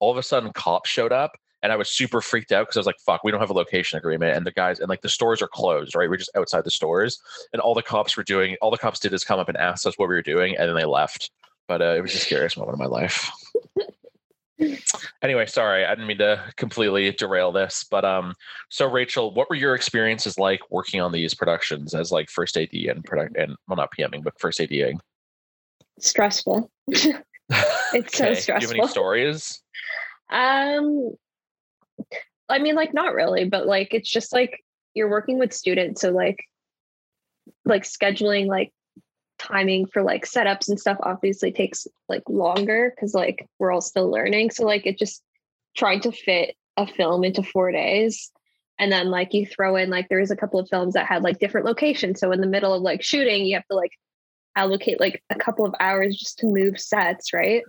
All 0.00 0.10
of 0.10 0.16
a 0.16 0.22
sudden, 0.22 0.52
cops 0.52 0.90
showed 0.90 1.12
up 1.12 1.32
and 1.62 1.70
I 1.70 1.76
was 1.76 1.88
super 1.88 2.20
freaked 2.20 2.52
out 2.52 2.66
because 2.66 2.76
I 2.76 2.80
was 2.80 2.86
like, 2.86 2.98
"Fuck, 3.06 3.22
we 3.24 3.30
don't 3.30 3.40
have 3.40 3.50
a 3.50 3.54
location 3.54 3.98
agreement," 3.98 4.36
and 4.36 4.46
the 4.46 4.52
guys 4.52 4.80
and 4.80 4.88
like 4.88 5.02
the 5.02 5.08
stores 5.08 5.40
are 5.40 5.48
closed, 5.48 5.94
right? 5.94 6.10
We're 6.10 6.16
just 6.16 6.36
outside 6.36 6.64
the 6.64 6.70
stores, 6.70 7.20
and 7.52 7.62
all 7.62 7.74
the 7.74 7.82
cops 7.82 8.16
were 8.16 8.24
doing, 8.24 8.56
all 8.60 8.70
the 8.70 8.78
cops 8.78 8.98
did 8.98 9.12
is 9.12 9.24
come 9.24 9.38
up 9.38 9.48
and 9.48 9.56
ask 9.56 9.86
us 9.86 9.96
what 9.96 10.08
we 10.08 10.14
were 10.14 10.22
doing, 10.22 10.56
and 10.56 10.68
then 10.68 10.76
they 10.76 10.84
left 10.84 11.30
but 11.72 11.80
uh, 11.80 11.94
it 11.96 12.02
was 12.02 12.12
the 12.12 12.18
scariest 12.18 12.58
moment 12.58 12.74
of 12.74 12.78
my 12.78 12.84
life. 12.84 13.30
anyway, 15.22 15.46
sorry, 15.46 15.86
I 15.86 15.94
didn't 15.94 16.06
mean 16.06 16.18
to 16.18 16.44
completely 16.56 17.10
derail 17.12 17.50
this, 17.50 17.86
but 17.90 18.04
um, 18.04 18.34
so 18.68 18.86
Rachel, 18.86 19.32
what 19.32 19.48
were 19.48 19.56
your 19.56 19.74
experiences 19.74 20.38
like 20.38 20.60
working 20.70 21.00
on 21.00 21.12
these 21.12 21.32
productions 21.32 21.94
as 21.94 22.12
like 22.12 22.28
first 22.28 22.58
AD 22.58 22.74
and 22.74 23.02
product 23.02 23.38
and 23.38 23.56
well, 23.66 23.76
not 23.76 23.88
PMing, 23.98 24.22
but 24.22 24.38
first 24.38 24.60
ADing? 24.60 25.00
Stressful. 25.98 26.70
it's 26.88 27.06
okay. 27.06 28.04
so 28.10 28.34
stressful. 28.34 28.44
Do 28.44 28.50
you 28.50 28.68
have 28.68 28.72
any 28.72 28.86
stories? 28.88 29.62
Um, 30.30 31.14
I 32.50 32.58
mean, 32.58 32.74
like 32.74 32.92
not 32.92 33.14
really, 33.14 33.46
but 33.46 33.66
like 33.66 33.94
it's 33.94 34.10
just 34.10 34.30
like 34.34 34.62
you're 34.92 35.08
working 35.08 35.38
with 35.38 35.54
students, 35.54 36.02
so 36.02 36.10
like 36.10 36.44
like 37.64 37.84
scheduling 37.84 38.46
like 38.46 38.74
timing 39.42 39.86
for 39.86 40.02
like 40.02 40.24
setups 40.24 40.68
and 40.68 40.78
stuff 40.78 40.98
obviously 41.02 41.52
takes 41.52 41.86
like 42.08 42.22
longer 42.28 42.92
because 42.94 43.14
like 43.14 43.48
we're 43.58 43.72
all 43.72 43.80
still 43.80 44.10
learning. 44.10 44.50
So 44.50 44.64
like 44.64 44.86
it 44.86 44.98
just 44.98 45.22
trying 45.76 46.00
to 46.02 46.12
fit 46.12 46.54
a 46.76 46.86
film 46.86 47.24
into 47.24 47.42
four 47.42 47.72
days. 47.72 48.30
And 48.78 48.90
then 48.90 49.10
like 49.10 49.34
you 49.34 49.46
throw 49.46 49.76
in 49.76 49.90
like 49.90 50.08
there 50.08 50.20
is 50.20 50.30
a 50.30 50.36
couple 50.36 50.60
of 50.60 50.68
films 50.68 50.94
that 50.94 51.06
had 51.06 51.22
like 51.22 51.38
different 51.38 51.66
locations. 51.66 52.20
So 52.20 52.32
in 52.32 52.40
the 52.40 52.46
middle 52.46 52.74
of 52.74 52.82
like 52.82 53.02
shooting, 53.02 53.44
you 53.44 53.54
have 53.54 53.66
to 53.66 53.76
like 53.76 53.92
allocate 54.56 55.00
like 55.00 55.22
a 55.30 55.34
couple 55.34 55.64
of 55.64 55.74
hours 55.80 56.16
just 56.16 56.38
to 56.38 56.46
move 56.46 56.80
sets, 56.80 57.32
right? 57.32 57.62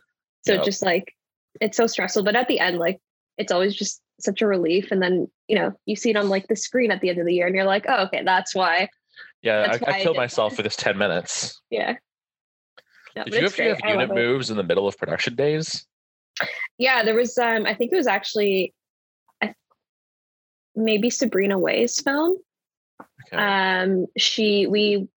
So 0.45 0.53
yep. 0.53 0.63
just 0.63 0.83
like 0.83 1.13
it's 1.61 1.77
so 1.77 1.87
stressful. 1.87 2.23
But 2.23 2.35
at 2.35 2.47
the 2.47 2.59
end, 2.59 2.77
like 2.77 2.99
it's 3.37 3.51
always 3.51 3.75
just 3.75 4.01
such 4.19 4.41
a 4.41 4.47
relief. 4.47 4.91
And 4.91 5.01
then, 5.01 5.27
you 5.47 5.57
know, 5.57 5.73
you 5.85 5.95
see 5.95 6.11
it 6.11 6.17
on 6.17 6.29
like 6.29 6.47
the 6.47 6.55
screen 6.55 6.91
at 6.91 7.01
the 7.01 7.09
end 7.09 7.19
of 7.19 7.25
the 7.25 7.33
year 7.33 7.47
and 7.47 7.55
you're 7.55 7.65
like, 7.65 7.85
oh, 7.87 8.05
okay, 8.05 8.23
that's 8.23 8.55
why 8.55 8.89
yeah, 9.43 9.77
I, 9.87 9.91
I, 9.91 10.01
killed 10.01 10.17
I 10.17 10.21
myself 10.21 10.51
that. 10.51 10.55
for 10.57 10.61
this 10.63 10.75
10 10.77 10.97
minutes. 10.97 11.61
Yeah. 11.69 11.95
No, 13.15 13.25
Did 13.25 13.33
you 13.35 13.41
have 13.41 13.55
to 13.55 13.63
have 13.63 13.79
unit 13.85 14.15
moves 14.15 14.49
in 14.49 14.57
the 14.57 14.63
middle 14.63 14.87
of 14.87 14.97
production 14.97 15.35
days? 15.35 15.85
Yeah, 16.79 17.03
there 17.03 17.13
was 17.13 17.37
um 17.37 17.65
I 17.65 17.75
think 17.75 17.91
it 17.91 17.95
was 17.95 18.07
actually 18.07 18.73
I, 19.41 19.53
maybe 20.75 21.09
Sabrina 21.09 21.59
Way's 21.59 21.99
film. 22.01 22.37
Okay. 23.27 23.37
Um 23.37 24.07
she 24.17 24.65
we 24.65 25.07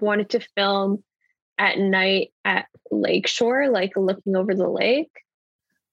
wanted 0.00 0.30
to 0.30 0.40
film 0.56 1.04
at 1.58 1.78
night 1.78 2.32
at 2.44 2.66
Lakeshore, 2.90 3.68
like 3.68 3.92
looking 3.96 4.34
over 4.34 4.54
the 4.54 4.68
lake. 4.68 5.12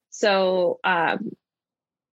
So 0.10 0.80
um 0.84 1.32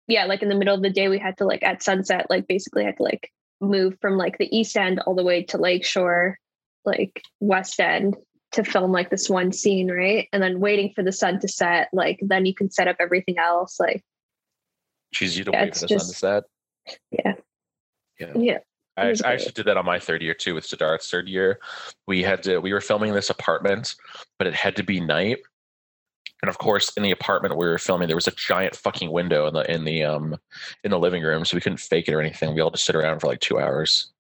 yeah, 0.09 0.27
like 0.27 0.43
in 0.43 0.49
the 0.49 0.55
middle 0.57 0.75
of 0.75 0.83
the 0.83 0.91
day 0.91 1.09
we 1.09 1.19
had 1.19 1.39
to 1.39 1.47
like 1.47 1.63
at 1.63 1.83
sunset, 1.83 2.27
like 2.29 2.47
basically 2.47 2.85
had 2.85 2.99
to 2.99 3.03
like 3.03 3.33
move 3.61 3.97
from 4.01 4.17
like 4.17 4.39
the 4.39 4.57
east 4.57 4.77
end 4.77 5.01
all 5.01 5.15
the 5.15 5.25
way 5.25 5.43
to 5.43 5.59
lakeshore 5.59 6.39
like 6.85 7.23
west 7.41 7.81
end 7.81 8.17
to 8.53 8.65
film 8.65 8.93
like 8.93 9.11
this 9.11 9.29
one 9.29 9.53
scene 9.53 9.91
right? 9.91 10.29
And 10.33 10.43
then 10.43 10.61
waiting 10.61 10.93
for 10.95 11.03
the 11.03 11.13
sun 11.13 11.39
to 11.41 11.49
set 11.49 11.89
like 11.93 12.19
then 12.23 12.47
you 12.47 12.55
can 12.55 12.71
set 12.71 12.89
up 12.89 12.97
everything 12.99 13.39
else 13.39 13.79
like 13.79 14.03
she's 15.13 15.37
you 15.37 15.45
to 15.45 15.51
yeah, 15.51 15.65
wait 15.65 15.75
for 15.75 15.81
the 15.81 15.87
just, 15.87 16.07
sun 16.07 16.13
to 16.13 16.19
set. 16.19 16.99
Yeah. 17.11 17.35
Yeah. 18.19 18.33
Yeah. 18.35 18.59
I, 18.97 19.15
I, 19.25 19.35
actually 19.35 19.53
did 19.53 19.67
that 19.67 19.77
on 19.77 19.85
my 19.85 20.01
third 20.01 20.23
year 20.23 20.35
too 20.35 20.55
with 20.55 20.67
Siddharth's 20.67 21.09
third 21.09 21.29
year. 21.29 21.61
We 22.07 22.23
had 22.23 22.43
to 22.45 22.59
we 22.59 22.73
were 22.73 22.81
filming 22.81 23.13
this 23.13 23.31
apartment, 23.31 23.95
but 24.39 24.47
it 24.47 24.55
had 24.55 24.75
to 24.77 24.83
be 24.83 24.99
night. 24.99 25.39
And 26.43 26.49
of 26.49 26.59
course, 26.59 26.93
in 26.97 27.03
the 27.03 27.11
apartment 27.11 27.57
we 27.57 27.67
were 27.67 27.79
filming, 27.79 28.07
there 28.07 28.17
was 28.17 28.29
a 28.29 28.33
giant 28.33 28.77
fucking 28.77 29.11
window 29.11 29.47
in 29.47 29.55
the 29.55 29.71
in 29.71 29.85
the 29.85 30.05
um 30.05 30.37
in 30.85 30.91
the 30.91 30.99
living 30.99 31.23
room, 31.23 31.45
so 31.45 31.57
we 31.57 31.61
couldn't 31.61 31.81
fake 31.81 32.09
it 32.09 32.15
or 32.15 32.21
anything. 32.21 32.55
We 32.55 32.61
all 32.61 32.71
just 32.71 32.85
sit 32.85 32.95
around 32.95 33.21
for 33.21 33.27
like 33.27 33.41
two 33.41 33.59
hours. 33.59 34.13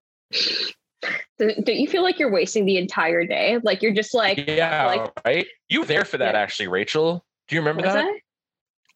Don't 1.38 1.68
you 1.68 1.86
feel 1.86 2.02
like 2.02 2.18
you're 2.18 2.32
wasting 2.32 2.66
the 2.66 2.76
entire 2.76 3.24
day? 3.24 3.58
Like 3.62 3.82
you're 3.82 3.94
just 3.94 4.14
like 4.14 4.48
yeah, 4.48 4.86
like, 4.86 5.12
right. 5.24 5.46
You 5.68 5.80
were 5.80 5.86
there 5.86 6.04
for 6.04 6.18
that 6.18 6.34
yeah. 6.34 6.40
actually, 6.40 6.68
Rachel. 6.68 7.24
Do 7.46 7.54
you 7.54 7.60
remember 7.60 7.82
was 7.82 7.94
that? 7.94 8.04
I? 8.04 8.20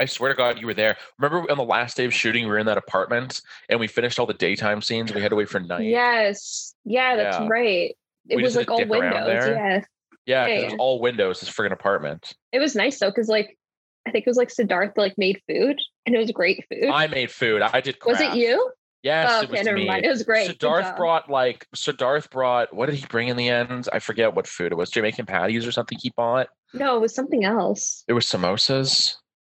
I 0.01 0.07
swear 0.07 0.33
to 0.33 0.37
God, 0.37 0.59
you 0.59 0.67
were 0.67 0.75
there. 0.75 0.97
Remember 1.19 1.49
on 1.49 1.57
the 1.57 1.65
last 1.65 1.97
day 1.97 2.05
of 2.05 2.13
shooting, 2.13 2.45
we 2.45 2.51
were 2.51 2.59
in 2.59 2.67
that 2.67 2.79
apartment 2.79 3.41
and 3.69 3.79
we 3.79 3.87
finished 3.87 4.19
all 4.19 4.27
the 4.27 4.35
daytime 4.35 4.83
scenes. 4.83 5.11
And 5.11 5.17
we 5.17 5.23
had 5.23 5.29
to 5.29 5.37
wait 5.37 5.49
for 5.49 5.61
night. 5.61 5.85
Yes, 5.85 6.75
yeah, 6.85 7.15
that's 7.15 7.39
yeah. 7.39 7.47
right. 7.49 7.97
It 8.29 8.37
we 8.37 8.43
was 8.43 8.57
like 8.57 8.69
all 8.69 8.85
windows. 8.85 9.85
Yeah, 10.27 10.47
yeah, 10.47 10.55
hey. 10.55 10.63
it 10.63 10.65
was 10.67 10.75
all 10.79 11.01
windows. 11.01 11.41
This 11.41 11.51
friggin' 11.51 11.73
apartment. 11.73 12.35
It 12.53 12.59
was 12.59 12.77
nice 12.77 12.99
though, 12.99 13.11
because 13.11 13.29
like 13.29 13.59
I 14.07 14.11
think 14.11 14.27
it 14.27 14.31
was 14.31 14.37
like 14.37 14.49
Siddharth 14.49 14.97
like 14.97 15.17
made 15.17 15.41
food, 15.49 15.79
and 16.07 16.15
it 16.15 16.19
was 16.19 16.31
great 16.31 16.65
food. 16.71 16.91
I 16.91 17.07
made 17.07 17.31
food. 17.31 17.63
I 17.63 17.81
did. 17.81 17.99
Craft. 17.99 18.21
Was 18.21 18.29
it 18.29 18.37
you? 18.37 18.73
Yes, 19.03 19.29
oh, 19.33 19.39
okay, 19.39 19.45
it 19.45 19.51
was 19.51 19.65
never 19.65 19.79
me. 19.79 19.87
mind. 19.87 20.05
It 20.05 20.09
was 20.09 20.23
great. 20.23 20.49
Siddharth 20.49 20.97
brought 20.97 21.29
like 21.29 21.67
Siddharth 21.75 22.31
brought 22.31 22.73
what 22.73 22.87
did 22.87 22.95
he 22.95 23.07
bring 23.07 23.29
in 23.29 23.37
the 23.37 23.49
end? 23.49 23.89
I 23.93 23.99
forget 23.99 24.35
what 24.35 24.47
food 24.47 24.71
it 24.71 24.77
was. 24.77 24.91
Jamaican 24.91 25.27
patties 25.27 25.67
or 25.67 25.73
something 25.73 25.99
he 26.01 26.13
bought. 26.17 26.49
No, 26.73 26.97
it 26.97 27.01
was 27.01 27.15
something 27.15 27.45
else. 27.45 28.05
It 28.07 28.13
was 28.13 28.27
samosas. 28.27 29.15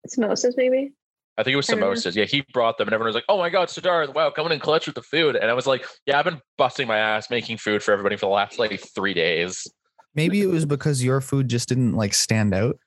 Samosas, 0.09 0.55
maybe. 0.57 0.93
I 1.37 1.43
think 1.43 1.53
it 1.53 1.57
was 1.57 1.67
samosas. 1.67 2.15
Yeah, 2.15 2.25
he 2.25 2.45
brought 2.53 2.79
them, 2.79 2.89
and 2.89 2.95
everyone 2.95 3.09
was 3.09 3.17
like, 3.17 3.25
"Oh 3.29 3.39
my 3.39 3.51
god, 3.51 3.69
Siddharth! 3.69 4.15
Wow, 4.15 4.31
coming 4.31 4.53
in 4.53 4.61
clutch 4.61 4.87
with 4.87 4.95
the 4.95 5.03
food." 5.03 5.37
And 5.37 5.51
I 5.51 5.55
was 5.55 5.67
like, 5.67 5.85
"Yeah, 6.07 6.19
I've 6.19 6.25
been 6.25 6.41
busting 6.57 6.87
my 6.87 6.99
ass 6.99 7.29
making 7.29 7.59
food 7.59 7.83
for 7.83 7.93
everybody 7.93 8.17
for 8.17 8.27
the 8.27 8.33
last 8.33 8.59
like 8.59 8.81
three 8.95 9.15
days." 9.15 9.67
Maybe 10.15 10.43
it 10.43 10.47
was 10.47 10.65
because 10.65 11.03
your 11.03 11.21
food 11.21 11.49
just 11.49 11.69
didn't 11.69 11.95
like 11.95 12.15
stand 12.15 12.55
out. 12.55 12.79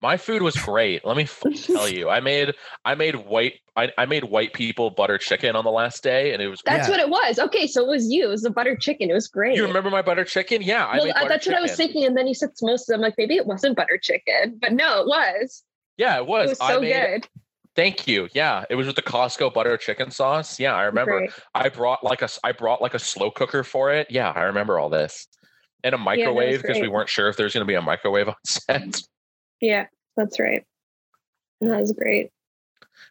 My 0.00 0.16
food 0.16 0.42
was 0.42 0.54
great. 0.56 1.04
Let 1.04 1.16
me 1.16 1.26
tell 1.66 1.88
you, 1.92 2.08
I 2.08 2.20
made 2.20 2.54
I 2.84 2.94
made 2.94 3.16
white 3.16 3.54
I, 3.78 3.92
I 3.96 4.06
made 4.06 4.24
white 4.24 4.52
people 4.52 4.90
butter 4.90 5.18
chicken 5.18 5.54
on 5.54 5.64
the 5.64 5.70
last 5.70 6.02
day, 6.02 6.32
and 6.32 6.42
it 6.42 6.48
was. 6.48 6.60
That's 6.64 6.88
yeah. 6.88 6.90
what 6.90 7.00
it 7.00 7.08
was. 7.08 7.38
Okay, 7.38 7.68
so 7.68 7.84
it 7.84 7.88
was 7.88 8.10
you. 8.10 8.26
It 8.26 8.30
was 8.30 8.42
the 8.42 8.50
butter 8.50 8.76
chicken. 8.76 9.08
It 9.08 9.14
was 9.14 9.28
great. 9.28 9.56
You 9.56 9.64
remember 9.64 9.88
my 9.88 10.02
butter 10.02 10.24
chicken? 10.24 10.62
Yeah, 10.62 10.84
I 10.84 10.98
well, 10.98 11.12
uh, 11.14 11.28
that's 11.28 11.44
chicken. 11.44 11.54
what 11.54 11.58
I 11.58 11.62
was 11.62 11.76
thinking. 11.76 12.04
And 12.04 12.16
then 12.16 12.26
you 12.26 12.34
said 12.34 12.50
samosas. 12.60 12.92
I'm 12.92 13.00
like, 13.00 13.14
maybe 13.16 13.36
it 13.36 13.46
wasn't 13.46 13.76
butter 13.76 13.96
chicken, 13.96 14.58
but 14.60 14.72
no, 14.72 15.00
it 15.00 15.06
was. 15.06 15.62
Yeah, 15.96 16.16
it 16.16 16.26
was. 16.26 16.46
It 16.46 16.48
was 16.50 16.68
so 16.68 16.80
made, 16.80 17.22
good. 17.22 17.28
Thank 17.76 18.08
you. 18.08 18.28
Yeah, 18.34 18.64
it 18.68 18.74
was 18.74 18.88
with 18.88 18.96
the 18.96 19.02
Costco 19.02 19.54
butter 19.54 19.76
chicken 19.76 20.10
sauce. 20.10 20.58
Yeah, 20.58 20.74
I 20.74 20.82
remember. 20.82 21.18
Great. 21.18 21.30
I 21.54 21.68
brought 21.68 22.02
like 22.02 22.22
a 22.22 22.28
I 22.42 22.50
brought 22.50 22.82
like 22.82 22.94
a 22.94 22.98
slow 22.98 23.30
cooker 23.30 23.62
for 23.62 23.92
it. 23.92 24.08
Yeah, 24.10 24.32
I 24.34 24.42
remember 24.42 24.80
all 24.80 24.88
this 24.88 25.28
and 25.84 25.94
a 25.94 25.98
microwave 25.98 26.62
because 26.62 26.76
yeah, 26.76 26.82
we 26.82 26.88
weren't 26.88 27.08
sure 27.08 27.28
if 27.28 27.36
there's 27.36 27.54
going 27.54 27.66
to 27.66 27.68
be 27.68 27.74
a 27.74 27.82
microwave 27.82 28.28
on 28.28 28.34
set. 28.44 29.00
Yeah, 29.60 29.86
that's 30.16 30.38
right. 30.38 30.64
That 31.60 31.80
was 31.80 31.92
great. 31.92 32.30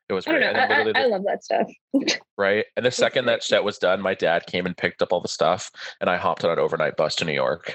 It 0.10 0.14
was 0.14 0.26
great. 0.26 0.44
I, 0.44 0.52
I, 0.52 0.82
I, 0.84 1.04
I 1.04 1.06
love 1.08 1.24
that 1.26 1.44
stuff. 1.44 1.70
right. 2.38 2.66
And 2.76 2.86
the 2.86 2.92
second 2.92 3.26
that 3.26 3.44
set 3.44 3.64
was 3.64 3.78
done, 3.78 4.02
my 4.02 4.14
dad 4.14 4.46
came 4.46 4.66
and 4.66 4.76
picked 4.76 5.02
up 5.02 5.12
all 5.12 5.22
the 5.22 5.28
stuff, 5.28 5.70
and 6.00 6.10
I 6.10 6.18
hopped 6.18 6.46
on 6.46 6.52
an 6.52 6.60
overnight 6.60 6.96
bus 6.96 7.16
to 7.16 7.26
New 7.26 7.34
York. 7.34 7.74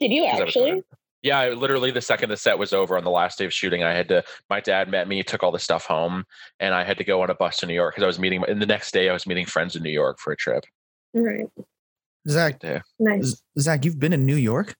Did 0.00 0.12
you 0.12 0.24
actually? 0.24 0.82
Yeah, 1.22 1.50
literally 1.50 1.92
the 1.92 2.00
second 2.00 2.30
the 2.30 2.36
set 2.36 2.58
was 2.58 2.72
over 2.72 2.96
on 2.96 3.04
the 3.04 3.10
last 3.10 3.38
day 3.38 3.44
of 3.44 3.52
shooting, 3.52 3.84
I 3.84 3.92
had 3.92 4.08
to. 4.08 4.24
My 4.50 4.58
dad 4.58 4.88
met 4.88 5.06
me, 5.06 5.22
took 5.22 5.44
all 5.44 5.52
the 5.52 5.60
stuff 5.60 5.86
home, 5.86 6.24
and 6.58 6.74
I 6.74 6.82
had 6.82 6.98
to 6.98 7.04
go 7.04 7.22
on 7.22 7.30
a 7.30 7.34
bus 7.34 7.58
to 7.58 7.66
New 7.66 7.74
York 7.74 7.94
because 7.94 8.02
I 8.02 8.08
was 8.08 8.18
meeting. 8.18 8.42
And 8.48 8.60
the 8.60 8.66
next 8.66 8.92
day, 8.92 9.08
I 9.08 9.12
was 9.12 9.26
meeting 9.26 9.46
friends 9.46 9.76
in 9.76 9.84
New 9.84 9.90
York 9.90 10.18
for 10.18 10.32
a 10.32 10.36
trip. 10.36 10.64
Right. 11.14 11.46
Zach, 12.28 12.60
there. 12.60 12.82
nice. 12.98 13.42
Zach, 13.58 13.84
you've 13.84 13.98
been 13.98 14.12
in 14.12 14.26
New 14.26 14.36
York. 14.36 14.74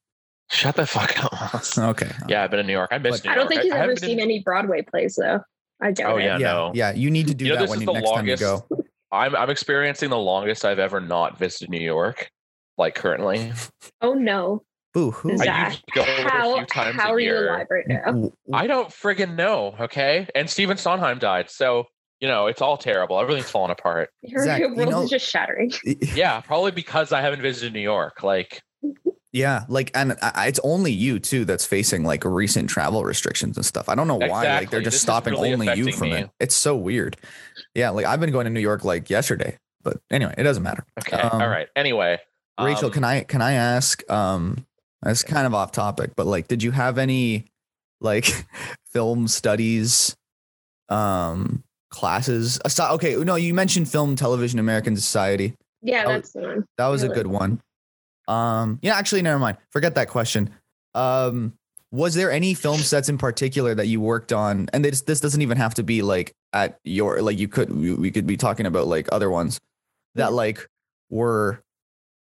Shut 0.50 0.76
the 0.76 0.86
fuck 0.86 1.24
up. 1.24 1.62
okay. 1.78 2.10
Yeah, 2.28 2.44
I've 2.44 2.50
been 2.50 2.60
in 2.60 2.66
New 2.66 2.72
York. 2.72 2.90
I 2.92 2.98
miss. 2.98 3.20
But, 3.20 3.24
New 3.24 3.30
I 3.32 3.34
don't 3.34 3.48
think 3.48 3.62
he's 3.62 3.72
ever 3.72 3.96
seen 3.96 4.18
in... 4.18 4.20
any 4.20 4.40
Broadway 4.40 4.82
plays 4.82 5.16
though. 5.16 5.40
I 5.80 5.92
doubt 5.92 6.12
oh, 6.12 6.16
it. 6.18 6.24
yeah, 6.24 6.38
yeah, 6.38 6.52
no. 6.52 6.72
Yeah, 6.74 6.92
you 6.92 7.10
need 7.10 7.26
to 7.28 7.34
do 7.34 7.46
you 7.46 7.54
know, 7.54 7.60
that 7.60 7.68
when 7.68 7.80
you, 7.80 7.86
next 7.86 8.06
longest, 8.06 8.42
time 8.42 8.60
you 8.70 8.76
go. 8.76 8.84
I'm 9.10 9.34
I'm 9.34 9.50
experiencing 9.50 10.10
the 10.10 10.18
longest 10.18 10.64
I've 10.64 10.78
ever 10.78 11.00
not 11.00 11.38
visited 11.38 11.70
New 11.70 11.80
York, 11.80 12.30
like 12.78 12.94
currently. 12.94 13.52
Oh 14.00 14.14
no. 14.14 14.62
Boo 14.94 15.10
hoo. 15.10 15.38
Zach, 15.38 15.78
how, 15.94 16.66
how 16.70 17.12
are 17.12 17.18
you 17.18 17.34
alive 17.34 17.66
right 17.70 17.88
now? 17.88 18.30
I 18.52 18.66
don't 18.66 18.90
friggin' 18.90 19.36
know. 19.36 19.74
Okay, 19.80 20.28
and 20.34 20.50
Stephen 20.50 20.76
Sondheim 20.76 21.18
died, 21.18 21.48
so 21.48 21.86
you 22.22 22.28
know, 22.28 22.46
it's 22.46 22.62
all 22.62 22.76
terrible. 22.78 23.18
Everything's 23.20 23.50
falling 23.50 23.72
apart. 23.72 24.08
Your, 24.22 24.44
Zach, 24.44 24.60
your 24.60 24.70
you 24.70 24.76
world 24.76 24.90
know- 24.90 25.02
is 25.02 25.10
just 25.10 25.28
shattering. 25.28 25.72
Yeah, 26.14 26.40
probably 26.40 26.70
because 26.70 27.12
I 27.12 27.20
haven't 27.20 27.42
visited 27.42 27.72
New 27.74 27.80
York. 27.80 28.22
Like, 28.22 28.62
Yeah, 29.32 29.64
like, 29.68 29.90
and 29.94 30.16
I, 30.22 30.46
it's 30.46 30.60
only 30.62 30.92
you 30.92 31.18
too 31.18 31.44
that's 31.44 31.66
facing 31.66 32.04
like 32.04 32.24
recent 32.24 32.70
travel 32.70 33.02
restrictions 33.04 33.56
and 33.56 33.66
stuff. 33.66 33.88
I 33.88 33.94
don't 33.96 34.06
know 34.06 34.16
why. 34.16 34.44
Like, 34.58 34.70
they're 34.70 34.80
just 34.80 34.94
This 34.94 35.02
stopping 35.02 35.32
really 35.34 35.52
only 35.52 35.74
you 35.74 35.90
from 35.92 36.10
me. 36.10 36.16
it. 36.18 36.30
It's 36.38 36.54
so 36.54 36.76
weird. 36.76 37.16
Yeah, 37.74 37.90
like 37.90 38.06
I've 38.06 38.20
been 38.20 38.30
going 38.30 38.44
to 38.44 38.50
New 38.50 38.60
York 38.60 38.84
like 38.84 39.10
yesterday, 39.10 39.58
but 39.82 39.98
anyway, 40.10 40.34
it 40.38 40.44
doesn't 40.44 40.62
matter. 40.62 40.84
okay, 41.00 41.16
Um, 41.16 41.42
all 41.42 41.48
right. 41.48 41.66
Anyway, 41.74 42.18
Rachel, 42.60 42.86
um, 42.86 42.92
can 42.92 43.02
I 43.04 43.22
can 43.24 43.42
I 43.42 43.52
ask? 43.54 44.08
Um, 44.08 44.64
that's 45.02 45.24
kind 45.24 45.46
of 45.46 45.54
off 45.54 45.72
topic, 45.72 46.12
but 46.14 46.26
like, 46.26 46.46
did 46.46 46.62
you 46.62 46.70
have 46.70 46.98
any 46.98 47.46
like 48.00 48.26
film 48.92 49.26
studies, 49.26 50.14
um, 50.88 51.64
classes? 51.92 52.58
Aside, 52.64 52.92
okay, 52.94 53.14
no, 53.14 53.36
you 53.36 53.54
mentioned 53.54 53.88
film, 53.88 54.16
television, 54.16 54.58
American 54.58 54.96
Society. 54.96 55.54
Yeah, 55.82 56.04
Oh, 56.06 56.12
that's 56.12 56.32
the 56.32 56.40
one. 56.40 56.64
That 56.78 56.88
was 56.88 57.02
a 57.04 57.08
good 57.08 57.26
one. 57.28 57.60
Um, 58.28 58.78
yeah, 58.82 58.96
actually, 58.96 59.22
never 59.22 59.38
mind. 59.38 59.58
Forget 59.70 59.94
that 59.94 60.08
question. 60.08 60.50
Um, 60.94 61.54
was 61.90 62.14
there 62.14 62.30
any 62.30 62.54
film 62.54 62.78
sets 62.78 63.08
in 63.08 63.18
particular 63.18 63.74
that 63.74 63.86
you 63.86 64.00
worked 64.00 64.32
on? 64.32 64.68
And 64.72 64.84
this 64.84 65.02
this 65.02 65.20
doesn't 65.20 65.42
even 65.42 65.58
have 65.58 65.74
to 65.74 65.82
be 65.82 66.02
like 66.02 66.32
at 66.52 66.78
your 66.84 67.20
like 67.20 67.38
you 67.38 67.48
could 67.48 67.70
we, 67.70 67.94
we 67.94 68.10
could 68.10 68.26
be 68.26 68.36
talking 68.36 68.66
about 68.66 68.86
like 68.86 69.08
other 69.12 69.30
ones 69.30 69.60
that 70.14 70.32
like 70.32 70.66
were 71.10 71.60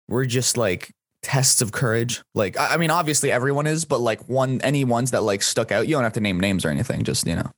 were 0.09 0.27
just 0.27 0.57
like 0.57 0.91
tests 1.23 1.63
of 1.63 1.73
courage. 1.73 2.23
Like 2.35 2.59
I, 2.59 2.75
I 2.75 2.77
mean, 2.77 2.91
obviously 2.91 3.31
everyone 3.31 3.67
is, 3.67 3.85
but 3.85 4.01
like 4.01 4.29
one 4.29 4.61
any 4.63 4.85
ones 4.85 5.13
that 5.13 5.23
like 5.23 5.43
stuck 5.43 5.73
out. 5.73 5.89
You 5.89 5.95
don't 5.95 6.05
have 6.05 6.13
to 6.15 6.21
name 6.21 6.41
names 6.41 6.65
or 6.65 6.69
anything. 6.69 7.05
Just 7.05 7.27
you 7.27 7.37
know. 7.37 7.51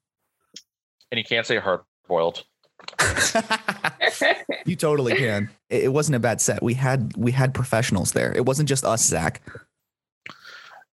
and 1.11 1.19
you 1.19 1.25
can't 1.25 1.47
say 1.47 1.59
hard 1.59 1.81
boiled. 2.09 2.45
you 4.66 4.77
totally 4.77 5.14
can. 5.16 5.51
It, 5.71 5.85
it 5.85 5.88
wasn't 5.92 6.16
a 6.16 6.21
bad 6.21 6.40
set. 6.40 6.62
We 6.62 6.75
had 6.75 7.14
we 7.16 7.33
had 7.33 7.55
professionals 7.55 8.12
there. 8.12 8.33
It 8.35 8.45
wasn't 8.47 8.69
just 8.69 8.85
us, 8.85 9.05
Zach. 9.05 9.42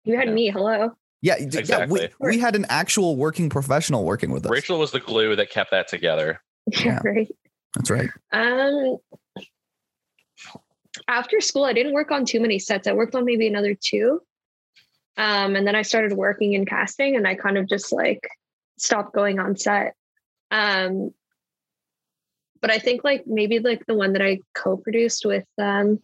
you 0.03 0.17
had 0.17 0.27
Yeah. 0.27 0.33
me. 0.33 0.49
Hello. 0.49 0.91
Yeah, 1.21 1.37
d- 1.37 1.43
yeah. 1.43 1.49
We, 1.51 1.59
Exactly. 1.99 2.09
we 2.19 2.39
had 2.39 2.55
an 2.55 2.65
actual 2.69 3.15
working 3.17 3.49
professional 3.49 4.05
working 4.05 4.31
with 4.31 4.45
us. 4.45 4.51
Rachel 4.51 4.79
was 4.79 4.91
the 4.91 4.99
glue 5.01 5.35
that 5.35 5.49
kept 5.49 5.71
that 5.71 5.87
together. 5.87 6.41
Yeah, 6.67 6.79
Yeah. 6.85 6.99
right. 7.03 7.27
That's 7.75 7.89
right. 7.89 8.09
Um, 8.31 8.97
after 11.07 11.39
school, 11.41 11.65
I 11.65 11.73
didn't 11.73 11.93
work 11.93 12.11
on 12.11 12.25
too 12.25 12.39
many 12.39 12.57
sets. 12.59 12.87
I 12.87 12.93
worked 12.93 13.15
on 13.15 13.25
maybe 13.25 13.47
another 13.47 13.75
two. 13.75 14.21
Um, 15.17 15.55
and 15.55 15.67
then 15.67 15.75
I 15.75 15.81
started 15.81 16.13
working 16.13 16.53
in 16.53 16.65
casting, 16.65 17.15
and 17.15 17.27
I 17.27 17.35
kind 17.35 17.57
of 17.57 17.67
just 17.67 17.91
like 17.91 18.27
stopped 18.77 19.13
going 19.13 19.39
on 19.39 19.55
set. 19.57 19.93
Um, 20.51 21.11
but 22.61 22.71
I 22.71 22.79
think 22.79 23.03
like 23.03 23.23
maybe 23.25 23.59
like 23.59 23.85
the 23.85 23.95
one 23.95 24.13
that 24.13 24.21
I 24.21 24.39
co-produced 24.53 25.25
with 25.25 25.45
um, 25.57 25.99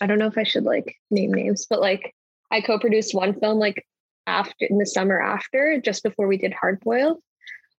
I 0.00 0.06
don't 0.06 0.18
know 0.18 0.26
if 0.26 0.38
I 0.38 0.42
should 0.42 0.64
like 0.64 0.96
name 1.10 1.32
names, 1.32 1.66
but 1.68 1.80
like 1.80 2.14
I 2.50 2.60
co-produced 2.60 3.14
one 3.14 3.38
film 3.38 3.58
like 3.58 3.86
after 4.26 4.66
in 4.66 4.78
the 4.78 4.86
summer 4.86 5.20
after, 5.20 5.80
just 5.80 6.02
before 6.02 6.26
we 6.26 6.36
did 6.36 6.52
Hard 6.52 6.80
Boiled. 6.80 7.18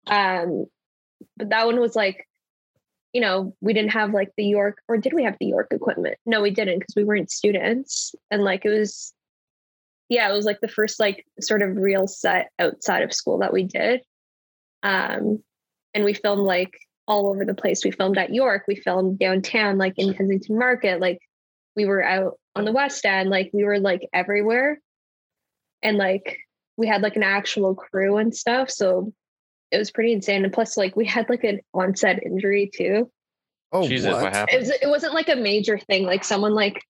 Um, 0.06 0.66
but 1.36 1.50
that 1.50 1.66
one 1.66 1.78
was 1.78 1.94
like 1.94 2.26
you 3.12 3.20
know, 3.20 3.54
we 3.60 3.74
didn't 3.74 3.92
have 3.92 4.14
like 4.14 4.30
the 4.36 4.44
York, 4.44 4.78
or 4.88 4.96
did 4.96 5.12
we 5.12 5.24
have 5.24 5.36
the 5.38 5.46
York 5.46 5.68
equipment? 5.70 6.16
No, 6.24 6.40
we 6.40 6.50
didn't 6.50 6.78
because 6.78 6.96
we 6.96 7.04
weren't 7.04 7.30
students. 7.30 8.14
And 8.30 8.42
like 8.42 8.64
it 8.64 8.70
was, 8.70 9.12
yeah, 10.08 10.30
it 10.30 10.32
was 10.32 10.46
like 10.46 10.60
the 10.60 10.68
first 10.68 10.98
like 10.98 11.26
sort 11.40 11.62
of 11.62 11.76
real 11.76 12.06
set 12.06 12.50
outside 12.58 13.02
of 13.02 13.12
school 13.12 13.38
that 13.38 13.52
we 13.52 13.64
did. 13.64 14.00
Um, 14.82 15.42
and 15.94 16.04
we 16.04 16.14
filmed 16.14 16.42
like 16.42 16.72
all 17.06 17.28
over 17.28 17.44
the 17.44 17.54
place. 17.54 17.84
We 17.84 17.90
filmed 17.90 18.18
at 18.18 18.34
York, 18.34 18.64
we 18.66 18.76
filmed 18.76 19.18
downtown, 19.18 19.78
like 19.78 19.94
in 19.96 20.14
Kensington 20.14 20.58
Market, 20.58 21.00
like 21.00 21.18
we 21.76 21.84
were 21.84 22.02
out 22.02 22.38
on 22.54 22.64
the 22.64 22.72
West 22.72 23.04
End, 23.04 23.30
like 23.30 23.50
we 23.52 23.64
were 23.64 23.78
like 23.78 24.08
everywhere. 24.12 24.80
And 25.82 25.96
like 25.96 26.38
we 26.76 26.86
had 26.86 27.02
like 27.02 27.16
an 27.16 27.22
actual 27.22 27.74
crew 27.74 28.16
and 28.16 28.34
stuff. 28.34 28.70
So 28.70 29.12
it 29.70 29.78
was 29.78 29.90
pretty 29.90 30.12
insane. 30.12 30.44
And 30.44 30.52
plus, 30.52 30.76
like 30.76 30.94
we 30.96 31.06
had 31.06 31.28
like 31.28 31.44
an 31.44 31.60
onset 31.74 32.22
injury 32.24 32.70
too. 32.72 33.10
Oh, 33.72 33.88
Jesus, 33.88 34.12
what, 34.12 34.26
It, 34.26 34.34
happened? 34.34 34.58
was, 34.60 34.70
it 34.70 34.88
wasn't 34.88 35.14
like 35.14 35.28
a 35.28 35.36
major 35.36 35.78
thing. 35.78 36.04
Like 36.04 36.24
someone 36.24 36.54
like, 36.54 36.82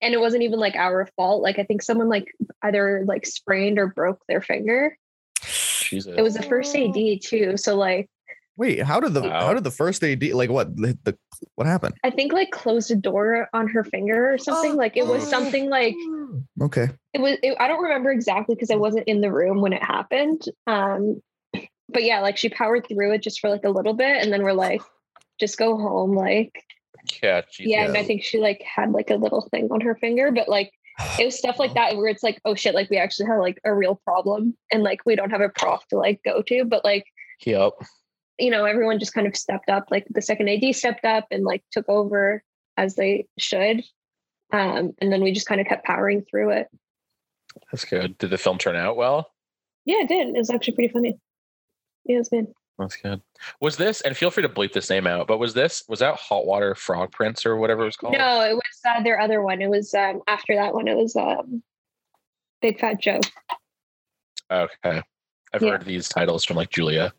and 0.00 0.14
it 0.14 0.20
wasn't 0.20 0.42
even 0.42 0.58
like 0.58 0.74
our 0.74 1.08
fault. 1.16 1.42
Like 1.42 1.58
I 1.58 1.64
think 1.64 1.82
someone 1.82 2.08
like 2.08 2.26
either 2.62 3.04
like 3.06 3.26
sprained 3.26 3.78
or 3.78 3.88
broke 3.88 4.22
their 4.26 4.40
finger. 4.40 4.96
Jesus. 5.94 6.14
It 6.16 6.22
was 6.22 6.34
the 6.34 6.42
first 6.42 6.74
AD 6.76 7.22
too. 7.22 7.56
So 7.56 7.76
like 7.76 8.08
Wait, 8.56 8.80
how 8.82 9.00
did 9.00 9.14
the 9.14 9.22
Wow. 9.22 9.46
how 9.46 9.54
did 9.54 9.64
the 9.64 9.70
first 9.70 10.04
AD 10.04 10.22
like 10.32 10.48
what 10.50 10.76
the, 10.76 10.96
the 11.02 11.18
what 11.56 11.66
happened? 11.66 11.94
I 12.04 12.10
think 12.10 12.32
like 12.32 12.52
closed 12.52 12.90
a 12.90 12.96
door 12.96 13.48
on 13.52 13.66
her 13.68 13.82
finger 13.82 14.32
or 14.32 14.38
something. 14.38 14.76
like 14.76 14.96
it 14.96 15.06
was 15.06 15.24
oh. 15.24 15.28
something 15.28 15.68
like 15.68 15.96
Okay. 16.62 16.88
it 17.12 17.20
was. 17.20 17.36
It, 17.42 17.56
I 17.58 17.66
don't 17.66 17.82
remember 17.82 18.12
exactly 18.12 18.54
because 18.54 18.70
I 18.70 18.76
wasn't 18.76 19.08
in 19.08 19.20
the 19.20 19.32
room 19.32 19.60
when 19.60 19.72
it 19.72 19.82
happened. 19.82 20.42
Um, 20.68 21.20
but 21.88 22.04
yeah, 22.04 22.20
like 22.20 22.36
she 22.36 22.48
powered 22.48 22.86
through 22.86 23.12
it 23.14 23.22
just 23.22 23.40
for 23.40 23.50
like 23.50 23.64
a 23.64 23.70
little 23.70 23.94
bit, 23.94 24.22
and 24.22 24.32
then 24.32 24.42
we're 24.42 24.52
like, 24.52 24.82
just 25.40 25.58
go 25.58 25.76
home. 25.76 26.14
Like 26.14 26.62
yeah, 27.22 27.42
Jesus. 27.52 27.72
yeah, 27.72 27.84
and 27.86 27.96
I 27.96 28.04
think 28.04 28.22
she 28.22 28.38
like 28.38 28.62
had 28.62 28.92
like 28.92 29.10
a 29.10 29.16
little 29.16 29.48
thing 29.50 29.68
on 29.72 29.80
her 29.80 29.96
finger, 29.96 30.30
but 30.30 30.48
like 30.48 30.72
it 31.18 31.24
was 31.24 31.36
stuff 31.36 31.58
like 31.58 31.74
that 31.74 31.96
where 31.96 32.06
it's 32.08 32.22
like, 32.22 32.40
oh 32.44 32.54
shit, 32.54 32.74
like 32.74 32.90
we 32.90 32.96
actually 32.96 33.26
have 33.26 33.40
like 33.40 33.58
a 33.64 33.74
real 33.74 33.96
problem, 34.04 34.56
and 34.72 34.82
like 34.82 35.00
we 35.04 35.16
don't 35.16 35.30
have 35.30 35.40
a 35.40 35.48
prof 35.48 35.86
to 35.88 35.96
like 35.98 36.20
go 36.24 36.42
to, 36.42 36.64
but 36.64 36.84
like 36.84 37.04
Yep. 37.44 37.72
you 38.38 38.50
know, 38.50 38.64
everyone 38.64 38.98
just 38.98 39.14
kind 39.14 39.26
of 39.26 39.36
stepped 39.36 39.68
up. 39.68 39.86
Like 39.90 40.06
the 40.10 40.22
second 40.22 40.48
AD 40.48 40.74
stepped 40.74 41.04
up 41.04 41.26
and 41.30 41.44
like 41.44 41.62
took 41.72 41.88
over 41.88 42.42
as 42.76 42.94
they 42.94 43.26
should. 43.38 43.82
Um, 44.52 44.92
and 45.00 45.12
then 45.12 45.22
we 45.22 45.32
just 45.32 45.46
kind 45.46 45.60
of 45.60 45.66
kept 45.66 45.84
powering 45.84 46.22
through 46.22 46.50
it. 46.50 46.68
That's 47.70 47.84
good. 47.84 48.18
Did 48.18 48.30
the 48.30 48.38
film 48.38 48.58
turn 48.58 48.76
out 48.76 48.96
well? 48.96 49.30
Yeah, 49.84 50.02
it 50.02 50.08
did. 50.08 50.28
It 50.28 50.38
was 50.38 50.50
actually 50.50 50.74
pretty 50.74 50.92
funny. 50.92 51.18
Yeah, 52.04 52.16
it 52.16 52.18
was 52.18 52.28
good. 52.28 52.46
That's 52.78 52.96
good. 52.96 53.20
Was 53.60 53.76
this, 53.76 54.00
and 54.00 54.16
feel 54.16 54.30
free 54.30 54.42
to 54.42 54.48
bleep 54.48 54.72
this 54.72 54.90
name 54.90 55.06
out, 55.06 55.28
but 55.28 55.38
was 55.38 55.54
this, 55.54 55.84
was 55.88 56.00
that 56.00 56.16
Hot 56.16 56.44
Water 56.44 56.74
Frog 56.74 57.12
Prince 57.12 57.46
or 57.46 57.56
whatever 57.56 57.82
it 57.82 57.86
was 57.86 57.96
called? 57.96 58.14
No, 58.14 58.40
it 58.40 58.54
was 58.54 58.62
uh, 58.84 59.02
their 59.02 59.20
other 59.20 59.42
one. 59.42 59.62
It 59.62 59.70
was 59.70 59.94
um, 59.94 60.22
after 60.26 60.56
that 60.56 60.74
one. 60.74 60.88
It 60.88 60.96
was 60.96 61.14
um, 61.14 61.62
Big 62.60 62.80
Fat 62.80 63.00
Joe. 63.00 63.20
Okay. 64.50 65.02
I've 65.52 65.62
Yeah. 65.62 65.70
heard 65.70 65.84
these 65.84 66.08
titles 66.08 66.44
from 66.44 66.56
like 66.56 66.70
Julia. 66.70 67.12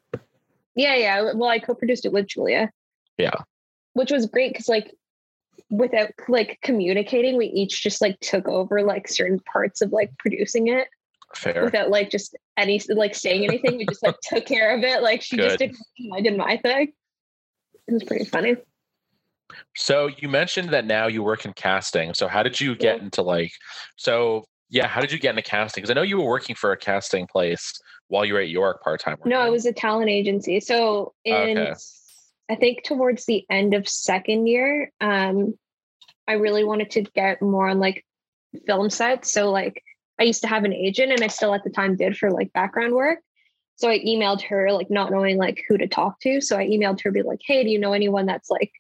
Yeah, 0.76 0.96
yeah. 0.96 1.32
Well, 1.34 1.50
I 1.50 1.60
co-produced 1.60 2.06
it 2.06 2.12
with 2.12 2.28
Julia. 2.28 2.70
Yeah. 3.18 3.36
Which 3.94 4.12
was 4.12 4.26
great 4.26 4.52
because 4.52 4.68
like 4.68 4.94
without 5.70 6.10
like 6.28 6.60
communicating, 6.62 7.38
we 7.38 7.46
each 7.46 7.82
just 7.82 8.02
like 8.02 8.20
took 8.20 8.48
over 8.50 8.84
like 8.84 9.08
certain 9.08 9.40
parts 9.40 9.82
of 9.82 9.94
like 9.94 10.12
producing 10.18 10.68
it 10.68 10.90
Fair. 11.34 11.66
without 11.66 11.90
like 11.90 12.10
just 12.10 12.36
any 12.58 12.82
like 12.90 13.16
saying 13.16 13.44
anything. 13.44 13.78
we 13.78 13.86
just 13.86 14.04
like 14.04 14.16
took 14.24 14.46
care 14.46 14.76
of 14.78 14.84
it. 14.84 15.02
Like 15.02 15.22
she 15.22 15.38
just 15.38 15.58
Good. 15.60 15.72
did 15.72 16.12
I 16.14 16.22
did 16.22 16.38
my 16.38 16.58
thing. 16.58 16.94
It 17.88 17.94
was 17.94 18.04
pretty 18.04 18.26
funny. 18.26 18.56
So 19.76 20.10
you 20.18 20.28
mentioned 20.30 20.70
that 20.70 20.86
now 20.86 21.08
you 21.08 21.22
work 21.24 21.46
in 21.46 21.54
casting. 21.54 22.14
So 22.14 22.28
how 22.28 22.42
did 22.44 22.60
you 22.60 22.76
get 22.76 22.98
Yeah. 22.98 23.04
into 23.04 23.22
like, 23.22 23.52
so 23.96 24.46
yeah, 24.70 24.88
how 24.88 25.02
did 25.02 25.12
you 25.12 25.20
get 25.20 25.32
into 25.32 25.44
casting? 25.44 25.82
Because 25.82 25.92
I 25.92 25.94
know 25.94 26.02
you 26.02 26.18
were 26.18 26.26
working 26.28 26.56
for 26.56 26.72
a 26.72 26.78
casting 26.78 27.28
place 27.28 27.80
while 28.08 28.26
you 28.26 28.34
were 28.34 28.40
at 28.40 28.50
York 28.50 28.82
part 28.84 29.00
time. 29.02 29.18
No, 29.26 29.46
it 29.46 29.52
was 29.52 29.66
a 29.66 29.74
talent 29.74 30.10
agency. 30.10 30.60
So 30.60 31.14
in 31.24 31.58
Okay. 31.58 31.74
I 32.50 32.56
think 32.56 32.84
towards 32.84 33.26
the 33.26 33.46
end 33.50 33.74
of 33.74 33.88
second 33.88 34.48
year, 34.48 34.92
um, 35.02 35.58
I 36.28 36.34
really 36.34 36.64
wanted 36.64 36.92
to 36.92 37.02
get 37.02 37.42
more 37.42 37.68
on 37.68 37.80
like 37.80 38.06
film 38.66 38.90
sets. 38.90 39.32
So 39.32 39.52
like 39.52 39.84
I 40.20 40.24
used 40.24 40.42
to 40.42 40.48
have 40.48 40.64
an 40.64 40.74
agent 40.74 41.12
and 41.12 41.24
I 41.24 41.28
still 41.28 41.54
at 41.54 41.64
the 41.64 41.70
time 41.70 41.96
did 41.96 42.18
for 42.18 42.32
like 42.32 42.54
background 42.54 42.94
work. 42.94 43.20
So 43.76 43.90
I 43.90 44.00
emailed 44.00 44.42
her 44.44 44.72
like 44.72 44.90
not 44.90 45.12
knowing 45.12 45.38
like 45.38 45.64
who 45.68 45.78
to 45.78 45.88
talk 45.88 46.20
to. 46.22 46.40
So 46.42 46.58
I 46.58 46.68
emailed 46.68 47.02
her 47.02 47.12
be 47.12 47.24
like, 47.24 47.42
hey, 47.46 47.64
do 47.64 47.70
you 47.70 47.80
know 47.80 47.94
anyone 47.94 48.26
that's 48.26 48.50
like 48.50 48.72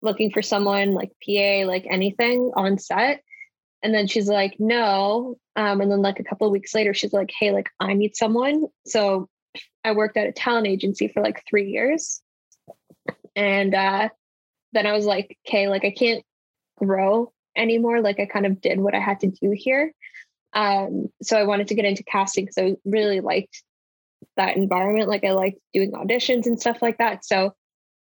looking 0.00 0.30
for 0.30 0.42
someone 0.42 0.92
like 0.92 1.10
PA, 1.24 1.66
like 1.66 1.86
anything 1.90 2.52
on 2.54 2.78
set? 2.78 3.22
And 3.82 3.92
then 3.92 4.06
she's 4.06 4.28
like, 4.28 4.54
no. 4.60 5.38
Um, 5.56 5.80
and 5.80 5.90
then 5.90 6.02
like 6.02 6.20
a 6.20 6.24
couple 6.24 6.46
of 6.46 6.52
weeks 6.52 6.74
later, 6.74 6.94
she's 6.94 7.12
like, 7.12 7.32
hey, 7.36 7.50
like 7.50 7.68
I 7.80 7.94
need 7.94 8.14
someone. 8.14 8.66
So 8.86 9.28
I 9.84 9.92
worked 9.92 10.16
at 10.16 10.28
a 10.28 10.32
talent 10.32 10.68
agency 10.68 11.08
for 11.08 11.20
like 11.20 11.42
three 11.48 11.68
years. 11.70 12.22
And 13.34 13.74
uh, 13.74 14.08
then 14.72 14.86
I 14.86 14.92
was 14.92 15.04
like, 15.04 15.36
okay, 15.46 15.68
like 15.68 15.84
I 15.84 15.90
can't 15.90 16.24
grow 16.76 17.32
anymore. 17.56 18.00
Like 18.00 18.20
I 18.20 18.26
kind 18.26 18.46
of 18.46 18.60
did 18.60 18.78
what 18.78 18.94
I 18.94 19.00
had 19.00 19.20
to 19.20 19.26
do 19.26 19.52
here. 19.56 19.92
Um, 20.54 21.08
so 21.22 21.36
I 21.36 21.44
wanted 21.44 21.68
to 21.68 21.74
get 21.74 21.84
into 21.84 22.04
casting 22.04 22.44
because 22.44 22.58
I 22.58 22.76
really 22.84 23.20
liked 23.20 23.62
that 24.36 24.56
environment. 24.56 25.08
Like 25.08 25.24
I 25.24 25.32
liked 25.32 25.58
doing 25.72 25.92
auditions 25.92 26.46
and 26.46 26.60
stuff 26.60 26.82
like 26.82 26.98
that. 26.98 27.24
So 27.24 27.54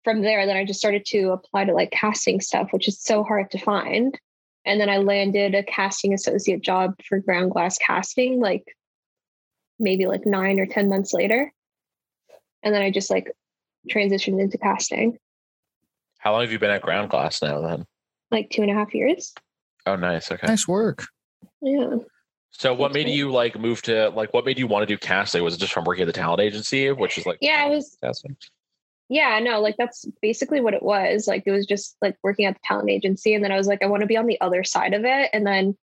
from 0.03 0.21
there, 0.21 0.45
then 0.45 0.57
I 0.57 0.65
just 0.65 0.79
started 0.79 1.05
to 1.07 1.31
apply 1.31 1.65
to 1.65 1.73
like 1.73 1.91
casting 1.91 2.41
stuff, 2.41 2.69
which 2.71 2.87
is 2.87 3.01
so 3.01 3.23
hard 3.23 3.51
to 3.51 3.57
find. 3.57 4.19
And 4.65 4.79
then 4.79 4.89
I 4.89 4.97
landed 4.97 5.55
a 5.55 5.63
casting 5.63 6.13
associate 6.13 6.61
job 6.61 6.93
for 7.07 7.19
Ground 7.19 7.51
Glass 7.51 7.77
Casting, 7.77 8.39
like 8.39 8.63
maybe 9.79 10.05
like 10.05 10.25
nine 10.25 10.59
or 10.59 10.65
10 10.65 10.87
months 10.87 11.13
later. 11.13 11.51
And 12.63 12.73
then 12.73 12.81
I 12.81 12.91
just 12.91 13.09
like 13.09 13.31
transitioned 13.89 14.39
into 14.39 14.57
casting. 14.57 15.17
How 16.19 16.33
long 16.33 16.41
have 16.41 16.51
you 16.51 16.59
been 16.59 16.69
at 16.69 16.83
ground 16.83 17.09
Glass 17.09 17.41
now 17.41 17.61
then? 17.61 17.85
Like 18.29 18.51
two 18.51 18.61
and 18.61 18.69
a 18.69 18.75
half 18.75 18.93
years. 18.93 19.33
Oh, 19.87 19.95
nice. 19.95 20.31
Okay. 20.31 20.45
Nice 20.45 20.67
work. 20.67 21.07
Yeah. 21.61 21.95
So 22.51 22.73
what 22.73 22.93
made 22.93 23.07
you 23.07 23.31
like 23.31 23.57
move 23.57 23.81
to 23.83 24.09
like 24.09 24.33
what 24.33 24.45
made 24.45 24.59
you 24.59 24.67
want 24.67 24.83
to 24.83 24.85
do 24.85 24.97
casting? 24.97 25.43
Was 25.43 25.55
it 25.55 25.59
just 25.59 25.73
from 25.73 25.85
working 25.85 26.03
at 26.03 26.07
the 26.07 26.13
talent 26.13 26.41
agency, 26.41 26.91
which 26.91 27.17
is 27.17 27.25
like 27.25 27.37
Yeah, 27.41 27.63
I 27.65 27.69
was 27.69 27.97
casting? 28.03 28.35
yeah, 29.09 29.39
no, 29.39 29.59
like 29.59 29.75
that's 29.77 30.05
basically 30.21 30.61
what 30.61 30.73
it 30.73 30.83
was. 30.83 31.27
Like 31.27 31.43
it 31.45 31.51
was 31.51 31.65
just 31.65 31.97
like 32.01 32.17
working 32.23 32.45
at 32.45 32.55
the 32.55 32.61
talent 32.63 32.89
agency. 32.89 33.33
And 33.33 33.43
then 33.43 33.51
I 33.51 33.57
was 33.57 33.67
like, 33.67 33.81
I 33.83 33.87
want 33.87 34.01
to 34.01 34.07
be 34.07 34.17
on 34.17 34.25
the 34.27 34.39
other 34.41 34.63
side 34.63 34.93
of 34.93 35.03
it. 35.05 35.29
And 35.33 35.45
then 35.45 35.77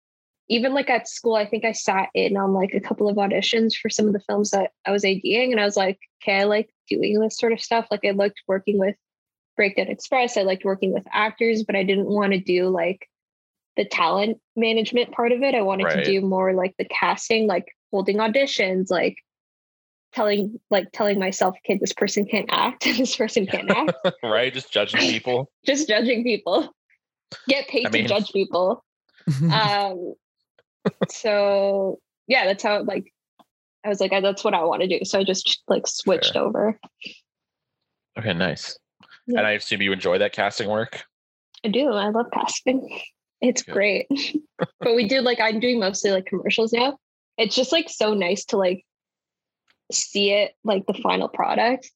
even 0.49 0.75
like 0.75 0.91
at 0.91 1.09
school, 1.09 1.35
I 1.35 1.47
think 1.47 1.65
I 1.65 1.73
sat 1.73 2.11
in 2.15 2.37
on 2.37 2.53
like 2.53 2.75
a 2.75 2.81
couple 2.81 3.09
of 3.09 3.17
auditions 3.17 3.75
for 3.75 3.89
some 3.89 4.07
of 4.07 4.13
the 4.13 4.21
films 4.21 4.51
that 4.51 4.73
I 4.87 4.91
was 4.91 5.05
ADing. 5.05 5.53
And 5.53 5.61
I 5.61 5.65
was 5.65 5.77
like, 5.77 5.99
okay, 6.23 6.41
I 6.41 6.45
like 6.45 6.69
doing 6.89 7.19
this 7.19 7.39
sort 7.39 7.53
of 7.55 7.63
stuff. 7.63 7.87
Like 7.91 8.05
I 8.05 8.11
liked 8.11 8.43
working 8.47 8.79
with 8.79 8.97
Breakdown 9.57 9.89
Express. 9.89 10.37
I 10.37 10.43
liked 10.43 10.65
working 10.65 10.93
with 10.93 11.05
actors, 11.11 11.63
but 11.63 11.77
I 11.77 11.83
didn't 11.83 12.09
want 12.09 12.33
to 12.33 12.41
do 12.41 12.69
like 12.69 13.09
the 13.77 13.85
talent 13.85 14.39
management 14.57 15.13
part 15.13 15.33
of 15.33 15.43
it. 15.43 15.55
I 15.55 15.63
wanted 15.63 15.85
Right. 15.85 16.05
to 16.05 16.05
do 16.05 16.21
more 16.21 16.53
like 16.55 16.75
the 16.79 16.85
casting, 16.87 17.47
like 17.47 17.67
holding 17.91 18.19
auditions, 18.19 18.91
like 18.91 19.17
telling 20.15 20.61
like 20.71 20.93
telling 20.93 21.19
myself, 21.19 21.57
okay, 21.65 21.79
this 21.79 21.93
person 21.93 22.25
can't 22.25 22.49
act, 22.51 22.85
this 22.99 23.17
person 23.17 23.47
can't 23.47 23.71
act. 23.71 23.93
right? 24.23 24.53
Just 24.53 24.73
judging 24.73 25.01
people. 25.11 25.51
Just 25.67 25.89
judging 25.89 26.23
people. 26.23 26.71
Get 27.49 27.67
paid 27.69 27.87
I 27.87 27.91
mean- 27.91 28.03
to 28.05 28.09
judge 28.09 28.33
people. 28.33 28.85
Um 29.53 30.15
so 31.09 31.99
yeah, 32.27 32.45
that's 32.45 32.63
how 32.63 32.83
like 32.85 33.13
I 33.85 33.89
was 33.89 34.01
like, 34.01 34.11
that's 34.13 34.45
what 34.45 34.55
I 34.55 34.63
want 34.65 34.83
to 34.83 34.89
do. 34.89 35.05
So 35.05 35.19
I 35.19 35.25
just 35.25 35.63
like 35.69 35.87
switched 35.87 36.33
Fair. 36.35 36.43
over. 36.43 36.79
Okay, 38.19 38.33
nice. 38.33 38.79
Yeah. 39.27 39.39
And 39.39 39.47
I 39.47 39.53
assume 39.53 39.83
you 39.83 39.93
enjoy 39.93 40.19
that 40.19 40.33
casting 40.33 40.69
work. 40.71 41.05
I 41.65 41.69
do. 41.69 41.89
I 41.89 42.09
love 42.11 42.27
casting. 42.33 43.01
It's 43.41 43.63
Good. 43.63 43.73
great. 43.73 44.07
but 44.81 44.95
we 44.95 45.07
do 45.09 45.21
like 45.21 45.41
I'm 45.41 45.61
doing 45.61 45.81
mostly 45.81 46.11
like 46.11 46.27
commercials 46.27 46.73
now. 46.73 46.99
It's 47.37 47.55
just 47.55 47.73
like 47.73 47.89
so 47.89 48.15
nice 48.15 48.45
to 48.47 48.57
like 48.57 48.85
see 49.93 50.31
it 50.33 50.53
like 50.65 50.87
the 50.87 50.95
final 50.95 51.29
product, 51.29 51.91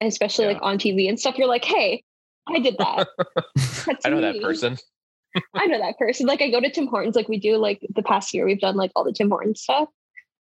and 0.00 0.08
especially 0.08 0.46
Yeah. 0.46 0.52
like 0.52 0.62
on 0.62 0.78
TV 0.78 1.08
and 1.08 1.18
stuff. 1.18 1.36
You're 1.38 1.48
like, 1.48 1.64
hey, 1.64 2.04
I 2.48 2.58
did 2.58 2.76
that. 2.78 3.08
I 4.04 4.10
know 4.10 4.20
that 4.20 4.40
person. 4.42 4.76
I 5.54 5.66
know 5.66 5.78
that 5.78 5.98
person. 5.98 6.26
Like 6.26 6.42
I 6.42 6.50
go 6.50 6.60
to 6.60 6.70
Tim 6.70 6.86
Hortons, 6.86 7.16
like 7.16 7.28
we 7.28 7.38
do 7.38 7.56
like 7.56 7.80
the 7.94 8.02
past 8.02 8.34
year, 8.34 8.44
we've 8.44 8.60
done 8.60 8.76
like 8.76 8.92
all 8.94 9.04
the 9.04 9.12
Tim 9.12 9.30
Hortons 9.30 9.62
stuff. 9.62 9.88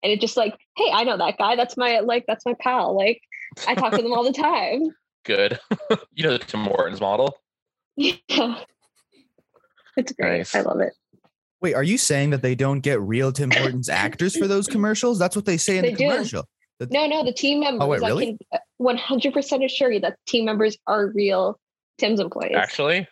And 0.03 0.13
it 0.13 0.21
just 0.21 0.37
like, 0.37 0.57
hey, 0.77 0.91
I 0.93 1.03
know 1.05 1.17
that 1.19 1.39
guy. 1.39 1.57
That's 1.57 1.77
my 1.77 2.01
like 2.01 2.25
that's 2.29 2.47
my 2.47 2.55
pal. 2.61 2.97
Like 2.97 3.21
I 3.67 3.75
talk 3.75 3.93
to 3.93 4.03
them 4.03 4.13
all 4.13 4.23
the 4.25 4.33
time. 4.33 4.85
Good. 5.25 5.59
you 6.13 6.23
know 6.23 6.33
the 6.33 6.39
Tim 6.39 6.61
Hortons 6.65 7.01
model. 7.01 7.37
Yeah. 7.97 8.61
It's 9.97 10.13
great. 10.13 10.39
Nice. 10.39 10.55
I 10.55 10.61
love 10.63 10.81
it. 10.81 10.93
Wait, 11.63 11.75
are 11.75 11.83
you 11.83 11.97
saying 11.99 12.31
that 12.31 12.43
they 12.43 12.55
don't 12.55 12.81
get 12.81 13.01
real 13.01 13.33
Tim 13.33 13.51
Hortons 13.51 13.89
actors 13.89 14.37
for 14.37 14.47
those 14.47 14.67
commercials? 14.67 15.19
That's 15.19 15.35
what 15.35 15.47
they 15.47 15.57
say 15.57 15.79
in 15.79 15.83
They 15.83 15.93
the 15.93 15.97
do. 15.97 16.11
commercial. 16.11 16.45
No, 16.91 17.07
no, 17.07 17.25
the 17.25 17.33
team 17.33 17.61
members. 17.61 17.83
Oh, 17.83 17.89
wait, 17.89 18.03
I 18.03 18.09
really? 18.09 18.37
can 18.53 18.99
100% 18.99 19.53
uh, 19.63 19.65
assure 19.65 19.91
you 19.91 20.01
that 20.01 20.19
team 20.27 20.45
members 20.45 20.77
are 20.87 21.07
real 21.15 21.59
Tim's 21.97 22.21
employees. 22.21 22.55
Actually, 22.55 23.09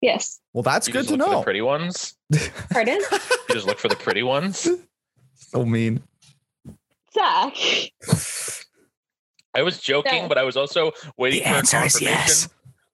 yes. 0.00 0.40
Well, 0.54 0.62
that's 0.62 0.86
you 0.88 0.94
good 0.94 1.06
just 1.06 1.10
to 1.10 1.16
look 1.16 1.26
for 1.26 1.30
the 1.30 1.36
know. 1.36 1.42
pretty 1.42 1.60
ones. 1.60 2.16
Pardon? 2.70 2.98
You 3.12 3.54
just 3.54 3.66
look 3.66 3.78
for 3.78 3.88
the 3.88 3.96
pretty 3.96 4.22
ones. 4.22 4.66
so 5.34 5.66
mean. 5.66 6.02
Zach. 7.12 7.54
I 9.54 9.60
was 9.62 9.78
joking, 9.80 10.22
No. 10.22 10.28
but 10.28 10.38
I 10.38 10.44
was 10.44 10.56
also 10.56 10.92
waiting 11.18 11.40
The 11.40 11.44
for 11.44 11.54
a 11.54 11.56
answer 11.58 11.76
is 11.84 11.92
confirmation. 11.98 12.06
yes. 12.18 12.48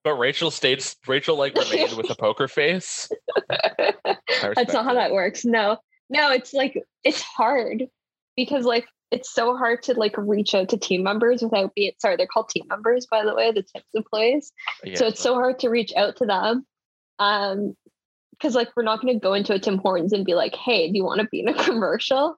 But 0.05 0.14
Rachel 0.14 0.51
stayed. 0.51 0.84
Rachel 1.07 1.36
like 1.36 1.55
remained 1.55 1.96
with 1.96 2.11
a 2.11 2.14
poker 2.18 2.49
face. 2.49 3.09
That's 3.49 4.72
not 4.72 4.84
how 4.84 4.94
that 4.94 5.12
works. 5.12 5.44
No, 5.44 5.78
no, 6.09 6.30
it's 6.32 6.53
like 6.53 6.80
it's 7.05 7.22
hard 7.22 7.84
because 8.36 8.64
like 8.64 8.86
it's 9.11 9.32
so 9.32 9.57
hard 9.57 9.82
to 9.84 9.94
like 9.94 10.14
reach 10.16 10.55
out 10.55 10.68
to 10.68 10.76
team 10.76 11.03
members 11.03 11.42
without 11.42 11.74
being 11.74 11.92
sorry, 11.99 12.16
they're 12.16 12.26
called 12.26 12.49
team 12.49 12.64
members, 12.68 13.07
by 13.07 13.24
the 13.24 13.34
way, 13.34 13.51
the 13.51 13.62
Tim's 13.62 13.84
employees. 13.94 14.53
Yeah, 14.84 14.96
so 14.96 15.07
it's 15.07 15.20
so 15.20 15.34
hard 15.34 15.59
to 15.61 15.68
reach 15.68 15.92
out 15.96 16.16
to 16.16 16.26
them. 16.26 16.66
Um 17.18 17.76
because 18.32 18.55
like 18.55 18.68
we're 18.76 18.84
not 18.84 19.01
gonna 19.01 19.18
go 19.18 19.34
into 19.34 19.55
a 19.55 19.59
Tim 19.59 19.78
Hortons 19.78 20.12
and 20.12 20.24
be 20.24 20.34
like, 20.34 20.55
hey, 20.55 20.90
do 20.90 20.96
you 20.96 21.05
want 21.05 21.20
to 21.20 21.28
be 21.30 21.40
in 21.40 21.49
a 21.49 21.55
commercial? 21.64 22.36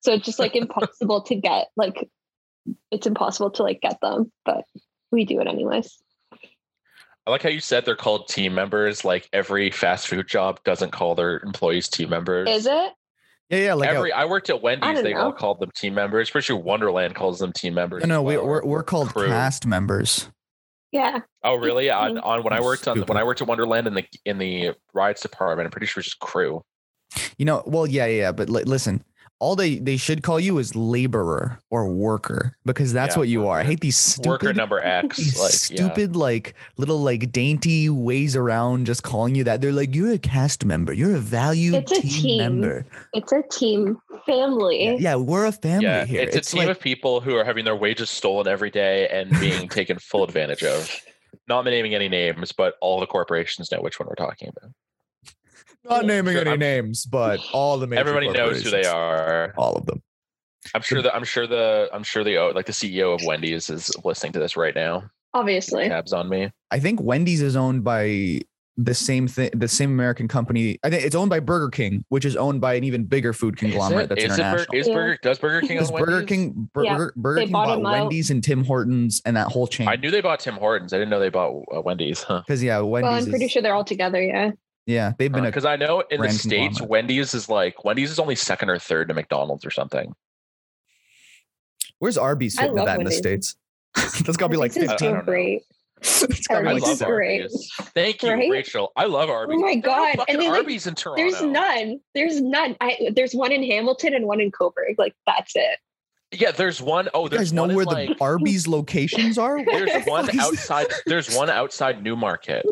So 0.00 0.12
it's 0.12 0.24
just 0.24 0.38
like 0.38 0.56
impossible 0.56 1.22
to 1.22 1.34
get 1.34 1.68
like 1.76 2.08
it's 2.90 3.06
impossible 3.06 3.50
to 3.52 3.62
like 3.62 3.80
get 3.80 4.00
them, 4.00 4.32
but 4.44 4.64
we 5.10 5.24
do 5.24 5.40
it 5.40 5.46
anyways. 5.46 5.98
I 7.26 7.30
like 7.30 7.42
how 7.42 7.48
you 7.50 7.60
said 7.60 7.84
they're 7.84 7.94
called 7.94 8.28
team 8.28 8.54
members. 8.54 9.04
Like 9.04 9.28
every 9.32 9.70
fast 9.70 10.08
food 10.08 10.26
job 10.26 10.60
doesn't 10.64 10.90
call 10.90 11.14
their 11.14 11.38
employees 11.40 11.88
team 11.88 12.10
members. 12.10 12.48
Is 12.48 12.66
it? 12.66 12.92
Yeah, 13.50 13.58
yeah. 13.58 13.74
Like 13.74 13.90
Every 13.90 14.12
I 14.12 14.24
worked 14.24 14.50
at 14.50 14.62
Wendy's, 14.62 14.94
don't 14.94 15.04
they 15.04 15.14
all 15.14 15.32
called 15.32 15.60
them 15.60 15.70
team 15.76 15.94
members. 15.94 16.30
Pretty 16.30 16.46
sure 16.46 16.56
Wonderland 16.56 17.14
calls 17.14 17.38
them 17.38 17.52
team 17.52 17.74
members. 17.74 18.02
no, 18.02 18.22
no, 18.22 18.28
as 18.30 18.38
we, 18.40 18.44
we're 18.44 18.64
we're 18.64 18.82
called 18.82 19.10
crew. 19.10 19.28
cast 19.28 19.66
members. 19.66 20.30
Yeah. 20.90 21.20
Oh, 21.44 21.54
really? 21.54 21.90
On, 21.90 22.18
on 22.18 22.42
when 22.42 22.52
I 22.52 22.60
worked 22.60 22.86
on 22.88 22.96
Stupid. 22.96 23.08
when 23.08 23.18
I 23.18 23.24
worked 23.24 23.40
at 23.40 23.48
Wonderland 23.48 23.86
in 23.86 23.94
the 23.94 24.04
in 24.24 24.38
the 24.38 24.72
rides 24.94 25.20
department, 25.20 25.66
I'm 25.66 25.70
pretty 25.70 25.86
sure 25.86 26.00
it's 26.00 26.08
just 26.08 26.18
crew. 26.18 26.62
You 27.36 27.44
know, 27.44 27.62
well, 27.66 27.86
yeah, 27.86 28.06
yeah, 28.06 28.16
yeah. 28.20 28.32
But 28.32 28.48
li- 28.48 28.64
listen, 28.64 29.04
all 29.42 29.56
they 29.56 29.78
they 29.78 29.96
should 29.96 30.22
call 30.22 30.38
you 30.38 30.58
is 30.58 30.76
laborer 30.76 31.58
or 31.68 31.88
worker 31.88 32.56
because 32.64 32.92
that's 32.92 33.16
Yeah, 33.16 33.18
what 33.18 33.28
you 33.28 33.48
are. 33.48 33.58
I 33.58 33.64
hate 33.64 33.80
these 33.80 34.18
Worker 34.24 34.46
stupid, 34.46 34.56
number 34.56 34.78
X. 34.84 35.16
these 35.16 35.36
Like 35.38 35.50
yeah. 35.52 35.88
stupid 35.88 36.14
like 36.14 36.54
little 36.76 37.00
like 37.02 37.32
dainty 37.32 37.90
ways 37.90 38.36
around 38.36 38.86
just 38.86 39.02
calling 39.02 39.34
you 39.34 39.42
that. 39.44 39.60
They're 39.60 39.72
like, 39.72 39.94
you're 39.96 40.12
a 40.12 40.18
cast 40.18 40.64
member. 40.64 40.92
You're 40.92 41.16
a 41.16 41.18
valued 41.18 41.74
It's 41.74 41.90
a 41.92 42.00
team, 42.02 42.10
team. 42.22 42.38
member. 42.38 42.86
It's 43.14 43.32
a 43.32 43.42
team 43.50 43.98
family. 44.24 44.84
Yeah, 44.84 44.96
yeah, 45.00 45.14
we're 45.16 45.46
a 45.46 45.52
family 45.52 45.86
Yeah, 45.86 46.04
here. 46.04 46.22
it's, 46.22 46.36
a 46.36 46.40
team 46.40 46.66
like, 46.68 46.76
of 46.76 46.80
people 46.80 47.20
who 47.20 47.34
are 47.36 47.44
having 47.44 47.64
their 47.64 47.74
wages 47.76 48.10
stolen 48.10 48.46
every 48.46 48.70
day 48.70 49.08
and 49.08 49.28
being 49.40 49.68
taken 49.68 49.98
full 49.98 50.22
advantage 50.22 50.62
of. 50.62 50.88
Not 51.48 51.64
naming 51.64 51.94
any 51.94 52.08
names, 52.08 52.52
but 52.52 52.74
all 52.80 53.00
the 53.00 53.06
corporations 53.06 53.72
know 53.72 53.80
which 53.80 53.98
one 53.98 54.06
we're 54.08 54.14
talking 54.14 54.48
about. 54.54 54.70
Not 55.84 56.04
naming 56.06 56.32
Sure, 56.34 56.40
any 56.42 56.50
I'm- 56.50 56.58
names, 56.58 57.04
but 57.06 57.40
all 57.52 57.78
the 57.78 57.86
major 57.86 58.00
Everybody 58.00 58.30
knows 58.30 58.62
who 58.62 58.70
they 58.70 58.84
are. 58.84 59.54
All 59.56 59.74
of 59.74 59.86
them. 59.86 60.02
I'm 60.74 60.82
sure 60.82 61.02
that 61.02 61.14
I'm 61.14 61.24
sure 61.24 61.46
the 61.46 61.88
I'm 61.92 62.04
sure 62.04 62.22
the 62.22 62.52
like 62.54 62.66
the 62.66 62.72
CEO 62.72 63.14
of 63.14 63.20
Wendy's 63.26 63.68
is 63.68 63.90
listening 64.04 64.32
to 64.34 64.38
this 64.38 64.56
right 64.56 64.74
now. 64.74 65.04
Obviously. 65.34 65.88
Tabs 65.88 66.12
on 66.12 66.28
me. 66.28 66.50
I 66.70 66.78
think 66.78 67.00
Wendy's 67.00 67.42
is 67.42 67.56
owned 67.56 67.82
by 67.82 68.42
the 68.76 68.94
same 68.94 69.26
thing, 69.28 69.50
the 69.54 69.66
same 69.68 69.90
American 69.90 70.28
company. 70.28 70.78
I 70.84 70.88
think 70.90 71.04
it's 71.04 71.14
owned 71.16 71.30
by 71.30 71.40
Burger 71.40 71.68
King, 71.68 72.04
which 72.10 72.24
is 72.24 72.36
owned 72.36 72.60
by 72.60 72.74
an 72.74 72.84
even 72.84 73.04
bigger 73.04 73.32
food 73.32 73.56
conglomerate 73.56 74.08
that's 74.08 74.22
is 74.24 74.38
it 74.38 74.42
Bur- 74.42 74.66
is 74.72 74.88
Yeah. 74.88 74.94
Burger 74.94 75.18
does 75.22 75.38
Burger 75.38 75.60
King 75.60 75.76
Because 75.78 75.90
own 75.90 75.98
Burger 75.98 76.12
Wendy's? 76.12 76.28
King, 76.28 76.68
Bur- 76.72 76.84
Yeah, 76.84 76.96
Burger, 76.96 77.12
Burger 77.16 77.40
they 77.40 77.44
King 77.46 77.52
bought 77.52 77.82
bought. 77.82 78.00
Wendy's 78.00 78.30
and 78.30 78.42
Tim 78.44 78.64
Hortons 78.64 79.20
and 79.26 79.36
that 79.36 79.48
whole 79.48 79.66
chain. 79.66 79.88
I 79.88 79.96
knew 79.96 80.10
they 80.12 80.20
bought 80.22 80.40
Tim 80.40 80.54
Hortons. 80.54 80.92
I 80.92 80.96
didn't 80.98 81.10
know 81.10 81.18
they 81.20 81.28
bought 81.28 81.64
uh, 81.74 81.80
Wendy's. 81.82 82.22
Huh. 82.22 82.42
Because 82.46 82.62
yeah, 82.62 82.78
Wendy's. 82.80 83.08
well, 83.10 83.18
I'm 83.18 83.26
pretty 83.30 83.44
is- 83.46 83.50
sure 83.50 83.62
they're 83.62 83.74
all 83.74 83.84
together. 83.84 84.22
Yeah. 84.22 84.52
Yeah, 84.86 85.12
they've 85.18 85.30
been 85.30 85.44
uh, 85.44 85.48
a. 85.48 85.50
Because 85.50 85.64
I 85.64 85.76
know 85.76 86.02
in 86.10 86.20
the 86.20 86.30
states. 86.30 86.80
Wendy's 86.80 87.34
is 87.34 87.48
like 87.48 87.84
Wendy's 87.84 88.10
is 88.10 88.18
only 88.18 88.34
second 88.34 88.68
or 88.70 88.78
third 88.78 89.08
to 89.08 89.14
McDonald's 89.14 89.64
or 89.64 89.70
something. 89.70 90.14
Where's 91.98 92.18
Arby's 92.18 92.58
I 92.58 92.62
fitting 92.62 92.76
to 92.76 92.82
love 92.82 92.86
that 92.86 92.98
in 92.98 93.04
the 93.06 93.12
states? 93.12 93.54
That's 93.94 94.36
gotta 94.36 94.50
be 94.50 94.56
like 94.56 94.72
This 94.72 94.82
is 94.84 94.88
I 94.88 94.92
fifteen. 94.92 95.10
don't 95.10 95.18
so 95.20 95.20
know. 95.20 95.24
great. 95.24 95.62
it's 96.02 96.46
gotta 96.48 96.64
be 96.66 96.72
like 96.80 96.88
is 96.88 97.02
great. 97.02 97.42
Arby's. 97.42 97.70
Thank 97.94 98.22
you, 98.24 98.32
Right? 98.32 98.50
Rachel. 98.50 98.90
I 98.96 99.04
love 99.04 99.30
oh 99.30 99.34
Arby's. 99.34 99.56
Oh 99.58 99.60
my 99.60 99.74
There 99.74 99.76
no 99.76 99.82
God, 99.82 100.24
and 100.28 100.40
they, 100.40 100.48
like, 100.48 100.58
Arby's 100.58 100.86
in 100.88 100.94
Toronto. 100.96 101.22
There's 101.22 101.42
none. 101.42 102.00
There's 102.14 102.40
none. 102.40 102.76
I 102.80 103.10
there's 103.14 103.34
one 103.34 103.52
in 103.52 103.62
Hamilton 103.62 104.14
and 104.14 104.26
one 104.26 104.40
in 104.40 104.50
Cobourg. 104.50 104.96
Like 104.98 105.14
that's 105.28 105.52
it. 105.54 105.78
Yeah, 106.32 106.50
there's 106.50 106.82
one 106.82 107.08
oh 107.14 107.24
You 107.24 107.28
there's 107.28 107.40
guys 107.40 107.52
know 107.52 107.62
one 107.66 107.74
where 107.76 107.84
the 107.84 107.92
like, 107.92 108.16
Arby's 108.20 108.66
locations 108.66 109.38
are? 109.38 109.62
There's 109.64 110.04
one 110.06 110.24
fuck 110.24 110.34
is 110.34 110.40
this? 110.40 110.48
outside 110.48 110.86
there's 111.06 111.36
one 111.36 111.50
outside 111.50 112.02
Newmarket. 112.02 112.64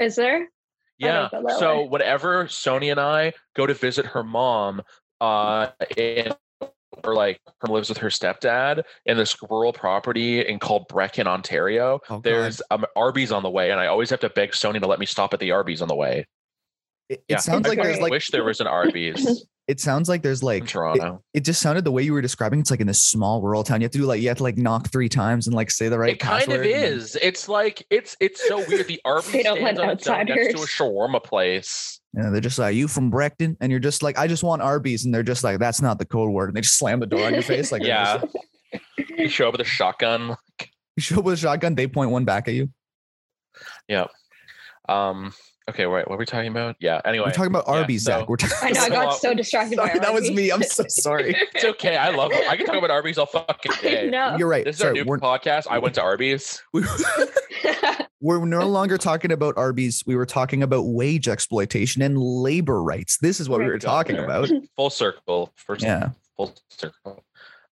Is 0.00 0.16
there? 0.16 0.48
Yeah. 1.04 1.28
don't 1.30 1.42
go 1.42 1.48
that 1.48 1.58
So 1.58 1.82
way. 1.82 1.88
whenever 1.88 2.44
Sony 2.46 2.90
and 2.90 3.00
I 3.00 3.32
go 3.56 3.66
to 3.66 3.74
visit 3.74 4.06
her 4.06 4.22
mom, 4.22 4.82
uh, 5.20 5.68
in 5.96 6.32
or 7.04 7.14
like 7.14 7.40
her 7.60 7.68
lives 7.68 7.88
with 7.88 7.98
her 7.98 8.08
stepdad 8.08 8.82
in 9.06 9.16
this 9.16 9.36
rural 9.50 9.72
property 9.72 10.46
in 10.46 10.58
called 10.58 10.88
Brechin, 10.88 11.26
Ontario. 11.26 12.00
Oh, 12.08 12.16
God. 12.16 12.22
There's 12.22 12.62
um, 12.70 12.84
Arby's 12.94 13.32
on 13.32 13.42
the 13.42 13.50
way, 13.50 13.70
and 13.70 13.80
I 13.80 13.86
always 13.86 14.10
have 14.10 14.20
to 14.20 14.28
beg 14.30 14.50
Sony 14.52 14.80
to 14.80 14.86
let 14.86 14.98
me 15.00 15.06
stop 15.06 15.32
at 15.34 15.40
the 15.40 15.50
Arby's 15.52 15.82
on 15.82 15.88
the 15.88 15.94
way. 15.96 16.26
It, 17.08 17.24
Yeah, 17.28 17.36
it 17.36 17.40
sounds 17.40 17.60
It's 17.60 17.68
like 17.70 17.82
there's 17.82 17.96
great. 17.96 18.00
I 18.00 18.02
like 18.02 18.10
wish 18.10 18.30
there 18.30 18.44
was 18.44 18.60
an 18.60 18.66
Arby's 18.68 19.46
it 19.68 19.80
sounds 19.80 20.08
like 20.08 20.22
there's 20.22 20.42
like 20.42 20.64
it, 20.64 20.68
Toronto. 20.68 21.22
it 21.32 21.44
just 21.44 21.62
sounded 21.62 21.84
the 21.84 21.92
way 21.92 22.02
you 22.02 22.12
were 22.12 22.20
describing. 22.20 22.60
It's 22.60 22.70
like 22.70 22.80
in 22.80 22.86
this 22.86 23.00
small 23.00 23.40
rural 23.40 23.62
town. 23.62 23.80
You 23.80 23.84
have 23.84 23.92
to 23.92 23.98
do 23.98 24.04
like 24.04 24.20
you 24.20 24.28
have 24.28 24.38
to 24.38 24.42
like 24.42 24.56
knock 24.58 24.90
three 24.90 25.08
times 25.08 25.46
and 25.46 25.54
like 25.54 25.70
say 25.70 25.88
the 25.88 25.98
right. 25.98 26.14
it 26.14 26.20
kind 26.20 26.42
of 26.44 26.60
and 26.60 26.64
then- 26.64 26.84
is. 26.84 27.16
It's 27.22 27.48
like 27.48 27.86
it's 27.90 28.16
it's 28.20 28.46
so 28.46 28.58
weird. 28.68 28.86
The 28.88 29.00
Arby's 29.04 29.30
They 29.32 29.42
don't 29.42 29.62
let 29.62 29.74
stands 29.76 29.80
on 29.80 29.90
its 29.90 30.08
own 30.08 30.24
next 30.26 30.54
to 30.56 30.62
a 30.62 30.66
shawarma 30.66 31.22
place. 31.22 32.00
Yeah, 32.14 32.30
they're 32.30 32.40
just 32.42 32.58
like, 32.58 32.74
you 32.74 32.88
from 32.88 33.10
Brechin? 33.10 33.56
And 33.60 33.70
you're 33.70 33.80
just 33.80 34.02
like, 34.02 34.18
I 34.18 34.26
just 34.26 34.42
want 34.42 34.60
Arby's. 34.60 35.04
And 35.06 35.14
they're 35.14 35.22
just 35.22 35.42
like, 35.42 35.58
that's 35.58 35.80
not 35.80 35.98
the 35.98 36.04
code 36.04 36.30
word. 36.30 36.50
And 36.50 36.56
they 36.56 36.60
just 36.60 36.76
slam 36.76 37.00
the 37.00 37.06
door 37.06 37.24
on 37.24 37.32
your 37.32 37.42
face. 37.42 37.72
Like, 37.72 37.82
Yeah. 37.84 38.20
You 39.16 39.28
show 39.28 39.48
up 39.48 39.52
with 39.52 39.60
a 39.62 39.64
shotgun. 39.64 40.36
you 40.60 41.00
show 41.00 41.18
up 41.18 41.24
with 41.24 41.34
a 41.34 41.36
shotgun, 41.38 41.74
they 41.74 41.86
point 41.86 42.10
one 42.10 42.24
back 42.26 42.48
at 42.48 42.54
you. 42.54 42.68
Yeah. 43.88 44.06
Um. 44.88 45.32
Okay. 45.72 45.86
Wait. 45.86 46.00
What 46.08 46.10
were 46.10 46.16
we 46.18 46.26
talking 46.26 46.48
about? 46.50 46.76
Yeah. 46.80 47.00
Anyway, 47.04 47.24
We're 47.26 47.32
talking 47.32 47.50
about 47.52 47.64
yeah, 47.66 47.74
Arby's, 47.74 48.04
so- 48.04 48.18
Zach. 48.20 48.28
We're 48.28 48.36
talking. 48.36 48.56
I 48.68 48.70
know 48.72 48.82
I 48.84 48.88
got 48.88 49.18
so 49.18 49.34
distracted 49.34 49.76
by 49.76 49.86
Sorry, 49.88 49.98
that 50.00 50.12
was 50.12 50.30
me. 50.30 50.50
I'm 50.50 50.62
so 50.62 50.84
sorry. 50.88 51.34
it's 51.54 51.64
okay. 51.64 51.96
I 51.96 52.10
love. 52.10 52.32
It. 52.32 52.46
I 52.48 52.56
can 52.56 52.66
talk 52.66 52.76
about 52.76 52.90
Arby's 52.90 53.18
all 53.18 53.26
fucking 53.26 53.72
day. 53.82 54.08
no. 54.10 54.36
You're 54.36 54.48
right. 54.48 54.64
This 54.64 54.76
is 54.76 54.82
our 54.82 54.92
new 54.92 55.04
podcast. 55.04 55.66
I 55.70 55.78
went 55.78 55.94
to 55.96 56.02
Arby's. 56.02 56.62
we- 56.72 56.84
we're 58.20 58.44
no 58.44 58.66
longer 58.68 58.98
talking 58.98 59.32
about 59.32 59.56
Arby's. 59.56 60.02
We 60.06 60.16
were 60.16 60.26
talking 60.26 60.62
about 60.62 60.82
wage 60.86 61.28
exploitation 61.28 62.02
and 62.02 62.18
labor 62.18 62.82
rights. 62.82 63.18
This 63.18 63.40
is 63.40 63.48
what 63.48 63.60
we 63.60 63.66
were 63.66 63.78
talking 63.78 64.16
Got 64.16 64.24
about. 64.24 64.48
Full 64.76 64.90
circle. 64.90 65.52
First. 65.56 65.82
Yeah. 65.82 66.10
Full 66.36 66.54
circle. 66.68 67.24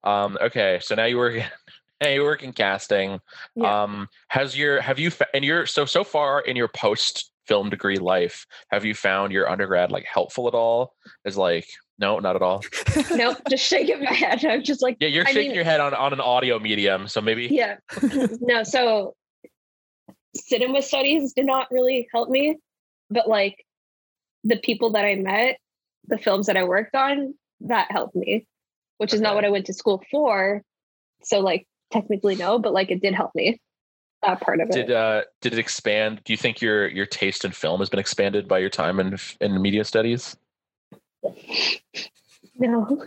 Um. 0.03 0.37
Okay. 0.41 0.79
So 0.81 0.95
now 0.95 1.05
you 1.05 1.17
work. 1.17 1.41
Now 2.01 2.07
you 2.09 2.23
work 2.23 2.43
in 2.43 2.53
casting. 2.53 3.19
Yeah. 3.55 3.83
Um. 3.83 4.07
Has 4.29 4.57
your 4.57 4.79
have 4.81 4.99
you 4.99 5.11
fa- 5.11 5.27
and 5.33 5.43
your 5.43 5.65
so 5.65 5.85
so 5.85 6.03
far 6.03 6.39
in 6.41 6.55
your 6.55 6.69
post 6.69 7.31
film 7.49 7.69
degree 7.69 7.97
life 7.97 8.45
have 8.69 8.85
you 8.85 8.93
found 8.93 9.33
your 9.33 9.49
undergrad 9.49 9.91
like 9.91 10.05
helpful 10.05 10.47
at 10.47 10.53
all? 10.53 10.93
Is 11.25 11.35
like 11.35 11.67
no, 11.97 12.19
not 12.19 12.37
at 12.37 12.41
all. 12.41 12.63
nope, 13.13 13.37
just 13.49 13.65
shaking 13.65 14.01
my 14.01 14.13
head. 14.13 14.45
I'm 14.45 14.63
just 14.63 14.81
like, 14.81 14.95
Yeah, 15.01 15.09
you're 15.09 15.25
I 15.27 15.31
shaking 15.31 15.49
mean- 15.49 15.55
your 15.55 15.65
head 15.65 15.81
on 15.81 15.93
on 15.93 16.13
an 16.13 16.21
audio 16.21 16.59
medium, 16.59 17.07
so 17.09 17.19
maybe 17.19 17.47
yeah. 17.51 17.77
no, 18.39 18.63
so 18.63 19.15
cinema 20.35 20.81
studies 20.81 21.33
did 21.33 21.45
not 21.45 21.67
really 21.71 22.07
help 22.13 22.29
me, 22.29 22.57
but 23.09 23.27
like 23.27 23.65
the 24.43 24.57
people 24.57 24.91
that 24.91 25.03
I 25.03 25.15
met, 25.15 25.57
the 26.07 26.17
films 26.17 26.45
that 26.47 26.55
I 26.55 26.63
worked 26.63 26.95
on, 26.95 27.33
that 27.61 27.91
helped 27.91 28.15
me, 28.15 28.45
which 28.97 29.13
is 29.13 29.19
not 29.21 29.35
what 29.35 29.43
I 29.43 29.49
went 29.49 29.65
to 29.65 29.73
school 29.73 30.01
for. 30.11 30.61
So 31.23 31.39
like 31.39 31.67
technically 31.91 32.35
no, 32.35 32.59
but 32.59 32.73
like 32.73 32.91
it 32.91 33.01
did 33.01 33.13
help 33.15 33.31
me. 33.35 33.59
That 34.23 34.41
part 34.41 34.59
of 34.59 34.69
it. 34.69 34.73
did 34.73 34.91
uh 34.91 35.21
did 35.41 35.53
it 35.53 35.59
expand? 35.59 36.21
Do 36.25 36.33
you 36.33 36.37
think 36.37 36.61
your 36.61 36.87
your 36.89 37.05
taste 37.05 37.45
in 37.45 37.51
film 37.51 37.79
has 37.79 37.89
been 37.89 37.99
expanded 37.99 38.47
by 38.47 38.59
your 38.59 38.69
time 38.69 38.99
in 38.99 39.17
in 39.39 39.61
media 39.61 39.83
studies? 39.85 40.35
no. 42.57 43.05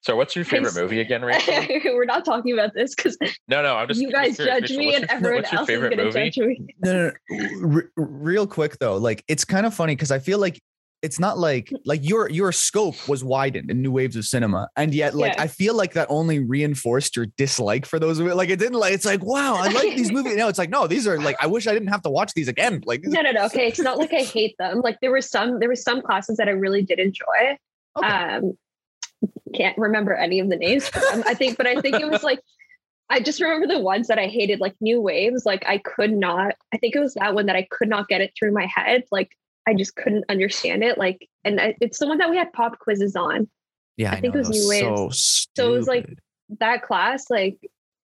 So 0.00 0.14
what's 0.16 0.36
your 0.36 0.44
favorite 0.44 0.74
movie 0.74 1.00
again, 1.00 1.22
Rachel? 1.24 1.54
We're 1.84 2.04
not 2.04 2.24
talking 2.24 2.52
about 2.52 2.72
this 2.74 2.94
because 2.94 3.16
No, 3.48 3.62
no, 3.62 3.76
I'm 3.76 3.88
just 3.88 4.00
you 4.00 4.12
guys 4.12 4.36
curious, 4.36 4.60
judge 4.60 4.70
Rachel, 4.70 4.78
me 4.78 4.94
and 4.94 5.02
your- 5.04 5.12
everyone 5.12 5.36
what's 5.42 5.52
your 5.52 5.58
else 5.60 5.68
is 5.68 5.78
gonna 5.80 6.12
judge 6.12 6.36
me. 6.38 6.60
No, 6.82 6.92
no, 6.92 7.12
no. 7.30 7.58
Re- 7.68 7.88
real 7.96 8.46
quick 8.46 8.78
though, 8.78 8.96
like 8.96 9.24
it's 9.28 9.44
kind 9.44 9.66
of 9.66 9.74
funny 9.74 9.94
because 9.96 10.10
I 10.10 10.18
feel 10.18 10.38
like 10.38 10.60
it's 11.02 11.18
not 11.18 11.36
like 11.36 11.72
like 11.84 12.00
your 12.02 12.30
your 12.30 12.52
scope 12.52 13.08
was 13.08 13.24
widened 13.24 13.70
in 13.70 13.82
new 13.82 13.90
waves 13.90 14.16
of 14.16 14.24
cinema, 14.24 14.68
and 14.76 14.94
yet 14.94 15.14
like 15.14 15.34
Yeah. 15.34 15.42
I 15.42 15.46
feel 15.48 15.74
like 15.74 15.94
that 15.94 16.06
only 16.08 16.38
reinforced 16.38 17.16
your 17.16 17.26
dislike 17.36 17.86
for 17.86 17.98
those. 17.98 18.20
Like 18.20 18.50
it 18.50 18.58
didn't 18.58 18.78
like 18.78 18.94
it's 18.94 19.04
like 19.04 19.24
wow, 19.24 19.56
I 19.56 19.68
like 19.68 19.96
these 19.96 20.12
movies. 20.12 20.36
No, 20.42 20.48
it's 20.48 20.58
like 20.58 20.70
no, 20.70 20.86
these 20.86 21.06
are 21.06 21.18
like 21.20 21.36
I 21.40 21.46
wish 21.46 21.66
I 21.66 21.72
didn't 21.72 21.88
have 21.88 22.02
to 22.02 22.10
watch 22.10 22.32
these 22.34 22.48
again. 22.48 22.82
Like 22.86 23.02
No, 23.04 23.20
no, 23.20 23.32
no. 23.32 23.44
Okay, 23.46 23.66
it's 23.66 23.80
not 23.80 23.98
like 23.98 24.12
I 24.12 24.22
hate 24.22 24.54
them. 24.58 24.80
Like 24.80 24.98
there 25.00 25.10
were 25.10 25.20
some, 25.20 25.58
there 25.58 25.68
were 25.68 25.76
some 25.76 26.00
classes 26.00 26.36
that 26.36 26.48
I 26.48 26.52
really 26.52 26.82
did 26.82 26.98
enjoy. 26.98 27.58
Okay. 27.98 28.06
Um, 28.06 28.56
can't 29.54 29.76
remember 29.76 30.14
any 30.14 30.40
of 30.40 30.48
the 30.48 30.56
names 30.56 30.88
for 30.88 31.00
them. 31.00 31.22
I 31.26 31.34
think, 31.34 31.56
but 31.56 31.66
I 31.66 31.80
think 31.80 31.96
it 32.00 32.08
was 32.08 32.22
like 32.22 32.40
I 33.10 33.20
just 33.20 33.42
remember 33.42 33.66
the 33.66 33.78
ones 33.78 34.08
that 34.08 34.18
I 34.18 34.26
hated, 34.26 34.60
like 34.60 34.74
New 34.80 35.00
Waves. 35.00 35.44
Like 35.44 35.64
I 35.66 35.78
could 35.78 36.12
not. 36.12 36.54
I 36.72 36.78
think 36.78 36.96
it 36.96 37.00
was 37.00 37.14
that 37.14 37.34
one 37.34 37.46
that 37.46 37.56
I 37.56 37.66
could 37.70 37.88
not 37.88 38.08
get 38.08 38.22
it 38.22 38.32
through 38.38 38.52
my 38.52 38.66
head. 38.66 39.04
Like 39.10 39.36
I 39.66 39.74
just 39.74 39.96
couldn't 39.96 40.24
understand 40.28 40.82
it. 40.82 40.98
Like, 40.98 41.28
and 41.44 41.60
I, 41.60 41.76
it's 41.80 41.98
the 41.98 42.06
one 42.06 42.18
that 42.18 42.30
we 42.30 42.36
had 42.36 42.52
pop 42.52 42.78
quizzes 42.78 43.16
on. 43.16 43.48
yeah, 43.96 44.12
I 44.12 44.20
think 44.20 44.34
know, 44.34 44.40
it 44.40 44.48
was 44.48 44.48
that 44.48 44.54
New 44.54 44.80
so 44.80 45.02
Waves. 45.04 45.48
So 45.56 45.74
it 45.74 45.76
was, 45.78 45.86
like. 45.86 46.18
That 46.60 46.82
class, 46.82 47.30
like 47.30 47.58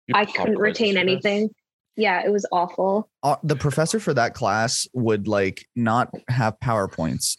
You 0.06 0.14
I 0.14 0.24
couldn't 0.24 0.58
retain 0.58 0.94
for 0.94 1.04
this? 1.04 1.12
anything. 1.12 1.50
Yeah, 1.96 2.24
it 2.24 2.30
was 2.30 2.46
awful. 2.50 3.10
uh, 3.22 3.36
the 3.42 3.56
professor 3.56 4.00
for 4.00 4.14
that 4.14 4.32
class 4.32 4.86
would 4.94 5.28
like 5.28 5.66
not 5.76 6.14
have 6.28 6.58
powerpoints 6.60 7.36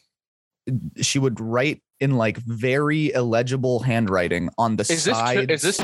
she 1.02 1.20
would 1.20 1.40
write 1.40 1.82
in 2.00 2.18
like 2.18 2.38
very 2.38 3.12
illegible 3.14 3.80
handwriting 3.80 4.50
on 4.58 4.76
the 4.76 4.82
Is 4.82 5.06
this 5.06 5.18
side 5.18 5.48
tr- 5.50 5.54
is 5.54 5.62
this 5.62 5.78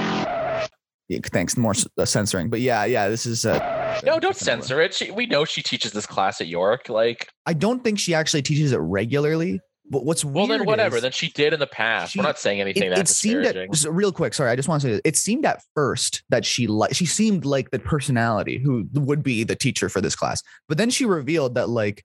thanks 1.32 1.56
more 1.58 1.74
uh, 1.98 2.06
censoring 2.06 2.50
but 2.50 2.62
yeah 2.62 2.86
yeah 2.86 3.10
this 3.10 3.26
is 3.26 3.46
uh 3.46 3.60
No, 4.04 4.20
don't 4.20 4.36
censor 4.36 4.82
it. 4.82 4.93
She, 4.93 5.12
we 5.12 5.26
know 5.26 5.46
she 5.46 5.62
teaches 5.62 5.91
this 5.91 6.06
class 6.06 6.41
at 6.41 6.48
York. 6.48 6.89
Like, 6.89 7.30
i 7.46 7.54
don't 7.54 7.84
think 7.84 8.00
she 8.00 8.14
actually 8.14 8.41
teaches 8.41 8.72
it 8.72 8.78
regularly 8.78 9.60
but 9.89 10.04
what's 10.04 10.26
well, 10.26 10.48
weird 10.48 10.62
then 10.62 10.68
whatever. 10.68 11.00
Then 11.00 11.12
she 11.12 11.30
did 11.30 11.54
in 11.54 11.60
the 11.60 11.68
past. 11.68 12.14
she- 12.14 12.20
We're 12.20 12.24
not 12.24 12.39
saying 12.39 12.60
anything 12.60 12.84
it, 12.84 12.89
that 12.96 13.00
it 13.00 13.08
seemed 13.08 13.46
at 13.46 13.56
real 13.89 14.12
quick 14.12 14.34
sorry 14.34 14.50
i 14.52 14.56
just 14.56 14.68
want 14.68 14.82
to 14.82 14.88
say 14.88 14.91
this. 14.93 15.02
it 15.06 15.16
seemed 15.16 15.46
at 15.46 15.62
first 15.76 16.24
that 16.30 16.46
she 16.46 16.68
like 16.68 16.96
she 16.96 17.06
seemed 17.06 17.46
like 17.46 17.72
the 17.72 17.80
personality 17.80 18.58
who 18.58 18.88
would 18.93 19.22
be 19.24 19.43
the 19.43 19.56
teacher 19.56 19.89
for 19.89 20.02
this 20.02 20.16
class 20.16 20.41
but 20.68 20.78
then 20.78 20.89
she 20.89 21.06
revealed 21.06 21.56
that 21.56 21.70
like 21.70 22.04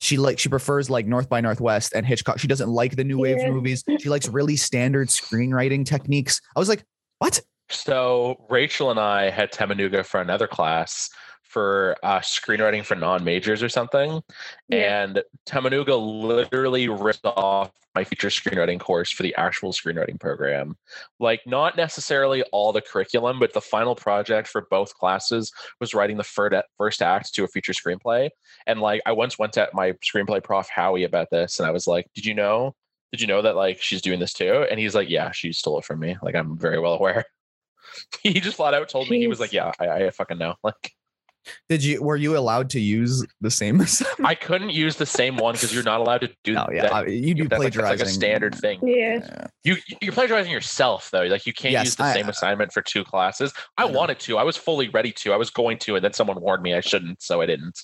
she 0.00 0.18
like 0.18 0.38
she 0.38 0.48
prefers 0.48 0.90
like 0.90 1.06
north 1.06 1.28
by 1.28 1.40
northwest 1.40 1.92
and 1.94 2.04
hitchcock 2.04 2.38
she 2.38 2.48
doesn't 2.48 2.68
like 2.68 2.96
the 2.96 3.04
new 3.04 3.18
wave 3.18 3.38
movies 3.48 3.82
she 4.00 4.08
likes 4.08 4.28
really 4.28 4.56
standard 4.56 5.08
screenwriting 5.08 5.86
techniques 5.86 6.40
i 6.54 6.58
was 6.58 6.68
like 6.68 6.84
what 7.18 7.40
So 7.68 8.44
Rachel 8.48 8.90
and 8.90 9.00
I 9.00 9.30
had 9.30 9.52
Tamanuga 9.52 10.04
for 10.04 10.20
another 10.20 10.46
class 10.46 11.10
for 11.42 11.96
uh, 12.02 12.18
screenwriting 12.18 12.84
for 12.84 12.96
non-majors 12.96 13.62
or 13.62 13.68
something, 13.68 14.20
Yeah. 14.68 15.04
and 15.04 15.22
Tamanuga 15.46 15.96
literally 15.96 16.88
ripped 16.88 17.24
off 17.24 17.70
my 17.94 18.02
feature 18.02 18.28
screenwriting 18.28 18.80
course 18.80 19.12
for 19.12 19.22
the 19.22 19.32
actual 19.36 19.72
screenwriting 19.72 20.18
program. 20.18 20.76
Like 21.20 21.42
not 21.46 21.76
necessarily 21.76 22.42
all 22.50 22.72
the 22.72 22.80
curriculum, 22.80 23.38
but 23.38 23.52
the 23.52 23.60
final 23.60 23.94
project 23.94 24.48
for 24.48 24.66
both 24.68 24.94
classes 24.94 25.52
was 25.80 25.94
writing 25.94 26.16
the 26.16 26.24
first 26.24 26.56
first 26.76 27.00
act 27.02 27.32
to 27.34 27.44
a 27.44 27.48
feature 27.48 27.72
screenplay. 27.72 28.30
And 28.66 28.80
like 28.80 29.00
I 29.06 29.12
once 29.12 29.38
went 29.38 29.52
to 29.52 29.68
my 29.72 29.92
screenplay 30.04 30.42
prof 30.42 30.68
Howie 30.68 31.04
about 31.04 31.28
this, 31.30 31.60
and 31.60 31.68
I 31.68 31.70
was 31.70 31.86
like, 31.86 32.06
"Did 32.16 32.26
you 32.26 32.34
know?" 32.34 32.74
Did 33.12 33.20
you 33.20 33.28
know 33.28 33.42
that 33.42 33.54
like 33.54 33.80
she's 33.80 34.02
doing 34.02 34.18
this 34.18 34.32
too? 34.32 34.66
And 34.68 34.80
he's 34.80 34.96
like, 34.96 35.08
Yeah, 35.08 35.30
she 35.30 35.52
stole 35.52 35.78
it 35.78 35.84
from 35.84 36.00
me. 36.00 36.16
Like 36.20 36.34
I'm 36.34 36.58
very 36.58 36.80
well 36.80 36.94
aware. 36.94 37.24
he 38.22 38.40
just 38.40 38.56
flat 38.56 38.74
out 38.74 38.88
told 38.88 39.08
me 39.10 39.18
he 39.18 39.26
was 39.28 39.40
like, 39.40 39.52
Yeah, 39.52 39.72
I, 39.78 39.88
I 40.06 40.10
fucking 40.10 40.38
know. 40.38 40.54
Like 40.64 40.92
did 41.68 41.84
you 41.84 42.02
were 42.02 42.16
you 42.16 42.38
allowed 42.38 42.70
to 42.70 42.80
use 42.80 43.22
the 43.42 43.50
same? 43.50 43.82
I 44.24 44.34
couldn't 44.34 44.70
use 44.70 44.96
the 44.96 45.04
same 45.04 45.36
one 45.36 45.52
because 45.52 45.74
you're 45.74 45.82
not 45.84 46.00
allowed 46.00 46.22
to 46.22 46.30
do 46.42 46.52
no 46.54 46.66
yeah 46.72 46.82
that. 46.84 46.92
I- 46.94 47.06
you 47.06 47.34
do 47.34 47.42
be 47.42 47.48
That's 47.48 47.62
like, 47.62 47.72
that's 47.74 47.90
like 47.90 48.00
a 48.00 48.06
standard 48.06 48.54
thing. 48.54 48.80
Yeah. 48.82 49.18
Yeah. 49.22 49.46
You 49.62 49.76
you're 50.00 50.12
plagiarizing 50.14 50.50
yourself 50.50 51.10
though. 51.10 51.24
Like 51.24 51.44
you 51.44 51.52
can't 51.52 51.72
Yes, 51.72 51.84
use 51.84 51.96
the 51.96 52.04
I- 52.04 52.14
same 52.14 52.26
uh, 52.26 52.30
assignment 52.30 52.72
for 52.72 52.80
two 52.80 53.04
classes. 53.04 53.52
I 53.76 53.82
I 53.84 53.86
know. 53.88 53.98
wanted 53.98 54.20
to. 54.20 54.38
I 54.38 54.42
was 54.42 54.56
fully 54.56 54.88
ready 54.88 55.12
to. 55.12 55.34
I 55.34 55.36
was 55.36 55.50
going 55.50 55.76
to, 55.80 55.96
and 55.96 56.02
then 56.04 56.14
someone 56.14 56.40
warned 56.40 56.62
me 56.62 56.72
I 56.74 56.80
shouldn't, 56.80 57.20
so 57.22 57.42
I 57.42 57.46
didn't. 57.46 57.78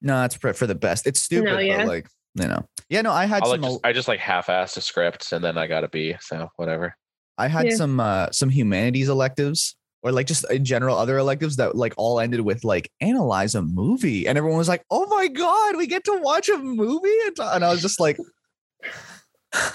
no 0.00 0.14
that's 0.20 0.36
for 0.36 0.52
for 0.52 0.68
the 0.68 0.76
best 0.76 1.08
it's 1.08 1.20
stupid 1.20 1.46
No, 1.46 1.76
but 1.76 1.86
like 1.88 2.06
you 2.36 2.46
know 2.46 2.64
yeah 2.88 3.02
no 3.02 3.10
i 3.10 3.24
had 3.26 3.42
I 3.42 3.46
like 3.46 3.60
some 3.60 3.70
just, 3.72 3.80
I 3.82 3.92
just 3.92 4.06
like 4.06 4.20
half-assed 4.20 4.76
a 4.76 4.80
script, 4.80 5.32
and 5.32 5.42
then 5.42 5.58
I 5.58 5.66
got 5.66 5.82
a 5.82 5.88
B. 5.88 6.14
So 6.20 6.50
whatever. 6.54 6.94
I 7.40 7.48
had 7.48 7.66
Yeah. 7.66 7.76
some 7.76 7.98
uh 8.00 8.30
some 8.30 8.50
humanities 8.50 9.08
electives 9.08 9.74
or 10.02 10.12
like 10.12 10.26
just 10.26 10.44
in 10.50 10.64
general 10.64 10.96
other 10.96 11.18
electives 11.18 11.56
that 11.56 11.74
like 11.76 11.94
all 11.96 12.20
ended 12.20 12.40
with 12.42 12.64
like 12.64 12.90
analyze 13.00 13.54
a 13.54 13.62
movie 13.62 14.26
and 14.26 14.38
everyone 14.38 14.58
was 14.58 14.68
like 14.68 14.84
oh 14.90 15.06
my 15.06 15.28
god 15.28 15.76
we 15.76 15.86
get 15.86 16.04
to 16.04 16.18
watch 16.22 16.48
a 16.48 16.58
movie 16.58 17.08
and, 17.26 17.36
and 17.38 17.64
I 17.64 17.70
was 17.70 17.82
just 17.82 18.00
like 18.00 18.16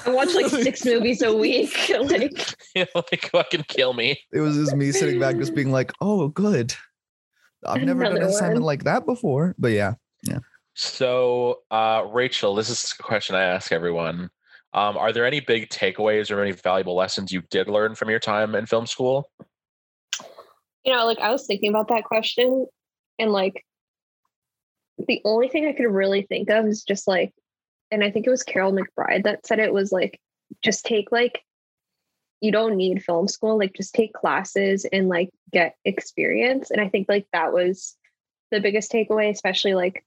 I 0.05 0.09
watch 0.09 0.33
like 0.33 0.47
six 0.47 0.85
movies 0.91 1.21
a 1.21 1.33
week. 1.35 1.89
like 1.99 2.55
like 2.95 3.29
fucking 3.31 3.65
kill 3.67 3.93
me. 3.93 4.19
it 4.33 4.39
was 4.39 4.55
just 4.55 4.75
me 4.75 4.91
sitting 4.91 5.19
back 5.19 5.37
just 5.37 5.53
being 5.55 5.71
like 5.71 5.91
oh 6.01 6.27
good 6.29 6.73
I've 7.65 7.81
never 7.83 8.03
done 8.03 8.17
an 8.17 8.23
assignment 8.23 8.61
one. 8.61 8.67
like 8.67 8.83
that 8.85 9.05
before 9.05 9.55
but 9.57 9.71
yeah 9.71 9.93
yeah 10.23 10.39
So, 10.77 11.59
uh, 11.71 12.03
Rachel, 12.11 12.53
this 12.55 12.69
is 12.69 12.93
a 12.99 13.01
question 13.03 13.33
I 13.35 13.43
ask 13.43 13.71
everyone. 13.71 14.29
Um, 14.75 14.97
are 14.97 15.11
there 15.11 15.25
any 15.25 15.39
big 15.39 15.69
takeaways 15.69 16.29
or 16.29 16.41
any 16.41 16.51
valuable 16.51 16.95
lessons 16.95 17.31
you 17.31 17.41
did 17.49 17.69
learn 17.69 17.95
from 17.95 18.11
your 18.11 18.19
time 18.19 18.53
in 18.53 18.67
film 18.67 18.85
school? 18.85 19.31
you 20.85 20.93
know, 20.93 21.05
like 21.05 21.19
I 21.19 21.31
was 21.31 21.47
thinking 21.47 21.69
about 21.69 21.87
that 21.89 22.03
question, 22.03 22.67
and 23.17 23.31
like 23.31 23.65
the 25.07 25.19
only 25.25 25.49
thing 25.49 25.65
I 25.65 25.73
could 25.73 25.91
really 25.91 26.21
think 26.21 26.49
of 26.49 26.65
is 26.67 26.83
just 26.83 27.07
like, 27.07 27.33
and 27.91 28.03
I 28.03 28.11
think 28.11 28.27
it 28.27 28.29
was 28.29 28.43
Carol 28.43 28.71
McBride 28.71 29.23
that 29.23 29.45
said 29.45 29.59
it 29.59 29.73
was 29.73 29.91
like, 29.91 30.19
just 30.61 30.85
take 30.85 31.11
like, 31.11 31.41
you 32.39 32.51
don't 32.51 32.77
need 32.77 33.03
film 33.03 33.27
school, 33.27 33.57
like 33.57 33.73
just 33.73 33.95
take 33.95 34.13
classes 34.13 34.85
and 34.91 35.09
like 35.09 35.31
get 35.51 35.75
experience. 35.85 36.69
And 36.69 36.79
I 36.79 36.87
think 36.87 37.09
like 37.09 37.27
that 37.33 37.51
was 37.51 37.95
the 38.51 38.59
biggest 38.59 38.91
takeaway, 38.91 39.31
especially 39.31 39.73
like 39.73 40.05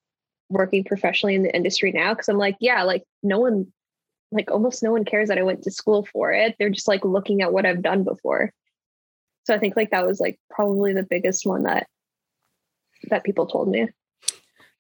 working 0.49 0.85
professionally 0.85 1.35
in 1.35 1.43
the 1.43 1.55
industry 1.55 1.91
now. 1.93 2.15
Cause 2.15 2.29
I'm 2.29 2.39
like, 2.39 2.57
yeah, 2.61 2.85
like 2.85 3.03
no 3.23 3.41
one, 3.41 3.73
like 4.31 4.51
almost 4.51 4.83
no 4.83 4.93
one 4.93 5.05
cares 5.05 5.29
that 5.29 5.39
I 5.39 5.43
went 5.43 5.63
to 5.63 5.71
school 5.71 6.07
for 6.13 6.33
it. 6.33 6.55
They're 6.59 6.71
just 6.71 6.89
like 6.89 7.05
looking 7.05 7.43
at 7.43 7.53
what 7.53 7.67
I've 7.67 7.83
done 7.83 8.05
before. 8.05 8.53
So 9.45 9.55
I 9.55 9.59
think 9.59 9.77
like 9.77 9.91
that 9.91 10.07
was 10.07 10.21
like 10.21 10.39
probably 10.51 10.93
the 10.93 11.03
biggest 11.03 11.47
one 11.47 11.63
that 11.63 11.87
that 13.11 13.25
people 13.25 13.47
told 13.47 13.69
me. 13.69 13.89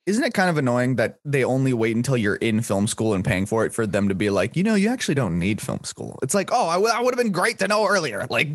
isn't 0.07 0.24
it 0.24 0.34
kind 0.34 0.51
of 0.51 0.59
annoying 0.59 0.96
that 0.96 1.18
they 1.24 1.44
only 1.44 1.72
wait 1.72 1.96
until 1.96 2.16
you're 2.16 2.36
in 2.36 2.61
film 2.61 2.86
school 2.86 3.14
and 3.14 3.24
paying 3.24 3.46
for 3.46 3.64
it 3.64 3.72
for 3.72 3.86
them 3.86 4.09
to 4.09 4.14
be 4.14 4.28
like 4.28 4.57
you 4.57 4.62
know 4.62 4.74
you 4.74 4.88
actually 4.88 5.14
don't 5.14 5.38
need 5.38 5.61
film 5.61 5.80
school 5.84 6.18
it's 6.22 6.34
like 6.34 6.51
oh 6.53 6.66
I 6.66 6.76
would 6.76 7.14
have 7.14 7.16
been 7.16 7.32
great 7.32 7.59
to 7.61 7.68
know 7.68 7.86
earlier 7.86 8.26
like 8.28 8.49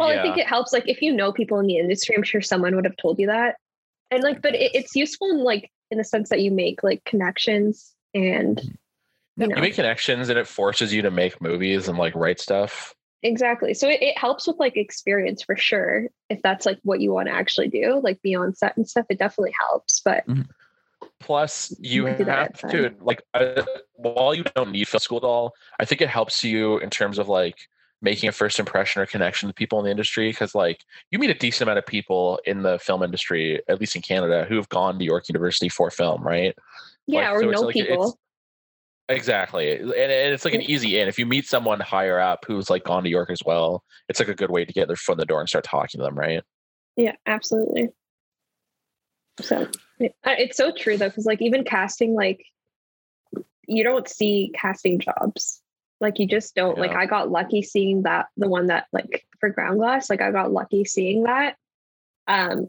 Well, 0.00 0.08
I 0.08 0.22
think 0.22 0.38
it 0.38 0.46
helps. 0.46 0.72
Like 0.72 0.88
if 0.88 1.02
you 1.02 1.12
know 1.12 1.30
people 1.30 1.58
in 1.60 1.66
the 1.66 1.76
industry, 1.76 2.16
I'm 2.16 2.22
sure 2.22 2.40
someone 2.40 2.74
would 2.74 2.86
have 2.86 2.96
told 2.96 3.18
you 3.18 3.26
that. 3.26 3.56
And 4.10 4.22
like, 4.22 4.40
but 4.40 4.54
it, 4.54 4.74
it's 4.74 4.96
useful 4.96 5.30
in 5.30 5.44
like 5.44 5.70
in 5.90 5.98
the 5.98 6.04
sense 6.04 6.30
that 6.30 6.40
you 6.40 6.50
make 6.50 6.82
like 6.82 7.04
connections 7.04 7.94
and 8.14 8.56
mm-hmm. 8.56 8.74
You 9.40 9.48
know 9.48 9.56
You 9.56 9.62
make 9.62 9.74
connections 9.74 10.28
and 10.28 10.38
it 10.38 10.46
forces 10.46 10.92
you 10.92 11.02
to 11.02 11.10
make 11.10 11.40
movies 11.40 11.88
and 11.88 11.98
like 11.98 12.14
write 12.14 12.40
stuff. 12.40 12.94
exactly. 13.22 13.74
So 13.74 13.88
it, 13.88 14.02
it 14.02 14.18
helps 14.18 14.46
with 14.46 14.58
like 14.58 14.76
experience 14.76 15.42
for 15.42 15.56
sure. 15.56 16.06
If 16.28 16.40
that's 16.42 16.66
like 16.66 16.78
what 16.82 17.00
you 17.00 17.12
want 17.12 17.28
to 17.28 17.34
actually 17.34 17.68
do, 17.68 18.00
like 18.02 18.20
be 18.22 18.34
on 18.34 18.54
set 18.54 18.76
and 18.76 18.88
stuff, 18.88 19.06
it 19.10 19.18
definitely 19.18 19.54
helps. 19.58 20.00
But 20.04 20.24
Plus, 21.18 21.74
you 21.80 22.04
can 22.04 22.16
do 22.18 22.24
that 22.24 22.60
have 22.60 22.70
to 22.72 22.94
like 23.00 23.22
uh, 23.34 23.62
while 23.94 24.34
you 24.34 24.44
don't 24.54 24.70
need 24.70 24.88
film 24.88 25.00
school 25.00 25.18
at 25.18 25.24
all, 25.24 25.54
I 25.78 25.84
think 25.84 26.00
it 26.00 26.08
helps 26.08 26.42
you 26.44 26.78
in 26.78 26.90
terms 26.90 27.18
of 27.18 27.28
like 27.28 27.56
making 28.02 28.28
a 28.28 28.32
first 28.32 28.58
impression 28.58 29.02
or 29.02 29.06
connection 29.06 29.46
with 29.46 29.56
people 29.56 29.78
in 29.78 29.84
the 29.84 29.90
industry 29.90 30.30
because 30.30 30.54
like 30.54 30.82
you 31.10 31.18
meet 31.18 31.28
a 31.28 31.34
decent 31.34 31.62
amount 31.68 31.78
of 31.78 31.86
people 31.86 32.40
in 32.46 32.62
the 32.62 32.78
film 32.78 33.02
industry, 33.02 33.60
at 33.68 33.78
least 33.80 33.94
in 33.96 34.02
Canada, 34.02 34.46
who 34.48 34.56
have 34.56 34.68
gone 34.70 34.98
to 34.98 35.04
York 35.04 35.28
University 35.28 35.68
for 35.68 35.90
film, 35.90 36.22
right? 36.22 36.54
yeah, 37.06 37.30
Like, 37.30 37.36
or 37.36 37.40
so 37.42 37.50
know 37.50 37.60
like- 37.62 37.74
people. 37.74 38.18
Exactly. 39.10 39.72
And, 39.72 39.90
and 39.92 40.32
it's 40.32 40.44
like 40.44 40.54
an 40.54 40.62
easy 40.62 40.98
in. 41.00 41.08
If 41.08 41.18
you 41.18 41.26
meet 41.26 41.46
someone 41.46 41.80
higher 41.80 42.20
up 42.20 42.44
who's 42.46 42.70
like 42.70 42.84
gone 42.84 43.02
to 43.02 43.10
York 43.10 43.30
as 43.30 43.42
well, 43.44 43.82
it's 44.08 44.20
like 44.20 44.28
a 44.28 44.34
good 44.34 44.50
way 44.50 44.64
to 44.64 44.72
get 44.72 44.86
their 44.86 44.96
foot 44.96 45.12
in 45.14 45.18
the 45.18 45.26
door 45.26 45.40
and 45.40 45.48
start 45.48 45.64
talking 45.64 45.98
to 45.98 46.04
them, 46.04 46.16
right? 46.16 46.42
Yeah, 46.96 47.16
absolutely. 47.26 47.88
So 49.40 49.66
it- 49.98 50.14
it's 50.24 50.56
so 50.56 50.72
true 50.72 50.96
though, 50.96 51.08
because 51.08 51.26
like 51.26 51.42
even 51.42 51.64
casting, 51.64 52.14
like 52.14 52.44
you 53.66 53.82
don't 53.82 54.08
see 54.08 54.52
casting 54.54 55.00
jobs. 55.00 55.60
Like 56.00 56.18
you 56.18 56.26
just 56.26 56.54
don't. 56.54 56.78
Like 56.78 56.92
I 56.92 57.04
got 57.06 57.30
lucky 57.30 57.62
seeing 57.62 58.02
that 58.02 58.26
the 58.36 58.48
one 58.48 58.68
that 58.68 58.86
like 58.92 59.26
for 59.38 59.50
ground 59.50 59.78
glass, 59.78 60.08
like 60.08 60.22
I 60.22 60.30
got 60.30 60.52
lucky 60.52 60.84
seeing 60.84 61.24
that. 61.24 61.56
Um 62.26 62.68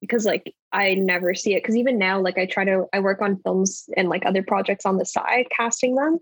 because 0.00 0.24
like 0.24 0.54
I 0.72 0.94
never 0.94 1.34
see 1.34 1.54
it. 1.54 1.64
Cause 1.64 1.76
even 1.76 1.98
now, 1.98 2.20
like 2.20 2.38
I 2.38 2.46
try 2.46 2.64
to 2.64 2.86
I 2.92 3.00
work 3.00 3.20
on 3.20 3.40
films 3.42 3.88
and 3.96 4.08
like 4.08 4.24
other 4.26 4.42
projects 4.42 4.86
on 4.86 4.98
the 4.98 5.06
side, 5.06 5.46
casting 5.50 5.94
them. 5.94 6.18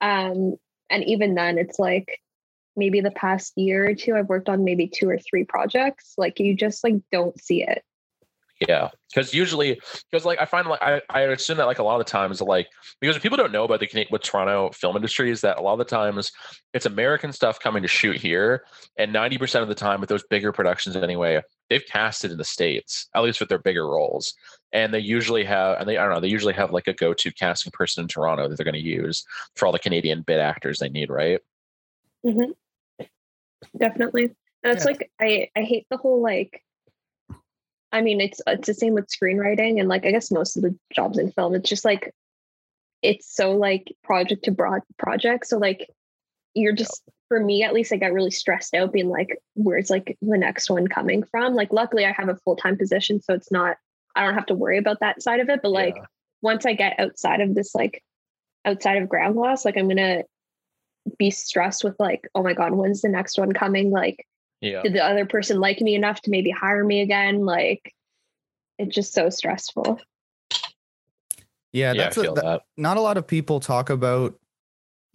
Um, 0.00 0.56
and 0.90 1.04
even 1.04 1.34
then 1.34 1.58
it's 1.58 1.78
like 1.78 2.20
maybe 2.76 3.00
the 3.00 3.10
past 3.10 3.52
year 3.56 3.88
or 3.88 3.94
two, 3.94 4.14
I've 4.14 4.28
worked 4.28 4.48
on 4.48 4.64
maybe 4.64 4.86
two 4.86 5.08
or 5.08 5.18
three 5.18 5.44
projects. 5.44 6.14
Like 6.18 6.38
you 6.38 6.54
just 6.54 6.84
like 6.84 6.96
don't 7.10 7.40
see 7.40 7.62
it. 7.62 7.82
Yeah, 8.66 8.88
because 9.14 9.34
usually, 9.34 9.78
because 10.10 10.24
like 10.24 10.40
I 10.40 10.46
find 10.46 10.66
like 10.66 10.80
I, 10.80 11.02
I 11.10 11.20
assume 11.22 11.58
that 11.58 11.66
like 11.66 11.78
a 11.78 11.82
lot 11.82 12.00
of 12.00 12.06
the 12.06 12.10
times 12.10 12.40
like 12.40 12.68
because 13.00 13.18
people 13.18 13.36
don't 13.36 13.52
know 13.52 13.64
about 13.64 13.80
the 13.80 14.06
with 14.10 14.22
Toronto 14.22 14.70
film 14.70 14.96
industry 14.96 15.30
is 15.30 15.42
that 15.42 15.58
a 15.58 15.60
lot 15.60 15.74
of 15.74 15.78
the 15.78 15.84
times 15.84 16.32
it's 16.72 16.86
American 16.86 17.32
stuff 17.32 17.60
coming 17.60 17.82
to 17.82 17.88
shoot 17.88 18.16
here, 18.16 18.64
and 18.96 19.12
ninety 19.12 19.36
percent 19.36 19.62
of 19.62 19.68
the 19.68 19.74
time 19.74 20.00
with 20.00 20.08
those 20.08 20.24
bigger 20.30 20.52
productions 20.52 20.96
anyway, 20.96 21.42
they've 21.68 21.84
casted 21.86 22.30
in 22.30 22.38
the 22.38 22.44
states 22.44 23.08
at 23.14 23.22
least 23.22 23.40
with 23.40 23.48
their 23.48 23.58
bigger 23.58 23.86
roles, 23.86 24.34
and 24.72 24.92
they 24.92 25.00
usually 25.00 25.44
have 25.44 25.78
and 25.80 25.88
they 25.88 25.96
I 25.96 26.04
don't 26.04 26.14
know 26.14 26.20
they 26.20 26.28
usually 26.28 26.54
have 26.54 26.72
like 26.72 26.86
a 26.88 26.92
go 26.92 27.14
to 27.14 27.32
casting 27.32 27.72
person 27.72 28.02
in 28.02 28.08
Toronto 28.08 28.48
that 28.48 28.56
they're 28.56 28.64
going 28.64 28.74
to 28.74 28.80
use 28.80 29.24
for 29.54 29.66
all 29.66 29.72
the 29.72 29.78
Canadian 29.78 30.22
bit 30.22 30.40
actors 30.40 30.78
they 30.78 30.88
need, 30.88 31.10
right? 31.10 31.40
hmm 32.24 32.52
Definitely. 33.76 34.24
And 34.62 34.72
it's 34.72 34.84
Yeah. 34.84 34.90
like 34.92 35.10
I 35.20 35.50
I 35.56 35.62
hate 35.62 35.86
the 35.90 35.96
whole 35.96 36.22
like 36.22 36.62
I 37.92 38.00
mean 38.00 38.20
it's 38.20 38.40
it's 38.46 38.66
the 38.66 38.74
same 38.74 38.94
with 38.94 39.08
screenwriting 39.08 39.78
and 39.80 39.88
like 39.88 40.04
I 40.06 40.10
guess 40.10 40.30
most 40.30 40.56
of 40.56 40.62
the 40.62 40.76
jobs 40.92 41.18
in 41.18 41.30
film 41.32 41.54
it's 41.54 41.68
just 41.68 41.84
like 41.84 42.14
it's 43.02 43.32
so 43.34 43.56
like 43.56 43.94
project 44.02 44.44
to 44.44 44.50
broad 44.50 44.82
project 44.98 45.46
so 45.46 45.58
like 45.58 45.90
you're 46.56 46.72
just 46.72 47.02
for 47.28 47.38
me 47.38 47.62
at 47.62 47.74
least 47.74 47.92
I 47.92 47.96
got 47.96 48.12
really 48.12 48.30
stressed 48.30 48.74
out 48.74 48.92
being 48.92 49.08
like 49.08 49.38
where's 49.54 49.90
like 49.90 50.16
the 50.22 50.38
next 50.38 50.70
one 50.70 50.88
coming 50.88 51.22
from? 51.22 51.54
Like 51.54 51.72
luckily 51.72 52.04
I 52.04 52.12
have 52.12 52.28
a 52.28 52.36
full-time 52.44 52.76
position 52.78 53.20
so 53.20 53.34
it's 53.34 53.52
not 53.52 53.76
I 54.16 54.24
don't 54.24 54.34
have 54.34 54.46
to 54.46 54.54
worry 54.54 54.78
about 54.78 55.00
that 55.00 55.22
side 55.22 55.40
of 55.40 55.48
it 55.48 55.60
but 55.62 55.70
like 55.70 55.94
Yeah. 55.96 56.04
once 56.42 56.64
I 56.66 56.72
get 56.72 56.98
outside 56.98 57.40
of 57.40 57.54
this 57.54 57.74
like 57.74 58.02
outside 58.64 59.00
of 59.02 59.08
ground 59.08 59.34
glass 59.36 59.64
like 59.64 59.76
I'm 59.76 59.86
gonna 59.88 60.24
be 61.18 61.30
stressed 61.30 61.84
with 61.84 61.94
like 62.00 62.26
oh 62.34 62.42
my 62.42 62.54
god 62.54 62.72
when's 62.72 63.02
the 63.02 63.08
next 63.08 63.38
one 63.38 63.52
coming? 63.52 63.90
Like 63.90 64.26
Yeah, 64.60 64.82
did 64.82 64.94
the 64.94 65.04
other 65.04 65.26
person 65.26 65.60
like 65.60 65.80
me 65.80 65.94
enough 65.94 66.22
to 66.22 66.30
maybe 66.30 66.50
hire 66.50 66.84
me 66.84 67.00
again? 67.02 67.44
Like 67.44 67.92
it's 68.78 68.94
just 68.94 69.12
so 69.12 69.28
stressful. 69.30 70.00
Yeah, 71.72 71.92
yeah, 71.92 72.04
that's 72.04 72.16
a, 72.16 72.22
that- 72.22 72.34
that. 72.36 72.62
not 72.76 72.96
a 72.96 73.00
lot 73.00 73.18
of 73.18 73.26
people 73.26 73.60
talk 73.60 73.90
about 73.90 74.38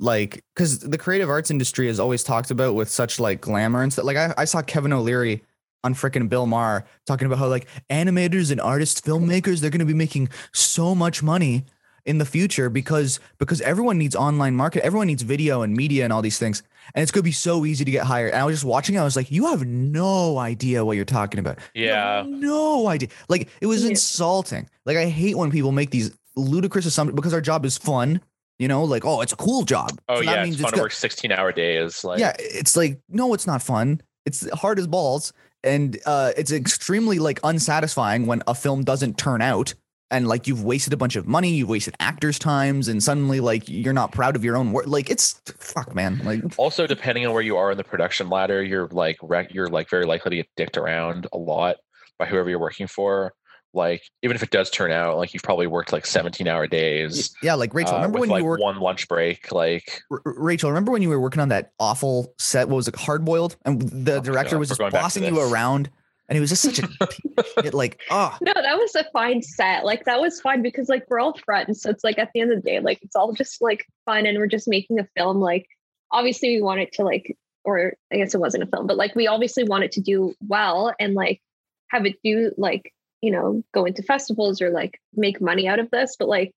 like 0.02 0.44
because 0.56 0.80
the 0.80 0.98
creative 0.98 1.30
arts 1.30 1.50
industry 1.52 1.88
is 1.88 2.00
always 2.00 2.24
talked 2.24 2.52
about 2.52 2.76
with 2.76 2.90
such 2.90 3.20
like 3.20 3.40
glamour 3.40 3.84
and 3.84 3.94
stuff. 3.94 4.04
Like 4.06 4.18
I, 4.18 4.34
I 4.38 4.46
saw 4.46 4.62
Kevin 4.62 4.92
O'Leary 4.92 5.44
on 5.84 5.94
freaking 5.94 6.28
Bill 6.28 6.46
Maher 6.48 6.84
talking 7.06 7.28
about 7.28 7.38
how 7.40 7.48
like 7.48 7.68
animators 7.90 8.52
and 8.52 8.60
artists, 8.60 9.00
filmmakers, 9.00 9.60
they're 9.62 9.70
gonna 9.70 9.86
be 9.86 9.94
making 9.94 10.30
so 10.54 10.94
much 10.96 11.24
money 11.24 11.66
in 12.04 12.18
the 12.18 12.26
future 12.26 12.68
because 12.68 13.20
because 13.38 13.62
everyone 13.62 14.00
needs 14.00 14.16
online 14.16 14.56
market, 14.56 14.84
everyone 14.84 15.06
needs 15.06 15.22
video 15.22 15.62
and 15.62 15.76
media 15.76 16.04
and 16.04 16.12
all 16.12 16.24
these 16.24 16.40
things. 16.40 16.64
And 16.96 17.04
it's 17.04 17.12
gonna 17.12 17.22
be 17.24 17.32
so 17.32 17.64
easy 17.64 17.86
to 17.86 17.92
get 17.92 18.04
hired. 18.06 18.32
And 18.34 18.42
I 18.42 18.46
was 18.46 18.56
just 18.56 18.66
watching, 18.66 18.98
I 18.98 19.04
was 19.04 19.16
like, 19.16 19.30
you 19.30 19.46
have 19.52 19.64
no 19.66 20.40
idea 20.40 20.84
what 20.84 20.96
you're 20.96 21.06
talking 21.06 21.40
about. 21.40 21.60
Yeah, 21.76 22.24
no 22.28 22.88
idea. 22.88 23.10
Like 23.30 23.50
it 23.62 23.68
was 23.68 23.84
Yeah. 23.84 23.92
insulting. 23.92 24.68
Like 24.86 24.98
I 24.98 25.06
hate 25.06 25.38
when 25.38 25.52
people 25.52 25.72
make 25.72 25.92
these 25.92 26.12
ludicrous 26.36 26.88
assumptions 26.88 27.16
because 27.16 27.36
our 27.36 27.42
job 27.42 27.66
is 27.66 27.78
fun. 27.78 28.20
You 28.62 28.68
know, 28.68 28.84
like 28.84 29.06
oh, 29.06 29.22
it's 29.22 29.34
a 29.34 29.36
cool 29.38 29.64
job. 29.64 30.00
oh 30.08 30.18
So 30.18 30.26
that 30.26 30.36
yeah, 30.38 30.44
means 30.44 30.58
it's 30.58 30.62
fun 30.62 30.72
to 30.74 30.76
good. 30.76 30.84
work 30.84 30.92
sixteen 30.92 31.32
hour 31.32 31.52
days. 31.52 32.04
Like 32.04 32.20
yeah, 32.20 32.34
it's 32.38 32.78
like 32.78 33.00
no, 33.10 33.34
it's 33.34 33.48
not 33.48 33.64
fun. 33.64 34.02
It's 34.28 34.48
hard 34.52 34.78
as 34.78 34.86
balls, 34.86 35.34
and 35.64 35.98
uh, 36.06 36.34
it's 36.38 36.52
extremely 36.52 37.18
like 37.18 37.40
unsatisfying 37.44 38.28
when 38.28 38.44
a 38.46 38.54
film 38.54 38.84
doesn't 38.84 39.18
turn 39.18 39.42
out. 39.42 39.74
And 40.12 40.28
like 40.28 40.46
you've 40.46 40.64
wasted 40.64 40.94
a 40.94 40.98
bunch 40.98 41.16
of 41.16 41.26
money, 41.26 41.54
you've 41.56 41.70
wasted 41.70 41.96
actors' 42.00 42.38
times, 42.38 42.88
and 42.88 43.02
suddenly 43.02 43.40
like 43.40 43.68
you're 43.68 43.94
not 43.94 44.12
proud 44.12 44.36
of 44.36 44.46
your 44.46 44.56
own 44.58 44.74
work. 44.74 44.86
Like 44.86 45.10
it's 45.10 45.42
fuck, 45.58 45.96
man. 45.96 46.22
Like 46.24 46.44
also 46.58 46.86
depending 46.86 47.26
on 47.26 47.34
where 47.34 47.42
you 47.42 47.58
are 47.58 47.72
in 47.72 47.78
the 47.78 47.84
production 47.84 48.30
ladder 48.30 48.62
you're 48.62 48.88
like 48.90 49.18
rec- 49.24 49.56
you're 49.56 49.70
like 49.70 49.90
very 49.90 50.06
likely 50.06 50.30
to 50.30 50.36
get 50.36 50.48
dicked 50.56 50.78
around 50.78 51.26
a 51.34 51.38
lot 51.40 51.78
by 52.20 52.28
whoever 52.28 52.48
you're 52.48 52.60
working 52.60 52.86
for 52.86 53.34
like 53.74 54.02
even 54.22 54.36
if 54.36 54.44
it 54.44 54.50
does 54.52 54.70
turn 54.70 54.92
out 54.92 55.18
like 55.18 55.34
you've 55.34 55.44
probably 55.44 55.68
worked 55.68 55.94
like 55.94 56.06
17 56.06 56.48
hour 56.48 56.68
days 56.68 57.34
yeah, 57.42 57.54
like 57.54 57.74
Rachel. 57.74 57.94
uh, 57.94 57.98
remember 57.98 58.20
with 58.20 58.30
when 58.30 58.30
like 58.30 58.42
you 58.42 58.46
were 58.46 58.58
one 58.58 58.80
lunch 58.80 59.08
break 59.08 59.52
like 59.52 60.02
R- 60.12 60.22
R- 60.26 60.34
Rachel, 60.38 60.70
remember 60.70 60.92
when 60.92 61.02
you 61.02 61.10
were 61.10 61.20
working 61.20 61.42
on 61.42 61.50
that 61.50 61.72
awful 61.80 62.34
set? 62.38 62.68
What 62.68 62.76
was 62.78 62.88
it, 62.88 62.96
Hard 62.96 63.24
Boiled? 63.26 63.56
And 63.66 63.82
the 63.82 64.18
Oh 64.18 64.20
director 64.22 64.56
God, 64.56 64.60
was 64.60 64.70
just 64.70 64.80
going 64.80 64.92
back 64.92 65.00
to 65.00 65.04
bossing 65.04 65.24
you 65.24 65.40
around, 65.40 65.90
and 66.28 66.38
it 66.38 66.42
was 66.42 66.50
just 66.50 66.62
such 66.62 66.80
a 66.80 66.88
piece 66.88 67.34
of 67.38 67.48
shit, 67.64 67.74
like, 67.74 68.00
ah, 68.10 68.38
no 68.42 68.54
that 68.54 68.78
was 68.78 68.94
a 68.96 69.06
fine 69.12 69.42
set 69.42 69.86
like 69.86 70.06
that 70.06 70.20
was 70.22 70.40
fine 70.42 70.62
because 70.62 70.90
like 70.90 71.04
we're 71.10 71.20
all 71.20 71.38
friends 71.46 71.82
so 71.82 71.90
it's 71.90 72.04
like 72.04 72.18
at 72.18 72.30
the 72.34 72.42
end 72.42 72.52
of 72.52 72.62
the 72.62 72.70
day 72.70 72.80
like 72.80 73.00
it's 73.02 73.16
all 73.16 73.34
just 73.34 73.62
like 73.62 73.86
fun 74.06 74.26
and 74.26 74.38
we're 74.38 74.48
just 74.48 74.68
making 74.68 75.00
a 75.00 75.08
film 75.16 75.38
like 75.40 75.66
obviously 76.12 76.56
we 76.56 76.62
want 76.62 76.80
it 76.80 76.92
to 76.94 77.04
like 77.04 77.38
or 77.64 77.94
i 78.12 78.18
guess 78.18 78.34
it 78.34 78.40
wasn't 78.40 78.62
a 78.64 78.68
film 78.68 78.88
but 78.88 78.98
like 78.98 79.16
we 79.16 79.28
obviously 79.28 79.64
want 79.64 79.84
it 79.84 79.92
to 79.92 80.02
do 80.02 80.34
well 80.48 80.94
and 81.00 81.14
like 81.14 81.42
have 81.90 82.06
it 82.06 82.16
do 82.24 82.52
like 82.58 82.94
you 83.22 83.32
know 83.32 83.64
go 83.74 83.86
into 83.86 84.04
festivals 84.04 84.62
or 84.62 84.70
like 84.70 85.00
make 85.16 85.42
money 85.42 85.68
out 85.68 85.80
of 85.80 85.90
this 85.92 86.16
but 86.18 86.28
like 86.28 86.54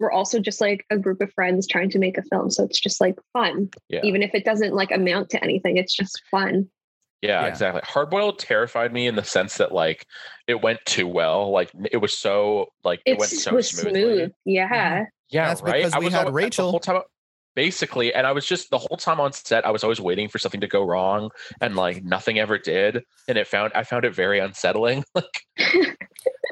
we're 0.00 0.10
also 0.12 0.38
just 0.40 0.60
like 0.60 0.84
a 0.90 0.98
group 0.98 1.20
of 1.20 1.32
friends 1.32 1.66
trying 1.66 1.90
to 1.90 1.98
make 1.98 2.18
a 2.18 2.22
film 2.22 2.50
so 2.50 2.64
it's 2.64 2.80
just 2.80 3.00
like 3.00 3.16
fun 3.32 3.68
yeah 3.88 4.00
even 4.02 4.22
if 4.22 4.34
it 4.34 4.44
doesn't 4.44 4.74
like 4.74 4.90
amount 4.90 5.30
to 5.30 5.42
anything 5.42 5.76
it's 5.76 5.94
just 5.94 6.20
fun 6.30 6.68
yeah, 7.22 7.42
Yeah. 7.42 7.46
exactly 7.46 7.80
hardboiled 7.82 8.36
terrified 8.38 8.92
me 8.92 9.06
in 9.06 9.14
the 9.14 9.24
sense 9.24 9.56
that 9.56 9.72
like 9.72 10.04
it 10.46 10.62
went 10.62 10.80
too 10.84 11.06
well 11.06 11.50
like 11.50 11.70
it 11.90 11.96
was 11.96 12.12
so 12.16 12.66
like 12.84 13.00
it, 13.06 13.12
it 13.12 13.18
went 13.18 13.30
so 13.30 13.54
was 13.54 13.70
smoothly 13.70 14.02
smooth 14.02 14.32
yeah 14.44 14.68
mm-hmm. 14.68 15.04
Yeah, 15.30 15.48
That's 15.48 15.62
right. 15.62 15.78
because 15.78 15.94
I 15.94 15.98
we 15.98 16.04
was 16.04 16.14
had 16.14 16.26
always, 16.26 16.44
Rachel. 16.44 16.66
the 16.66 16.70
whole 16.70 16.80
time, 16.80 17.02
basically, 17.54 18.12
and 18.12 18.26
I 18.26 18.32
was 18.32 18.46
just 18.46 18.70
the 18.70 18.78
whole 18.78 18.96
time 18.96 19.20
on 19.20 19.32
set. 19.32 19.66
I 19.66 19.70
was 19.70 19.84
always 19.84 20.00
waiting 20.00 20.28
for 20.28 20.38
something 20.38 20.60
to 20.60 20.66
go 20.66 20.84
wrong, 20.84 21.30
and 21.60 21.76
like 21.76 22.04
nothing 22.04 22.38
ever 22.38 22.58
did. 22.58 23.04
And 23.28 23.38
it 23.38 23.46
found 23.46 23.72
I 23.74 23.84
found 23.84 24.04
it 24.04 24.14
very 24.14 24.38
unsettling. 24.38 25.04
Like 25.14 25.98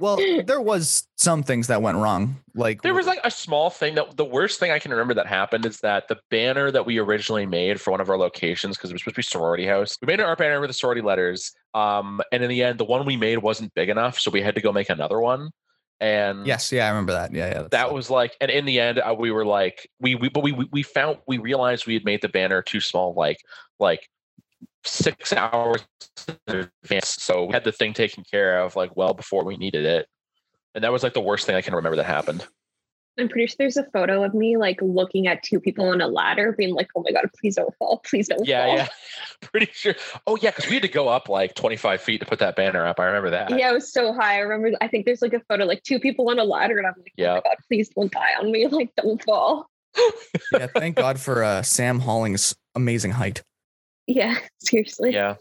well, 0.01 0.17
there 0.45 0.61
was 0.61 1.07
some 1.17 1.43
things 1.43 1.69
that 1.69 1.81
went 1.81 1.97
wrong. 1.97 2.37
Like 2.55 2.83
there 2.83 2.95
was 2.95 3.07
like 3.07 3.21
a 3.25 3.31
small 3.31 3.71
thing 3.71 3.95
that 3.95 4.17
the 4.17 4.25
worst 4.25 4.59
thing 4.59 4.71
I 4.71 4.79
can 4.79 4.91
remember 4.91 5.15
that 5.15 5.27
happened 5.27 5.65
is 5.65 5.81
that 5.81 6.09
the 6.09 6.19
banner 6.31 6.71
that 6.71 6.85
we 6.85 6.99
originally 6.99 7.47
made 7.47 7.81
for 7.81 7.91
one 7.93 8.01
of 8.01 8.11
our 8.11 8.19
locations 8.19 8.77
because 8.77 8.91
it 8.91 8.95
was 8.95 9.03
supposed 9.03 9.15
to 9.15 9.19
be 9.19 9.23
sorority 9.23 9.67
house. 9.67 9.97
We 10.03 10.07
made 10.07 10.21
an 10.21 10.27
art 10.27 10.39
banner 10.39 10.61
with 10.61 10.71
the 10.71 10.75
sorority 10.75 11.03
letters, 11.03 11.53
um, 11.75 12.21
and 12.33 12.43
in 12.43 12.49
the 12.49 12.63
end, 12.63 12.79
the 12.79 12.85
one 12.85 13.07
we 13.07 13.17
made 13.17 13.39
wasn't 13.39 13.73
big 13.75 13.89
enough, 13.89 14.19
so 14.19 14.31
we 14.31 14.43
had 14.43 14.55
to 14.57 14.61
go 14.61 14.73
make 14.73 14.91
another 14.91 15.21
one. 15.21 15.51
And 16.03 16.49
yes, 16.49 16.73
yeah, 16.73 16.87
I 16.87 16.89
remember 16.89 17.13
that. 17.13 17.33
Yeah, 17.33 17.47
yeah, 17.47 17.69
that 17.71 17.93
was 17.95 18.11
like 18.11 18.37
and 18.41 18.51
in 18.51 18.65
the 18.65 18.81
end 18.81 18.99
uh, 18.99 19.15
we 19.17 19.31
were 19.31 19.47
like 19.47 19.89
we, 20.01 20.17
we 20.17 20.29
but 20.29 20.43
we 20.43 20.51
we- 20.51 20.69
we 20.73 20.83
found 20.83 21.19
we 21.29 21.39
realized 21.39 21.87
we 21.87 21.95
had 21.95 22.05
made 22.05 22.23
the 22.23 22.29
banner 22.29 22.61
too 22.61 22.81
small 22.81 23.15
like 23.15 23.39
like 23.79 24.09
six 24.85 25.33
hours 25.33 25.81
in 26.49 26.69
advance 26.83 27.15
so 27.21 27.45
we 27.45 27.53
had 27.53 27.63
the 27.63 27.71
thing 27.71 27.93
taken 27.93 28.25
care 28.29 28.61
of 28.61 28.75
like 28.75 28.97
well 28.97 29.15
before 29.15 29.45
we 29.45 29.57
needed 29.57 29.85
it. 29.85 30.09
And 30.75 30.83
that 30.83 30.91
was 30.91 31.05
like 31.05 31.15
the 31.15 31.21
worst 31.21 31.47
thing 31.47 31.55
i 31.55 31.63
can 31.63 31.73
remember 31.75 31.97
that 31.97 32.07
happened 32.07 32.49
I'm 33.19 33.29
pretty 33.29 33.47
sure 33.47 33.57
there's 33.59 33.77
a 33.77 33.85
photo 33.93 34.25
of 34.25 34.33
me 34.33 34.57
like 34.57 34.79
looking 34.81 35.27
at 35.27 35.43
two 35.43 35.61
people 35.61 35.89
on 35.91 36.01
a 36.01 36.09
ladder, 36.09 36.53
being 36.53 36.75
like, 36.75 36.89
"Oh 36.97 37.03
my 37.03 37.13
god, 37.13 37.29
please 37.39 37.57
don't 37.57 37.75
fall, 37.77 38.01
please 38.07 38.29
don't 38.29 38.47
Yeah, 38.47 38.65
fall." 38.67 38.77
yeah. 38.77 38.89
Pretty 39.43 39.69
sure. 39.73 39.95
Oh 40.27 40.39
yeah, 40.41 40.51
because 40.51 40.67
we 40.67 40.75
had 40.75 40.83
to 40.83 40.89
go 40.89 41.09
up 41.09 41.29
like 41.29 41.55
25 41.55 42.01
feet 42.01 42.21
to 42.21 42.27
put 42.27 42.39
that 42.39 42.57
banner 42.57 42.87
up. 42.87 42.99
I 42.99 43.05
remember 43.05 43.31
that. 43.31 43.51
Yeah, 43.59 43.71
it 43.71 43.75
was 43.75 43.93
so 43.93 44.13
high. 44.15 44.37
I 44.37 44.39
remember. 44.39 44.79
I 44.81 44.89
think 44.89 45.05
there's 45.05 45.21
like 45.21 45.35
a 45.35 45.41
photo, 45.49 45.65
like 45.65 45.83
two 45.83 45.99
people 46.01 46.31
on 46.31 46.39
a 46.39 46.45
ladder, 46.45 46.79
and 46.79 46.87
I'm 46.87 46.95
like, 46.99 47.13
"Oh 47.19 47.23
Yeah. 47.23 47.35
my 47.35 47.41
god, 47.45 47.57
please 47.69 47.91
don't 47.91 48.11
die 48.11 48.33
on 48.41 48.51
me, 48.51 48.67
like 48.69 48.91
don't 48.97 49.23
fall." 49.23 49.67
Yeah, 50.53 50.67
thank 50.69 50.97
God 50.97 51.21
for 51.21 51.45
uh, 51.45 51.63
Sam 51.63 51.99
Holling's 52.01 52.55
amazing 52.75 53.11
height. 53.11 53.43
Yeah, 54.07 54.39
seriously. 54.63 55.13
Yeah. 55.13 55.37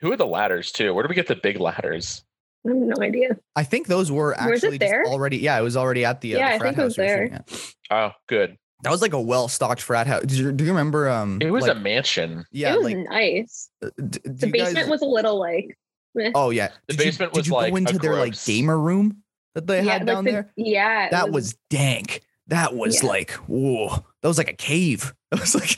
Who 0.00 0.12
are 0.12 0.16
the 0.16 0.26
ladders 0.26 0.72
too? 0.72 0.92
Where 0.94 1.02
do 1.04 1.08
we 1.08 1.14
get 1.14 1.26
the 1.28 1.36
big 1.36 1.58
ladders? 1.60 2.22
I 2.66 2.70
have 2.70 2.76
no 2.98 3.04
idea. 3.04 3.36
I 3.54 3.62
think 3.64 3.86
those 3.86 4.10
were 4.10 4.28
Was 4.30 4.36
it 4.38 4.40
actually 4.66 4.78
just 4.78 4.90
there? 4.90 5.04
already. 5.06 5.38
Yeah, 5.38 5.58
it 5.58 5.62
was 5.62 5.76
already 5.76 6.04
at 6.04 6.20
the. 6.20 6.36
Uh, 6.36 6.38
Yeah, 6.38 6.48
the 6.50 6.54
I 6.54 6.58
frat 6.58 6.68
think 6.76 6.78
it 6.78 6.84
was 6.84 6.96
house 6.96 6.98
we 6.98 7.04
were 7.04 7.18
shooting 7.18 7.34
at. 7.34 7.74
Oh, 7.90 8.10
good. 8.28 8.56
That 8.82 8.90
was 8.90 9.00
like 9.02 9.12
a 9.14 9.20
well 9.20 9.48
stocked 9.48 9.80
frat 9.80 10.06
house. 10.06 10.24
Do 10.24 10.36
you, 10.36 10.52
do 10.52 10.64
you 10.64 10.70
remember? 10.70 11.08
Um, 11.08 11.38
It 11.40 11.50
was 11.50 11.62
like, 11.66 11.76
a 11.76 11.80
mansion. 11.80 12.44
yeah, 12.52 12.74
it 12.74 12.76
was 12.78 12.84
like 12.84 12.96
nice. 12.98 13.70
uh, 13.82 13.88
d- 13.96 14.20
The 14.24 14.46
basement 14.48 14.74
guys- 14.76 14.88
was 14.88 15.02
a 15.02 15.06
little 15.06 15.38
like, 15.38 15.76
meh. 16.14 16.30
Oh 16.34 16.50
yeah, 16.50 16.68
The 16.86 16.92
Did 16.94 17.00
you- 17.00 17.10
basement 17.10 17.32
did 17.32 17.46
you 17.46 17.54
like 17.54 17.70
go 17.72 17.76
a 17.76 17.78
into 17.78 17.98
their 17.98 18.16
like 18.16 18.34
gamer 18.44 18.78
room 18.78 19.22
that 19.54 19.66
they 19.66 19.82
yeah, 19.82 19.92
had 19.92 20.02
like 20.02 20.06
down 20.06 20.24
the- 20.24 20.30
there? 20.32 20.52
Yeah, 20.56 21.08
That 21.10 21.30
was 21.32 21.56
dank. 21.70 22.22
That 22.48 22.74
was 22.76 23.02
Yeah. 23.02 23.08
like 23.08 23.30
whoa. 23.48 24.04
That 24.22 24.28
was 24.28 24.38
like 24.38 24.50
a 24.50 24.54
cave. 24.56 25.14
That 25.32 25.40
was 25.40 25.54
like 25.56 25.76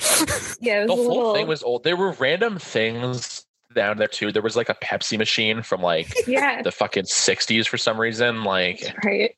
yeah. 0.60 0.82
It 0.82 0.88
The 0.88 0.92
a 0.92 0.96
whole 0.96 1.06
little. 1.08 1.34
thing 1.34 1.46
was 1.46 1.62
old. 1.62 1.82
There 1.84 1.96
were 1.96 2.12
random 2.12 2.58
things 2.58 3.46
down 3.74 3.98
there 3.98 4.08
too. 4.08 4.32
There 4.32 4.42
was 4.42 4.56
like 4.56 4.68
a 4.68 4.74
Pepsi 4.74 5.18
machine 5.18 5.62
from 5.62 5.80
like 5.82 6.12
yeah, 6.26 6.62
the 6.62 6.72
fucking 6.72 7.04
60s 7.04 7.66
for 7.68 7.76
some 7.78 8.00
reason. 8.00 8.44
Like, 8.44 8.94
right. 9.04 9.34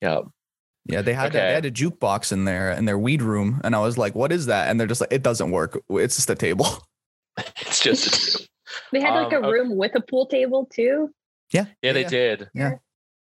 yeah. 0.00 0.20
yeah. 0.86 1.02
They 1.02 1.14
had 1.14 1.28
Okay. 1.34 1.38
they 1.38 1.54
had 1.54 1.64
a 1.64 1.70
jukebox 1.70 2.32
in 2.32 2.44
there 2.44 2.72
in 2.72 2.84
their 2.84 2.98
weed 2.98 3.22
room, 3.22 3.60
and 3.64 3.74
I 3.74 3.80
was 3.80 3.96
like, 3.98 4.14
"What 4.14 4.32
is 4.32 4.46
that?" 4.46 4.68
And 4.70 4.78
they're 4.78 4.86
just 4.86 5.00
like, 5.00 5.12
"It 5.12 5.22
doesn't 5.22 5.50
work. 5.50 5.80
It's 5.90 6.16
just 6.16 6.30
a 6.30 6.34
table." 6.34 6.66
It's 7.62 7.80
just, 7.80 8.06
a 8.06 8.10
table. 8.38 8.46
They 8.92 9.00
had 9.00 9.14
like 9.14 9.32
Um, 9.34 9.42
a 9.44 9.48
okay. 9.48 9.52
room 9.58 9.76
with 9.76 9.96
a 9.96 10.00
pool 10.00 10.26
table 10.26 10.66
too. 10.72 11.10
Yeah, 11.52 11.66
yeah, 11.82 11.92
they 11.92 12.02
yeah. 12.02 12.08
did. 12.08 12.48
Yeah, 12.54 12.72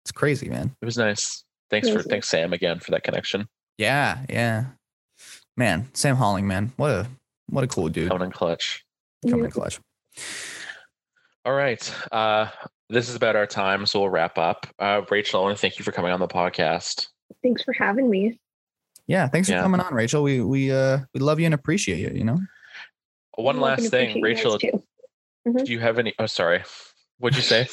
it's 0.04 0.12
crazy, 0.12 0.50
man. 0.50 0.76
It 0.82 0.86
was 0.86 0.98
nice. 0.98 1.44
Thanks 1.70 1.88
for, 1.90 2.02
thanks, 2.02 2.28
Sam, 2.28 2.52
again 2.52 2.80
for 2.80 2.90
that 2.92 3.04
connection. 3.04 3.48
Yeah, 3.78 4.26
yeah. 4.28 4.66
Man, 5.58 5.88
Sam 5.94 6.16
Holling, 6.16 6.48
man, 6.48 6.72
what 6.78 6.90
a 6.90 7.08
what 7.50 7.64
a 7.64 7.68
cool 7.68 7.88
dude. 7.90 8.10
Coming 8.10 8.26
in 8.26 8.32
clutch. 8.32 8.84
Coming 9.24 9.40
Yeah. 9.42 9.46
in 9.46 9.52
clutch. 9.52 9.80
All 11.46 11.54
right. 11.54 11.94
Uh, 12.12 12.48
this 12.90 13.10
is 13.10 13.16
about 13.16 13.36
our 13.36 13.46
time, 13.46 13.86
so 13.86 14.02
we'll 14.02 14.10
wrap 14.10 14.38
up. 14.38 14.68
Uh, 14.78 15.02
Rachel, 15.10 15.40
I 15.40 15.44
want 15.44 15.58
to 15.58 15.62
thank 15.62 15.80
you 15.80 15.86
for 15.86 15.92
coming 15.92 16.12
on 16.12 16.20
the 16.20 16.28
podcast. 16.28 17.08
Thanks 17.44 17.64
for 17.64 17.74
having 17.74 18.10
me. 18.10 18.40
Yeah, 19.08 19.28
thanks 19.28 19.50
for 19.50 19.56
coming 19.56 19.82
on, 19.82 19.94
Rachel. 19.94 20.22
We 20.22 20.42
we 20.42 20.72
uh 20.72 21.00
we 21.14 21.20
love 21.20 21.40
you 21.40 21.46
and 21.46 21.56
appreciate 21.56 22.00
you. 22.00 22.12
You 22.16 22.24
know. 22.24 22.40
One 23.36 23.58
I 23.58 23.62
last 23.62 23.90
thing, 23.90 24.22
Rachel, 24.22 24.58
guys, 24.58 24.72
too. 24.72 25.64
do 25.66 25.72
you 25.72 25.80
have 25.80 25.98
any? 25.98 26.14
Oh, 26.20 26.26
sorry. 26.28 26.64
What'd 27.18 27.36
you 27.38 27.44
say? 27.44 27.68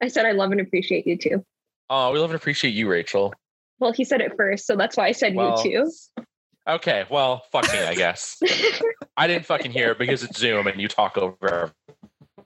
I 0.00 0.08
said 0.08 0.26
I 0.26 0.32
love 0.32 0.52
and 0.52 0.60
appreciate 0.60 1.06
you 1.06 1.16
too. 1.16 1.44
oh, 1.90 2.12
we 2.12 2.18
love 2.18 2.30
and 2.30 2.36
appreciate 2.36 2.72
you, 2.72 2.88
Rachel. 2.88 3.34
Well, 3.78 3.92
he 3.92 4.04
said 4.04 4.20
it 4.20 4.32
first, 4.36 4.66
so 4.66 4.76
that's 4.76 4.96
why 4.96 5.06
I 5.08 5.12
said 5.12 5.34
Well, 5.34 5.60
you 5.64 5.84
too. 5.84 6.24
Okay, 6.68 7.04
well, 7.10 7.42
fuck 7.50 7.72
me, 7.72 7.80
I 7.80 7.94
guess. 7.94 8.40
too. 9.16 9.22
I 9.22 9.26
didn't 9.26 9.46
fucking 9.46 9.72
hear 9.72 9.90
it 9.92 9.98
because 9.98 10.22
it's 10.22 10.38
Zoom 10.38 10.66
and 10.66 10.80
you 10.80 10.88
talk 10.88 11.18
over 11.18 11.72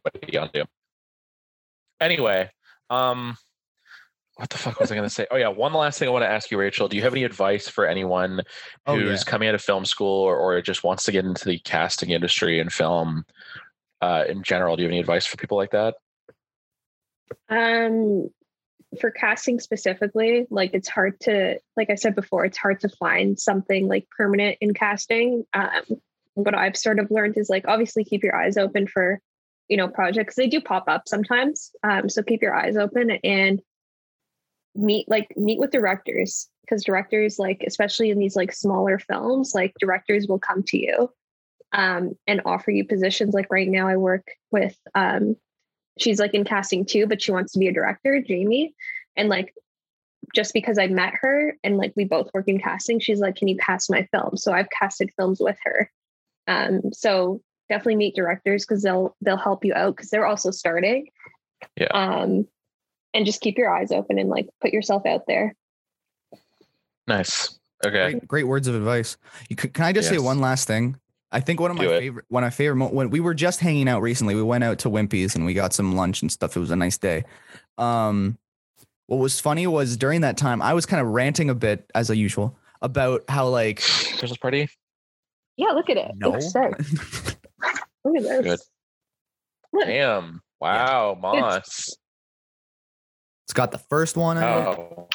everybody 0.04 0.38
on 0.38 0.50
Zoom. 0.54 0.66
Anyway, 2.00 2.50
um, 2.90 3.36
what 4.36 4.50
the 4.50 4.58
fuck 4.58 4.78
was 4.80 4.92
I 4.92 4.94
going 4.94 5.08
to 5.08 5.14
say? 5.14 5.26
Oh 5.30 5.36
yeah, 5.36 5.48
one 5.48 5.72
last 5.72 5.98
thing 5.98 6.08
I 6.08 6.12
want 6.12 6.24
to 6.24 6.30
ask 6.30 6.50
you, 6.50 6.58
Rachel. 6.58 6.88
Do 6.88 6.96
you 6.96 7.02
have 7.02 7.14
any 7.14 7.24
advice 7.24 7.68
for 7.68 7.86
anyone 7.86 8.42
Oh, 8.86 8.96
who's 8.96 9.20
yeah. 9.20 9.30
coming 9.30 9.48
out 9.48 9.54
of 9.54 9.62
film 9.62 9.84
school 9.86 10.22
or, 10.22 10.36
or 10.36 10.60
just 10.60 10.84
wants 10.84 11.04
to 11.04 11.12
get 11.12 11.24
into 11.24 11.46
the 11.46 11.58
casting 11.60 12.10
industry 12.10 12.60
and 12.60 12.72
film 12.72 13.24
uh, 14.02 14.24
in 14.28 14.42
general? 14.42 14.76
Do 14.76 14.82
you 14.82 14.88
have 14.88 14.92
any 14.92 15.00
advice 15.00 15.24
for 15.26 15.36
people 15.38 15.56
like 15.56 15.70
that? 15.70 15.94
um, 17.48 18.28
for 19.00 19.10
casting 19.10 19.58
specifically, 19.58 20.46
like 20.50 20.70
it's 20.74 20.88
hard 20.88 21.18
to, 21.20 21.58
like 21.76 21.90
I 21.90 21.94
said 21.96 22.14
before, 22.14 22.44
it's 22.44 22.58
hard 22.58 22.80
to 22.80 22.88
find 22.88 23.38
something 23.38 23.88
like 23.88 24.06
permanent 24.16 24.58
in 24.60 24.74
casting. 24.74 25.44
Um, 25.54 25.82
what 26.36 26.54
I've 26.54 26.76
sort 26.76 26.98
of 26.98 27.10
learned 27.10 27.36
is 27.38 27.48
like 27.48 27.64
obviously 27.66 28.04
keep 28.04 28.22
your 28.22 28.36
eyes 28.36 28.56
open 28.56 28.86
for, 28.86 29.20
you 29.68 29.76
know, 29.76 29.88
projects. 29.88 30.36
They 30.36 30.48
do 30.48 30.60
pop 30.60 30.84
up 30.86 31.08
sometimes. 31.08 31.70
Um, 31.82 32.08
so 32.08 32.22
keep 32.22 32.42
your 32.42 32.54
eyes 32.54 32.76
open 32.76 33.10
and 33.24 33.60
meet 34.76 35.08
like 35.08 35.32
meet 35.36 35.58
with 35.58 35.70
directors 35.70 36.48
because 36.60 36.84
directors 36.84 37.38
like 37.38 37.64
especially 37.66 38.10
in 38.10 38.18
these 38.18 38.36
like 38.36 38.52
smaller 38.52 38.98
films 38.98 39.52
like 39.54 39.72
directors 39.80 40.26
will 40.28 40.38
come 40.38 40.62
to 40.62 40.78
you 40.78 41.10
um, 41.72 42.14
and 42.26 42.42
offer 42.44 42.70
you 42.70 42.84
positions 42.84 43.32
like 43.32 43.46
right 43.50 43.68
now 43.68 43.88
i 43.88 43.96
work 43.96 44.28
with 44.50 44.76
um, 44.94 45.34
she's 45.98 46.20
like 46.20 46.34
in 46.34 46.44
casting 46.44 46.84
too 46.84 47.06
but 47.06 47.22
she 47.22 47.32
wants 47.32 47.52
to 47.52 47.58
be 47.58 47.68
a 47.68 47.72
director 47.72 48.20
jamie 48.20 48.74
and 49.16 49.30
like 49.30 49.54
just 50.34 50.52
because 50.52 50.78
i 50.78 50.86
met 50.86 51.14
her 51.14 51.56
and 51.64 51.78
like 51.78 51.94
we 51.96 52.04
both 52.04 52.28
work 52.34 52.46
in 52.46 52.60
casting 52.60 53.00
she's 53.00 53.20
like 53.20 53.36
can 53.36 53.48
you 53.48 53.56
cast 53.56 53.90
my 53.90 54.06
film 54.12 54.36
so 54.36 54.52
i've 54.52 54.68
casted 54.70 55.10
films 55.16 55.40
with 55.40 55.56
her 55.64 55.90
um, 56.46 56.80
so 56.92 57.40
definitely 57.68 57.96
meet 57.96 58.14
directors 58.14 58.64
because 58.64 58.82
they'll 58.82 59.16
they'll 59.20 59.36
help 59.36 59.64
you 59.64 59.74
out 59.74 59.96
because 59.96 60.10
they're 60.10 60.26
also 60.26 60.50
starting 60.50 61.08
Yeah. 61.76 61.88
um 61.92 62.46
and 63.14 63.26
just 63.26 63.40
keep 63.40 63.58
your 63.58 63.70
eyes 63.74 63.90
open 63.90 64.18
and 64.18 64.28
like 64.28 64.48
put 64.60 64.72
yourself 64.72 65.04
out 65.06 65.22
there 65.26 65.54
Nice. 67.08 67.58
Okay. 67.84 68.12
Great, 68.12 68.28
great 68.28 68.44
words 68.44 68.68
of 68.68 68.74
advice. 68.74 69.16
You 69.48 69.56
could, 69.56 69.74
can 69.74 69.84
I 69.84 69.92
just 69.92 70.08
say 70.08 70.18
one 70.18 70.40
last 70.40 70.66
thing? 70.66 70.98
I 71.30 71.40
think 71.40 71.60
one 71.60 71.70
of 71.70 71.76
my 71.76 71.84
it. 71.86 71.98
favorite, 71.98 72.24
one 72.28 72.42
of 72.42 72.46
my 72.46 72.50
favorite, 72.50 72.92
when 72.92 73.10
we 73.10 73.20
were 73.20 73.34
just 73.34 73.60
hanging 73.60 73.88
out 73.88 74.00
recently, 74.02 74.34
we 74.34 74.42
went 74.42 74.64
out 74.64 74.78
to 74.80 74.88
Wimpy's 74.88 75.34
and 75.34 75.44
we 75.44 75.54
got 75.54 75.72
some 75.72 75.94
lunch 75.94 76.22
and 76.22 76.32
stuff. 76.32 76.56
It 76.56 76.60
was 76.60 76.70
a 76.70 76.76
nice 76.76 76.98
day. 76.98 77.24
Um, 77.78 78.38
what 79.06 79.18
was 79.18 79.38
funny 79.38 79.66
was 79.66 79.96
during 79.96 80.22
that 80.22 80.36
time, 80.36 80.62
I 80.62 80.74
was 80.74 80.86
kind 80.86 81.00
of 81.00 81.08
ranting 81.08 81.50
a 81.50 81.54
bit 81.54 81.88
as 81.94 82.10
usual 82.10 82.56
about 82.82 83.24
how 83.28 83.48
like 83.48 83.82
Christmas 83.82 84.36
party. 84.38 84.68
Yeah 85.56 85.68
look 85.72 85.88
at 85.90 85.96
it 85.96 86.12
no, 86.16 86.30
Looks 86.30 86.52
sick. 86.52 86.72
look 88.04 88.16
at 88.16 88.22
this 88.22 88.42
Good. 88.42 88.60
Look. 89.72 89.86
Damn. 89.88 90.40
Wow, 90.60 91.18
Moss. 91.20 91.96
it's 93.44 93.52
got 93.52 93.72
the 93.72 93.78
first 93.78 94.16
one. 94.16 94.38
out. 94.38 94.78
Oh, 94.78 95.08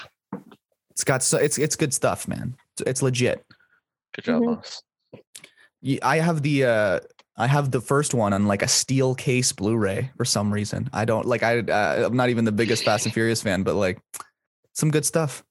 It's 0.91 1.03
got 1.03 1.23
so 1.23 1.37
it's 1.37 1.57
it's 1.57 1.75
good 1.75 1.93
stuff, 1.93 2.27
man. 2.27 2.55
It's, 2.73 2.81
it's 2.87 3.01
legit. 3.01 3.43
good 4.13 4.25
job, 4.25 4.41
Mhm. 4.43 4.55
Moss. 4.57 4.83
Ye- 5.81 6.01
I 6.01 6.17
have 6.19 6.43
the 6.43 6.65
uh 6.65 6.99
I 7.37 7.47
have 7.47 7.71
the 7.71 7.81
first 7.81 8.13
one 8.13 8.33
on 8.33 8.45
like 8.45 8.61
a 8.61 8.67
steel 8.67 9.15
case 9.15 9.51
Blu-ray 9.51 10.11
for 10.17 10.25
some 10.25 10.53
reason. 10.53 10.89
I 10.93 11.05
don't 11.05 11.25
like 11.25 11.41
I 11.41 11.59
uh, 11.59 12.05
I'm 12.05 12.15
not 12.15 12.29
even 12.29 12.45
the 12.45 12.51
biggest 12.51 12.83
Fast 12.83 13.05
and 13.05 13.13
Furious 13.13 13.41
fan, 13.41 13.63
but 13.63 13.73
like 13.75 13.99
some 14.73 14.91
good 14.91 15.05
stuff. 15.05 15.43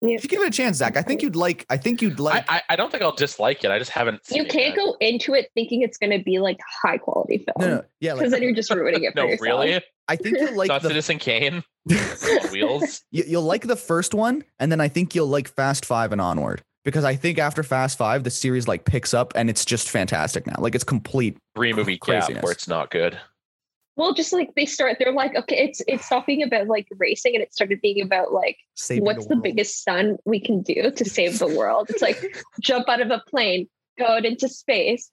Yeah. 0.00 0.14
If 0.14 0.22
you 0.22 0.28
give 0.28 0.40
it 0.42 0.48
a 0.48 0.50
chance, 0.50 0.76
Zach, 0.76 0.96
I 0.96 1.02
think 1.02 1.22
you'd 1.22 1.34
like. 1.36 1.66
I 1.68 1.76
think 1.76 2.00
you'd 2.02 2.20
like. 2.20 2.44
I, 2.48 2.58
I, 2.58 2.62
I 2.70 2.76
don't 2.76 2.90
think 2.90 3.02
I'll 3.02 3.14
dislike 3.14 3.64
it. 3.64 3.70
I 3.70 3.78
just 3.80 3.90
haven't. 3.90 4.24
Seen 4.24 4.38
you 4.38 4.44
can't 4.48 4.74
yet. 4.74 4.76
go 4.76 4.96
into 5.00 5.34
it 5.34 5.50
thinking 5.54 5.82
it's 5.82 5.98
going 5.98 6.16
to 6.16 6.22
be 6.22 6.38
like 6.38 6.58
high 6.82 6.98
quality 6.98 7.38
film 7.38 7.54
no, 7.70 7.76
no, 7.78 7.84
yeah, 8.00 8.14
because 8.14 8.30
like 8.30 8.40
then 8.40 8.42
you're 8.42 8.54
just 8.54 8.70
ruining 8.70 9.02
it 9.04 9.12
for 9.14 9.16
No, 9.16 9.24
yourself. 9.24 9.40
really? 9.40 9.80
I 10.06 10.16
think 10.16 10.38
you'll 10.38 10.54
like 10.56 10.68
Not 10.68 10.82
the. 10.82 10.88
Citizen 10.88 11.18
Kane 11.18 11.64
wheels. 12.52 13.02
you, 13.10 13.24
you'll 13.26 13.42
like 13.42 13.66
the 13.66 13.76
first 13.76 14.14
one, 14.14 14.44
and 14.58 14.70
then 14.70 14.80
I 14.80 14.88
think 14.88 15.14
you'll 15.14 15.26
like 15.26 15.48
Fast 15.48 15.84
Five 15.84 16.12
and 16.12 16.20
onward 16.20 16.62
because 16.84 17.04
I 17.04 17.16
think 17.16 17.38
after 17.38 17.62
Fast 17.62 17.98
Five, 17.98 18.24
the 18.24 18.30
series 18.30 18.68
like 18.68 18.84
picks 18.84 19.12
up 19.12 19.32
and 19.34 19.50
it's 19.50 19.64
just 19.64 19.90
fantastic 19.90 20.46
now. 20.46 20.54
Like 20.58 20.74
it's 20.74 20.84
complete. 20.84 21.36
Three 21.56 21.72
movie 21.72 21.94
gap 21.98 22.02
Craziness. 22.26 22.42
where 22.42 22.52
it's 22.52 22.68
not 22.68 22.90
good. 22.90 23.18
Well, 23.98 24.14
just 24.14 24.32
like 24.32 24.54
they 24.54 24.64
start, 24.64 24.96
they're 25.00 25.12
like, 25.12 25.34
okay, 25.34 25.56
it's 25.56 25.82
it's 25.88 26.08
being 26.24 26.44
about 26.44 26.68
like 26.68 26.86
racing 26.98 27.34
and 27.34 27.42
it 27.42 27.52
started 27.52 27.80
being 27.82 28.00
about 28.00 28.32
like 28.32 28.56
Saving 28.74 29.04
what's 29.04 29.26
the, 29.26 29.34
world. 29.34 29.42
biggest 29.42 29.80
stunt 29.80 30.20
we 30.24 30.38
can 30.38 30.62
do 30.62 30.92
to 30.92 31.04
save 31.04 31.40
the 31.40 31.48
world. 31.48 31.90
It's 31.90 32.00
like 32.00 32.16
jump 32.60 32.88
out 32.88 33.00
of 33.00 33.10
a 33.10 33.20
plane, 33.28 33.68
go 33.98 34.06
out 34.06 34.24
into 34.24 34.48
space, 34.48 35.10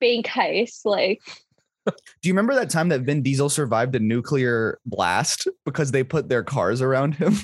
bank 0.00 0.26
heist, 0.26 0.84
like 0.84 1.20
Do 1.86 1.92
you 2.28 2.34
remember 2.34 2.54
that 2.56 2.68
time 2.68 2.90
that 2.90 3.02
Vin 3.02 3.22
Diesel 3.22 3.48
survived 3.48 3.94
a 3.94 4.00
nuclear 4.00 4.78
blast 4.84 5.48
because 5.64 5.92
they 5.92 6.04
put 6.04 6.28
their 6.28 6.44
cars 6.44 6.82
around 6.82 7.14
him? 7.14 7.36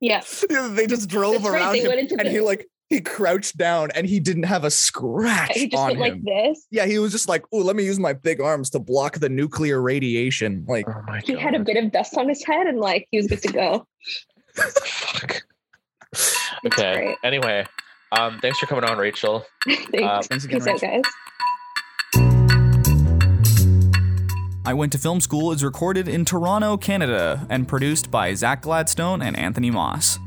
yeah. 0.00 0.22
they 0.48 0.86
just 0.86 1.08
drove 1.08 1.42
That's 1.42 1.54
around 1.54 1.74
him, 1.74 1.90
and 1.90 2.08
the- 2.08 2.30
he 2.30 2.40
like 2.40 2.68
he 2.90 3.00
crouched 3.00 3.56
down 3.56 3.90
and 3.94 4.06
he 4.06 4.20
didn't 4.20 4.42
have 4.44 4.62
a 4.64 4.70
scratch 4.70 5.52
He 5.54 5.68
just 5.68 5.80
on 5.82 5.88
went 5.98 6.00
like 6.00 6.12
him. 6.14 6.24
this. 6.24 6.66
yeah, 6.70 6.84
he 6.86 6.98
was 6.98 7.12
just 7.12 7.28
like, 7.28 7.44
"Oh, 7.52 7.58
let 7.58 7.76
me 7.76 7.84
use 7.84 7.98
my 7.98 8.12
big 8.12 8.40
arms 8.40 8.70
to 8.70 8.78
block 8.78 9.18
the 9.18 9.28
nuclear 9.28 9.80
radiation." 9.80 10.64
Like, 10.68 10.86
Oh 10.88 11.02
my 11.06 11.20
He 11.20 11.32
god. 11.34 11.42
had 11.42 11.54
a 11.54 11.60
bit 11.60 11.82
of 11.82 11.90
dust 11.92 12.16
on 12.18 12.28
his 12.28 12.44
head 12.44 12.66
and 12.66 12.78
like 12.78 13.08
he 13.10 13.18
was 13.18 13.26
good 13.26 13.42
to 13.42 13.52
go. 13.52 13.86
Fuck. 14.54 15.42
Okay. 16.66 16.94
great. 16.94 17.16
Anyway, 17.24 17.66
um, 18.12 18.38
thanks 18.40 18.58
for 18.58 18.66
coming 18.66 18.84
on, 18.84 18.96
Rachel. 18.96 19.44
Thanks. 19.66 19.94
Um, 20.02 20.22
thanks 20.22 20.44
again, 20.44 20.60
Peace 20.60 20.68
out, 20.68 20.80
guys. 20.80 21.02
I 24.66 24.72
Went 24.72 24.92
to 24.92 24.98
Film 24.98 25.20
School 25.20 25.52
is 25.52 25.62
recorded 25.62 26.08
in 26.08 26.24
Toronto, 26.24 26.76
Canada, 26.78 27.46
and 27.50 27.68
produced 27.68 28.10
by 28.10 28.32
Zach 28.32 28.62
Gladstone 28.62 29.20
and 29.20 29.36
Anthony 29.36 29.70
Moss. 29.70 30.18